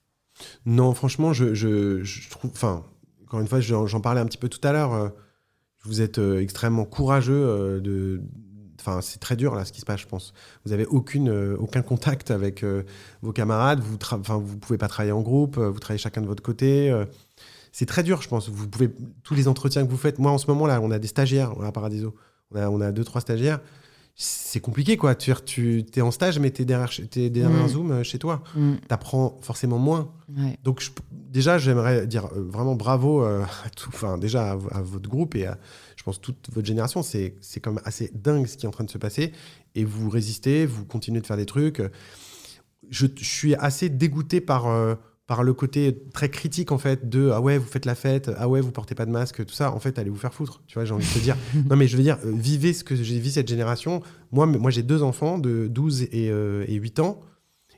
[0.65, 2.51] Non, franchement, je, trouve.
[2.51, 2.83] Enfin,
[3.23, 4.93] encore une fois, j'en parlais un petit peu tout à l'heure.
[4.93, 5.09] euh,
[5.83, 7.33] vous êtes euh, extrêmement courageux.
[7.33, 8.21] euh, de,
[8.79, 10.33] enfin, c'est très dur là, ce qui se passe, je pense.
[10.65, 12.63] Vous avez aucune, euh, aucun contact avec
[13.21, 13.79] vos camarades.
[13.79, 15.57] Vous, enfin, vous pouvez pas travailler en groupe.
[15.57, 16.93] vous travaillez chacun de votre côté.
[17.71, 18.49] c'est très dur, je pense.
[18.49, 18.89] Vous pouvez
[19.23, 20.19] tous les entretiens que vous faites.
[20.19, 22.15] Moi, en ce moment là, on a des stagiaires à Paradiso.
[22.51, 23.59] On a, on a deux, trois stagiaires.
[24.15, 25.15] C'est compliqué, quoi.
[25.15, 27.55] Tu, tu es en stage, mais tu es derrière, derrière Mm.
[27.61, 28.43] un Zoom euh, chez toi.
[28.55, 28.73] Mm.
[28.87, 30.11] T'apprends forcément moins.
[30.37, 30.57] Ouais.
[30.63, 35.09] Donc je- déjà, j'aimerais dire euh, vraiment bravo euh, à tout, enfin déjà à, votre
[35.09, 35.57] groupe et à,
[35.95, 37.01] je pense toute votre génération.
[37.03, 39.31] C'est c'est quand même assez dingue ce qui est en train de se passer
[39.75, 41.81] et vous résistez, vous continuez de faire des trucs.
[42.89, 44.95] Je, je suis assez dégoûté par euh,
[45.31, 48.49] par le côté très critique en fait de ah ouais vous faites la fête, ah
[48.49, 49.71] ouais vous portez pas de masque, tout ça.
[49.71, 50.61] En fait, allez vous faire foutre.
[50.67, 51.37] Tu vois, j'ai envie de te dire.
[51.69, 54.01] non mais je veux dire, euh, vivez ce que j'ai vu cette génération.
[54.33, 57.21] Moi, moi j'ai deux enfants de 12 et, euh, et 8 ans.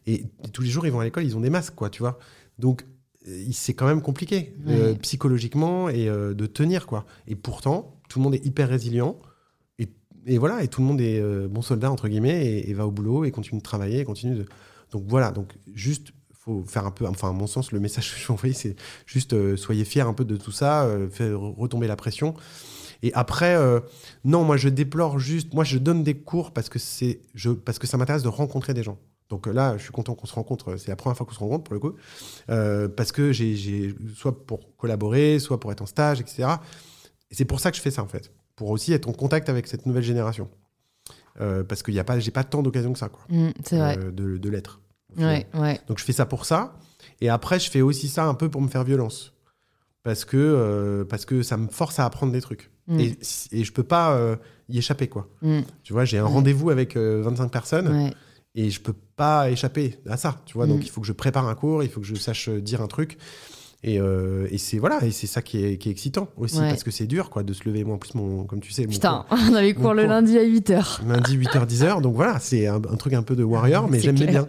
[0.08, 2.18] Et tous les jours, ils vont à l'école, ils ont des masques, quoi, tu vois.
[2.58, 2.88] Donc,
[3.28, 7.06] euh, c'est quand même compliqué, euh, psychologiquement, et de tenir, quoi.
[7.28, 9.20] Et pourtant, tout le monde est hyper résilient.
[9.78, 9.90] Et,
[10.26, 12.92] et voilà, et tout le monde est bon soldat, entre guillemets, et, et va au
[12.92, 14.46] boulot, et continue de travailler, et continue de...
[14.92, 16.14] Donc voilà, donc juste,
[16.44, 17.06] faut faire un peu...
[17.08, 18.76] Enfin, à mon sens, le message que je veux envoyer, c'est
[19.06, 22.34] juste, euh, soyez fiers un peu de tout ça, euh, faire retomber la pression.
[23.02, 23.80] Et après, euh,
[24.24, 25.54] non, moi, je déplore juste...
[25.54, 28.74] Moi, je donne des cours parce que, c'est, je, parce que ça m'intéresse de rencontrer
[28.74, 28.98] des gens.
[29.30, 30.76] Donc euh, là, je suis content qu'on se rencontre.
[30.78, 31.94] C'est la première fois qu'on se rencontre pour le coup,
[32.96, 36.50] parce que j'ai, j'ai- soit pour collaborer, soit pour être en stage, etc.
[37.32, 39.50] Et c'est pour ça que je fais ça en fait, pour aussi être en contact
[39.50, 40.50] avec cette nouvelle génération,
[41.68, 43.98] parce qu'il y a pas, j'ai pas tant d'occasions que ça, quoi, Mm, c'est vrai.
[43.98, 44.82] de, de l'être.
[45.18, 45.80] Ouais, ouais.
[45.88, 46.76] Donc je fais ça pour ça.
[47.22, 49.34] Et après, je fais aussi ça un peu pour me faire violence.
[50.04, 52.72] Parce que, euh, parce que ça me force à apprendre des trucs.
[52.88, 53.00] Mm.
[53.00, 53.18] Et,
[53.54, 54.36] et je peux pas euh,
[54.68, 55.30] y échapper, quoi.
[55.42, 56.30] Mm, Tu vois, j'ai un Ouais.
[56.32, 58.14] rendez-vous avec euh, 25 personnes ouais.
[58.56, 60.42] et je peux pas échapper à ça.
[60.46, 60.70] Tu vois, Mm.
[60.70, 62.82] donc il faut que je prépare un cours, il faut que je sache euh, dire
[62.82, 63.18] un truc.
[63.86, 66.70] Et, euh, et c'est voilà, et c'est ça qui est, qui est excitant aussi, Ouais.
[66.70, 67.84] parce que c'est dur, quoi, de se lever.
[67.84, 70.44] Moi, en plus, mon, comme tu sais, mon Putain, on avait cours le lundi à
[70.44, 71.00] 8h.
[71.00, 72.02] cours, lundi 8h, 10h.
[72.02, 74.48] Donc voilà, c'est un, un truc un peu de warrior, mais j'aimais bien.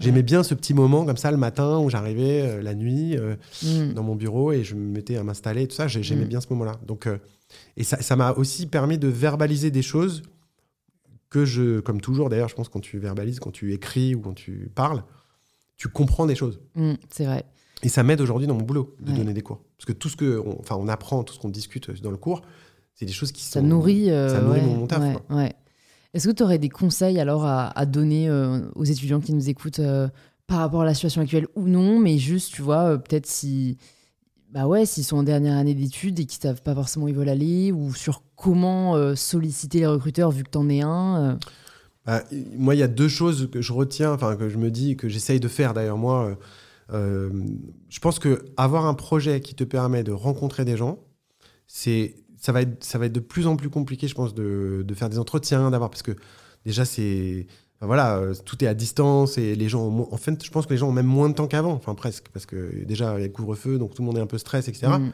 [0.00, 3.16] J'aimais bien ce petit moment comme ça le matin où j'arrivais euh, la nuit.
[3.16, 3.92] euh, Mm.
[3.92, 5.86] dans mon bureau et je me mettais à m'installer, tout ça.
[5.86, 6.28] J'ai- J'aimais Mm.
[6.28, 6.80] bien ce moment-là.
[6.86, 7.06] Donc,
[7.76, 10.22] et ça ça m'a aussi permis de verbaliser des choses
[11.28, 14.32] que je, comme toujours d'ailleurs, je pense quand tu verbalises, quand tu écris ou quand
[14.34, 15.02] tu parles,
[15.76, 16.58] tu comprends des choses.
[16.74, 17.44] Mm, c'est vrai.
[17.82, 19.16] Et ça m'aide aujourd'hui dans mon boulot de Ouais.
[19.18, 19.60] donner des cours.
[19.76, 22.16] Parce que tout ce que, on, enfin, on apprend, tout ce qu'on discute dans le
[22.16, 22.42] cours,
[22.94, 23.66] c'est des choses qui Ça sont.
[23.66, 25.52] nourrit, euh, ça nourrit ouais, mon- mon taf, ouais.
[26.14, 29.48] Est-ce que tu aurais des conseils alors à, à donner euh, aux étudiants qui nous
[29.48, 30.08] écoutent euh,
[30.46, 33.78] par rapport à la situation actuelle ou non, mais juste, tu vois, euh, peut-être si.
[34.52, 37.14] Bah ouais, s'ils sont en dernière année d'études et qu'ils savent pas forcément où ils
[37.14, 41.16] veulent aller, ou sur comment euh, solliciter les recruteurs vu que t'en es un.
[41.22, 41.34] euh.
[42.04, 42.22] Bah,
[42.58, 45.08] moi, il y a deux choses que je retiens, enfin que je me dis, que
[45.08, 45.96] j'essaye de faire d'ailleurs.
[45.96, 46.36] Moi,
[46.92, 47.30] euh,
[47.88, 50.98] je pense que avoir un projet qui te permet de rencontrer des gens,
[51.66, 54.82] c'est ça va être ça va être de plus en plus compliqué, je pense, de,
[54.86, 56.12] de faire des entretiens, d'avoir parce que
[56.64, 60.44] déjà c'est enfin, voilà, euh, tout est à distance et les gens, ont en fait,
[60.44, 62.84] je pense que les gens ont même moins de temps qu'avant, enfin presque, parce que
[62.84, 64.88] déjà il y a le couvre-feu, donc tout le monde est un peu stress, etc.
[64.98, 65.12] Mm.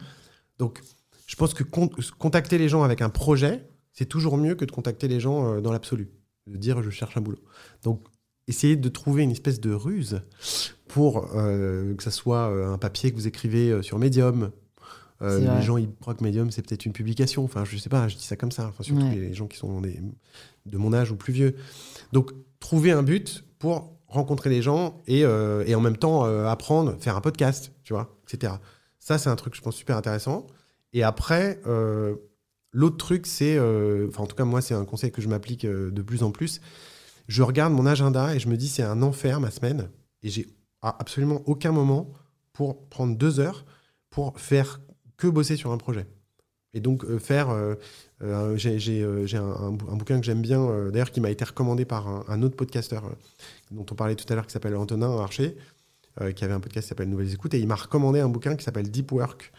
[0.57, 0.81] Donc,
[1.27, 3.63] je pense que con- contacter les gens avec un projet,
[3.93, 6.09] c'est toujours mieux que de contacter les gens euh, dans l'absolu.
[6.47, 7.39] De dire je cherche un boulot.
[7.83, 8.07] Donc,
[8.49, 10.21] essayez de trouver une espèce de ruse
[10.87, 14.51] pour euh, que ça soit euh, un papier que vous écrivez euh, sur Medium.
[15.21, 15.57] Euh, vrai.
[15.57, 17.43] les gens, ils croient que Medium, c'est peut-être une publication.
[17.43, 18.67] Enfin, je sais pas, je dis ça comme ça.
[18.67, 19.15] Enfin, surtout Ouais.
[19.15, 19.99] les gens qui sont des-
[20.65, 21.55] de mon âge ou plus vieux.
[22.13, 26.95] Donc, trouver un but pour rencontrer les gens et, euh, et en même temps apprendre,
[26.99, 28.53] faire un podcast, tu vois, etc.
[28.99, 30.47] Ça, c'est un truc, je pense, super intéressant.
[30.93, 31.59] Et après,
[32.71, 36.01] l'autre truc, c'est, enfin, en tout cas, moi, c'est un conseil que je m'applique de
[36.01, 36.61] plus en plus.
[37.29, 39.87] Je regarde mon agenda et je me dis, c'est un enfer ma semaine.
[40.23, 40.47] Et j'ai
[40.81, 42.11] absolument aucun moment
[42.53, 43.65] pour prendre deux heures
[44.09, 44.81] pour faire
[45.15, 46.07] que bosser sur un projet.
[46.73, 47.49] Et donc, euh, faire.
[47.51, 47.75] euh,
[48.23, 51.85] euh, j'ai un, un bou- un bouquin que j'aime bien, d'ailleurs, qui m'a été recommandé
[51.85, 53.03] par un, autre podcasteur
[53.71, 55.55] dont on parlait tout à l'heure, qui s'appelle Antonin Archer,
[56.35, 57.53] qui avait un podcast qui s'appelle Nouvelles Écoutes.
[57.53, 59.51] Et il m'a recommandé un bouquin qui s'appelle Deep Work.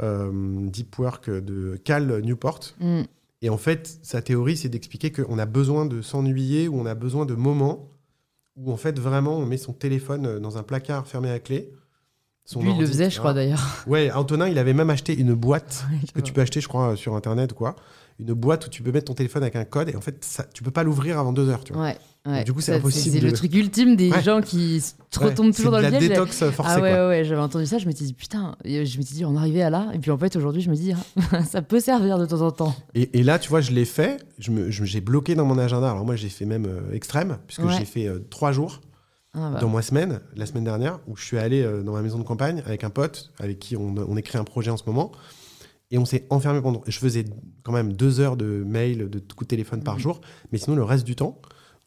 [0.00, 2.60] Deep Work de Cal Newport.
[2.80, 3.02] Mm.
[3.42, 6.94] Et en fait, sa théorie, c'est d'expliquer qu'on a besoin de s'ennuyer ou on a
[6.94, 7.90] besoin de moments
[8.56, 11.72] où, en fait, vraiment, on met son téléphone euh, dans un placard fermé à clé.
[12.44, 13.84] Son Lui, il le faisait, je crois d'ailleurs.
[13.86, 17.14] Ouais, Antonin, il avait même acheté une boîte que tu peux acheter, je crois, sur
[17.14, 17.76] Internet ou quoi.
[18.20, 20.44] Une boîte où tu peux mettre ton téléphone avec un code et en fait, ça,
[20.52, 21.62] tu peux pas l'ouvrir avant deux heures.
[21.62, 21.82] Tu vois.
[21.82, 21.96] Ouais,
[22.26, 22.42] ouais.
[22.42, 24.22] du coup, c'est impossible C'est de- le truc ultime des Ouais.
[24.22, 26.08] gens qui se retombent toujours dans le piège.
[26.08, 26.72] détox euh, forcée.
[26.76, 27.08] Ah ouais, quoi.
[27.08, 29.70] ouais, j'avais entendu ça, je m'étais dit putain, et je m'étais dit on arrivait à
[29.70, 30.92] là, et puis en fait aujourd'hui je me dis
[31.32, 32.74] ah, ça peut servir de temps en temps.
[32.96, 34.18] Et, et là, tu vois, je l'ai fait.
[34.40, 35.88] Je me- je- J'ai bloqué dans mon agenda.
[35.90, 38.80] Alors moi, j'ai fait même euh, extrême, puisque j'ai fait euh, trois jours
[39.34, 42.02] Ah bah, dans ma semaine, la semaine dernière, où je suis allé euh, dans ma
[42.02, 44.82] maison de campagne avec un pote avec qui on, on écrit un projet en ce
[44.86, 45.12] moment.
[45.90, 46.82] Et on s'est enfermé pendant.
[46.86, 47.24] Je faisais
[47.62, 50.00] quand même deux heures de mail, de coups de téléphone par Mhm.
[50.00, 50.20] jour.
[50.52, 51.40] Mais sinon, le reste du temps,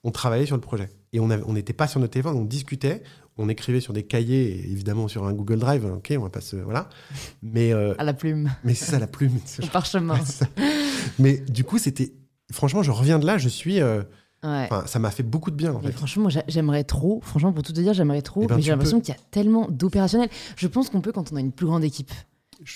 [0.03, 0.89] on travaillait sur le projet.
[1.13, 3.03] Et on avait- on n'était pas sur notre téléphone, on discutait,
[3.37, 5.85] on écrivait sur des cahiers, et évidemment sur un Google Drive.
[5.85, 6.55] Ok, on va pas se.
[6.55, 6.89] Voilà.
[7.43, 9.37] Mais, euh, à la plume, mais c'est ça la plume.
[9.63, 10.15] au parchemin.
[10.15, 10.67] Ouais.
[11.19, 12.13] Mais du coup, c'était.
[12.51, 13.81] Franchement, je reviens de là, je suis.
[13.81, 14.01] euh,
[14.43, 14.63] Ouais.
[14.71, 15.91] Enfin, ça m'a fait beaucoup de bien, en Mais fait.
[15.91, 17.21] franchement, j'aimerais trop.
[17.23, 18.41] Franchement, pour tout te dire, j'aimerais trop.
[18.41, 20.29] Eh ben, mais j'ai l'impression qu'il y a tellement d'opérationnel.
[20.55, 22.09] Je pense qu'on peut quand on a une plus grande équipe.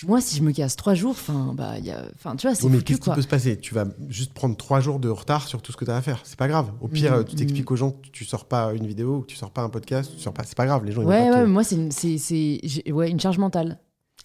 [0.06, 2.64] Moi, si je me casse trois jours, enfin, bah, y a, enfin, tu vois, c'est
[2.64, 3.56] Oui, mais qu'est-ce qui peut se passer?
[3.58, 6.02] Tu vas juste prendre trois jours de retard sur tout ce que tu as à
[6.02, 6.20] faire.
[6.24, 6.72] C'est pas grave.
[6.80, 9.26] Au pire, Mhm, euh, tu t'expliques aux gens que tu sors pas une vidéo, que
[9.26, 10.42] tu sors pas un podcast, tu sors pas.
[10.44, 10.84] C'est pas grave.
[10.84, 13.78] Les gens ils Ouais, ouais, te- mais moi, c'est, une- c'est, ouais, une charge mentale.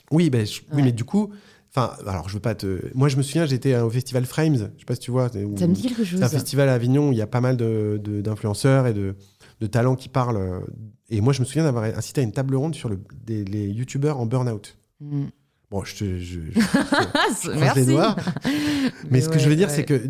[0.09, 0.81] Oui, ben, je- oui, Ouais.
[0.83, 1.29] mais du coup,
[1.69, 2.81] enfin, alors je veux pas te.
[2.95, 4.55] Moi, je me souviens, j'étais au festival Frames.
[4.75, 5.27] Je sais pas si tu vois.
[5.35, 6.17] où- Ça me dit quelque chose.
[6.19, 8.93] C'est un festival à Avignon où il y a pas mal de- de- d'influenceurs et
[8.93, 9.15] de,
[9.59, 10.63] de talents qui parlent.
[11.11, 13.67] Et moi, je me souviens d'avoir incité à une table ronde sur le, des, les
[13.67, 14.75] youtubeurs en burn-out.
[15.01, 15.25] Mm.
[15.71, 16.17] Bon, je te.
[16.19, 17.79] je- je- Merci.
[17.79, 18.15] les doigts.
[19.09, 19.73] Mais, ce que je veux dire, ouais.
[19.73, 20.01] c'est que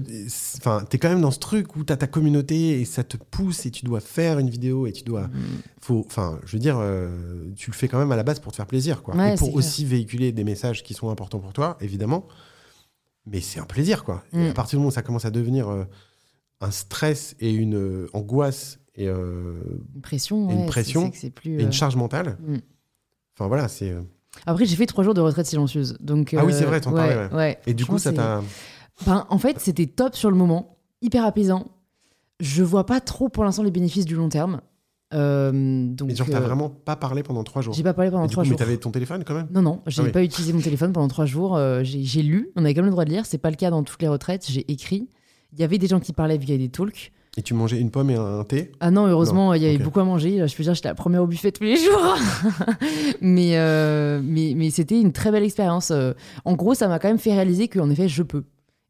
[0.57, 3.03] enfin, tu es quand même dans ce truc où tu as ta communauté et ça
[3.03, 5.27] te pousse et tu dois faire une vidéo et tu dois.
[5.27, 5.93] Mm.
[5.99, 8.55] Enfin, je veux dire, euh, tu le fais quand même à la base pour te
[8.57, 9.03] faire plaisir.
[9.03, 9.15] Quoi.
[9.15, 12.25] Ouais, et pour aussi véhiculer des messages qui sont importants pour toi, évidemment.
[13.27, 14.03] Mais c'est un plaisir.
[14.03, 14.23] Quoi.
[14.33, 14.49] Et Mm.
[14.49, 15.83] à partir du moment où ça commence à devenir euh,
[16.59, 21.59] un stress et une euh, angoisse et, Une pression, Et une pression, plus.
[21.59, 22.37] et une charge mentale.
[22.41, 22.57] Mm.
[23.37, 23.95] Enfin voilà, c'est.
[24.45, 25.97] Après, j'ai fait trois jours de retraite silencieuse.
[25.99, 27.59] Donc, Ah oui, euh, c'est vrai, t'en ouais, parlais, ouais.
[27.67, 28.41] Et du coup, ça t'a.
[29.05, 31.67] Ben, en fait, c'était top sur le moment, hyper apaisant.
[32.39, 34.61] Je vois pas trop pour l'instant les bénéfices du long terme.
[35.13, 35.51] Euh,
[35.87, 37.73] donc, Mais genre, t'as euh, vraiment pas parlé pendant trois jours.
[37.73, 38.57] j'ai pas parlé pendant trois coup, mais jours.
[38.59, 40.11] t'avais ton téléphone quand même Non, non, j'ai Ah oui.
[40.11, 41.57] pas utilisé mon téléphone pendant trois jours.
[41.57, 43.25] euh, j'ai lu, on avait quand même le droit de lire.
[43.25, 44.45] C'est pas le cas dans toutes les retraites.
[44.49, 45.09] J'ai écrit.
[45.53, 47.11] Il y avait des gens qui parlaient avait des talks.
[47.37, 50.01] Et tu mangeais une pomme et un, thé Ah non, heureusement, il y avait beaucoup
[50.01, 50.45] à manger.
[50.45, 52.17] Je peux dire, j'étais la première au buffet tous les jours.
[53.21, 55.91] mais euh, mais, mais c'était une très belle expérience.
[55.91, 56.11] Euh,
[56.43, 58.43] En gros, ça m'a quand même fait réaliser qu'en effet, je peux.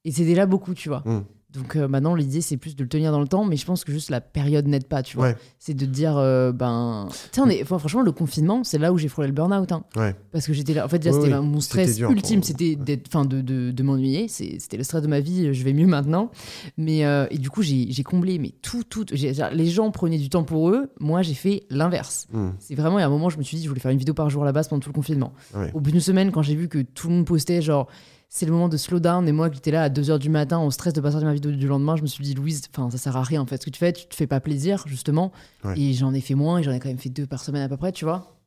[0.06, 1.04] Et c'est déjà beaucoup, tu vois.
[1.06, 1.22] Mm.
[1.54, 3.46] Donc euh, maintenant, l'idée, c'est plus de le tenir dans le temps.
[3.46, 5.28] Mais je pense que juste la période n'aide pas, tu vois.
[5.28, 5.36] Ouais.
[5.60, 7.08] C'est de dire, euh, ben.
[7.32, 9.72] Tu sais, enfin, franchement, le confinement, c'est là où j'ai frôlé le burn-out.
[9.72, 9.84] Hein.
[9.96, 10.16] Ouais.
[10.32, 10.86] Parce que j'étais là.
[10.86, 11.46] En fait, déjà, Oui, c'était oui.
[11.46, 14.28] mon stress dur ultime, c'était d'être, de, de, de m'ennuyer.
[14.28, 15.54] C'était le stress de ma vie.
[15.54, 16.32] Je vais mieux maintenant.
[16.78, 18.40] Mais euh, et du coup, j'ai j'ai comblé.
[18.40, 19.06] Mais tout, tout.
[19.12, 20.90] Les gens prenaient du temps pour eux.
[21.00, 22.28] Moi, j'ai fait l'inverse.
[22.32, 22.50] Mm.
[22.60, 23.98] C'est vraiment, il y a un moment, je me suis dit, je voulais faire une
[23.98, 25.34] vidéo par jour à la base pendant tout le confinement.
[25.54, 25.72] Ouais.
[25.74, 27.88] Au bout d'une semaine, quand j'ai vu que tout le monde postait, genre,
[28.34, 30.58] c'est le moment de slow down, et moi qui étais là à 2h du matin
[30.58, 32.90] en stress de pas sortir ma vidéo du lendemain, je me suis dit, Louise, enfin,
[32.90, 33.60] ça sert à rien en fait.
[33.62, 35.34] Ce que tu fais, tu te fais pas plaisir, justement.
[35.66, 35.78] Ouais.
[35.78, 37.68] Et j'en ai fait moins, et j'en ai quand même fait deux par semaine à
[37.68, 38.38] peu près, tu vois.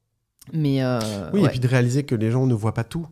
[0.55, 0.83] Mais.
[0.83, 1.47] euh, Oui, ouais.
[1.47, 3.07] et puis de réaliser que les gens ne voient pas tout.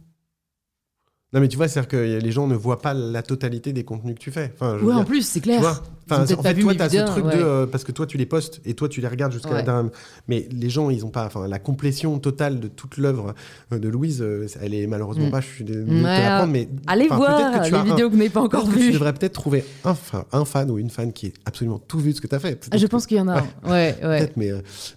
[1.34, 4.14] Non, mais tu vois, c'est-à-dire que les gens ne voient pas la totalité des contenus
[4.16, 4.50] que tu fais.
[4.54, 5.60] Enfin, je en plus, c'est tu clair.
[5.60, 7.36] vois Ils ont Enfin, en fait, vu toi, mes t'as ce truc ouais.
[7.36, 7.42] de.
[7.42, 9.90] euh, parce que toi, tu les postes et toi, tu les regardes jusqu'à la dernière.
[10.28, 11.24] Mais les gens, ils ont pas.
[11.26, 13.34] Enfin, la complétion totale de toute l'œuvre
[13.72, 15.30] euh, de Louise, euh, elle est malheureusement Mm.
[15.30, 15.40] pas.
[15.40, 16.68] Je suis de Ouais, te l'apprendre, mais.
[16.86, 18.78] Allez voir que tu les as un- vidéos que vous n'avez pas encore que Tu
[18.80, 18.92] vues.
[18.92, 22.10] devrais peut-être trouver un, fan- un fan ou une fan qui ait absolument tout vu
[22.10, 22.68] de ce que tu as fait.
[22.70, 23.42] Ah, je pense qu'il y en a.
[23.64, 24.32] Ouais, ouais.
[24.36, 24.50] Mais,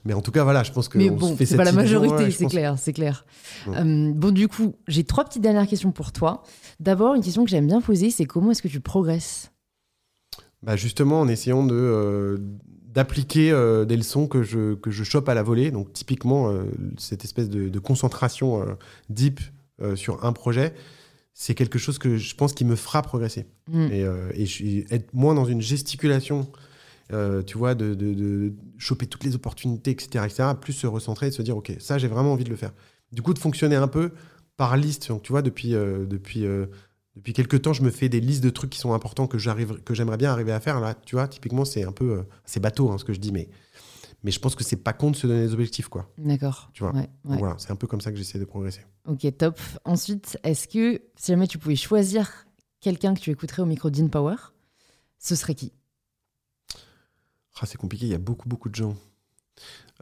[0.05, 0.97] mais en tout cas, voilà, je pense que.
[0.97, 3.25] Mais on bon, c'est pas la majorité, c'est clair, c'est clair.
[3.67, 6.43] Bon, du coup, j'ai trois petites dernières questions pour toi.
[6.79, 9.51] D'abord, une question que j'aime bien poser, c'est comment est-ce que tu progresses?
[10.65, 12.37] Bah justement, en essayant de euh,
[12.87, 15.69] d'appliquer euh, des leçons que je, que je chope à la volée.
[15.69, 16.63] Donc, typiquement, euh,
[16.97, 18.65] cette espèce de, de concentration
[19.09, 19.39] deep
[19.95, 20.73] sur un projet,
[21.33, 23.45] c'est quelque chose que je pense qui me fera progresser.
[23.69, 23.89] Hmm.
[23.91, 26.49] Et, et je- être moins dans une gesticulation,
[27.45, 31.31] tu vois, de, de, de choper toutes les opportunités, etc., etc., plus se recentrer et
[31.31, 32.71] se dire, OK, ça, j'ai vraiment envie de le faire.
[33.11, 34.11] Du coup, de fonctionner un peu
[34.55, 35.09] par liste.
[35.09, 36.45] Donc, tu vois, depuis, depuis,
[37.15, 39.81] depuis quelques temps, je me fais des listes de trucs qui sont importants que, j'arrive,
[39.83, 40.79] que j'aimerais bien arriver à faire.
[40.79, 42.11] Là, tu vois, typiquement, c'est un peu...
[42.11, 43.47] euh, c'est bateau, hein, ce que je dis, mais,
[44.23, 46.11] mais je pense que c'est pas con de se donner des objectifs, quoi.
[46.17, 46.69] D'accord.
[46.73, 46.93] Tu vois.
[46.93, 47.37] Ouais, Donc ouais.
[47.37, 48.81] Voilà, c'est un peu comme ça que j'essaie de progresser.
[49.07, 49.59] Ok, top.
[49.85, 52.45] Ensuite, est-ce que si jamais tu pouvais choisir
[52.81, 54.35] quelqu'un que tu écouterais au micro d'In Power,
[55.17, 55.71] ce serait qui?
[57.59, 58.95] Ah, c'est compliqué, il y a beaucoup, beaucoup de gens.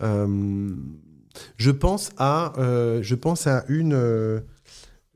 [0.01, 0.75] Euh,
[1.57, 3.93] je pense à, euh, je pense à une,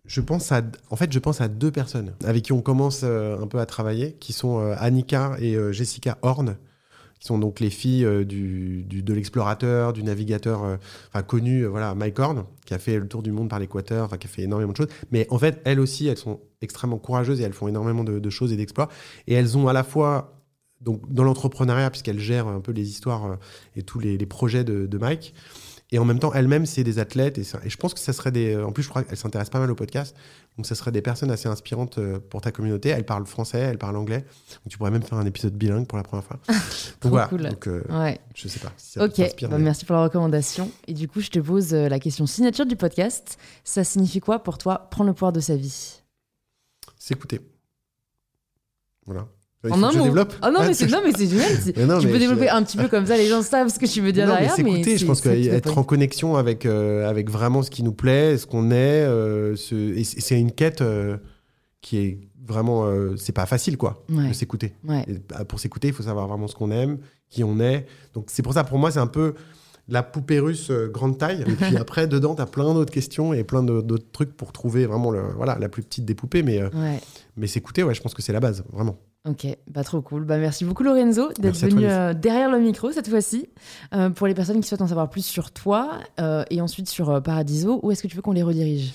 [0.07, 3.39] je pense à, en fait, je pense à deux personnes avec qui on commence euh,
[3.39, 6.57] un peu à travailler, qui sont euh, Annika et euh, Jessica Horn,
[7.19, 10.77] qui sont donc les filles de l'explorateur, du navigateur,
[11.25, 14.29] connu, voilà, Mike Horn, qui a fait le tour du monde par l'équateur, qui a
[14.29, 14.89] fait énormément de choses.
[15.09, 18.53] Mais en fait, elles aussi, elles sont extrêmement courageuses et elles font énormément de, choses
[18.53, 18.87] et d'exploits.
[19.25, 20.35] Et elles ont à la fois
[20.81, 23.39] dans l'entrepreneuriat, puisqu'elle gère un peu les histoires
[23.75, 25.33] et tous les, projets de Mike.
[25.91, 27.37] Et en même temps, elle-même, c'est des athlètes.
[27.37, 28.57] Et, je pense que ça serait des.
[28.57, 30.15] En plus, je crois qu'elle s'intéresse pas mal au podcast.
[30.57, 32.89] Donc, ça serait des personnes assez inspirantes euh, pour ta communauté.
[32.89, 34.19] Elle parle français, elle parle anglais.
[34.19, 36.39] Donc, tu pourrais même faire un épisode bilingue pour la première fois.
[37.01, 37.27] Donc, voilà.
[37.27, 37.49] cool.
[37.49, 38.19] Donc, euh, Ouais.
[38.35, 40.69] je sais pas si ça Ok, bah, merci pour la recommandation.
[40.87, 43.37] Et du coup, je te pose euh, la question signature du podcast.
[43.63, 46.01] Ça signifie quoi pour toi prendre le pouvoir de sa vie?
[46.97, 47.39] S'écouter.
[49.05, 49.25] Voilà.
[49.63, 50.05] Il En faut un que je mot.
[50.05, 50.33] développe.
[50.41, 51.51] Ah non, mais c'est non, mais c'est génial.
[51.59, 53.41] c'est- Mais non, tu mais peux je- développer un petit peu comme ça, les gens
[53.41, 54.55] savent ce que tu veux dire Non, mais derrière.
[54.55, 58.37] s'écouter, je c'est pense qu'être en connexion avec, euh, avec vraiment ce qui nous plaît,
[58.37, 61.17] ce qu'on est, euh, ce- et c'est c'est une quête euh,
[61.81, 62.85] qui est vraiment.
[62.85, 64.29] euh, c'est pas facile, quoi, Ouais.
[64.29, 64.73] de s'écouter.
[64.87, 65.03] Ouais.
[65.07, 66.99] Et, bah, pour s'écouter, il faut savoir vraiment ce qu'on aime,
[67.29, 67.87] qui on est.
[68.13, 69.33] Donc c'est pour ça, pour moi, c'est un peu
[69.89, 71.41] la poupée russe euh, grande taille.
[71.47, 74.51] Et puis après, dedans, tu as plein d'autres questions et plein de- d'autres trucs pour
[74.51, 76.43] trouver vraiment le, voilà, la plus petite des poupées.
[76.43, 76.99] Mais, euh, Ouais.
[77.37, 78.97] mais s'écouter, ouais, je pense que c'est la base, vraiment.
[79.27, 80.23] Ok, bah trop cool.
[80.23, 83.49] Bah merci beaucoup Lorenzo d'être venu euh, derrière le micro cette fois-ci.
[83.93, 87.21] Euh, pour les personnes qui souhaitent en savoir plus sur toi euh, et ensuite sur
[87.21, 88.93] Paradiso, où est-ce que tu veux qu'on les redirige?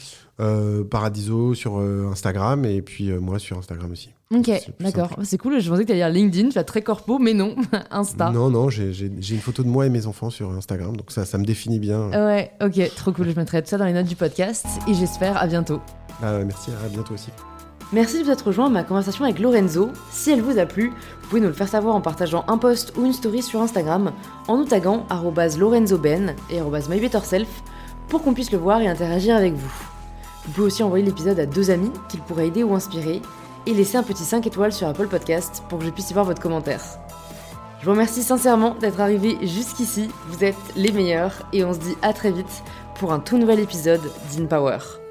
[0.90, 4.10] Paradiso sur Instagram et puis moi sur Instagram aussi.
[4.34, 5.10] Ok, d'accord.
[5.22, 5.60] C'est cool.
[5.60, 7.54] Je pensais que tu allais dire LinkedIn, tu as très corpo, mais non,
[7.92, 8.30] Insta.
[8.30, 11.38] Non, non, j'ai une photo de moi et mes enfants sur Instagram, donc ça, ça
[11.38, 12.10] me définit bien.
[12.10, 13.30] Ouais, ok, trop cool.
[13.30, 15.80] Je mettrai tout ça dans les notes du podcast et j'espère à bientôt.
[16.20, 17.30] Bah, merci, à bientôt aussi.
[17.92, 19.90] Merci de vous être rejoint à ma conversation avec Lorenzo.
[20.10, 22.94] Si elle vous a plu, vous pouvez nous le faire savoir en partageant un post
[22.96, 24.12] ou une story sur Instagram
[24.48, 25.06] en nous taguant
[25.58, 27.48] lorenzoben et mybetterself
[28.08, 29.72] pour qu'on puisse le voir et interagir avec vous.
[30.46, 33.20] Vous pouvez aussi envoyer l'épisode à deux amis qu'il pourrait aider ou inspirer
[33.66, 36.24] et laisser un petit 5 étoiles sur Apple Podcast pour que je puisse y voir
[36.24, 36.82] votre commentaire.
[37.80, 41.96] Je vous remercie sincèrement d'être arrivé jusqu'ici, vous êtes les meilleurs et on se dit
[42.00, 42.62] à très vite
[42.94, 45.01] pour un tout nouvel épisode d'InPower.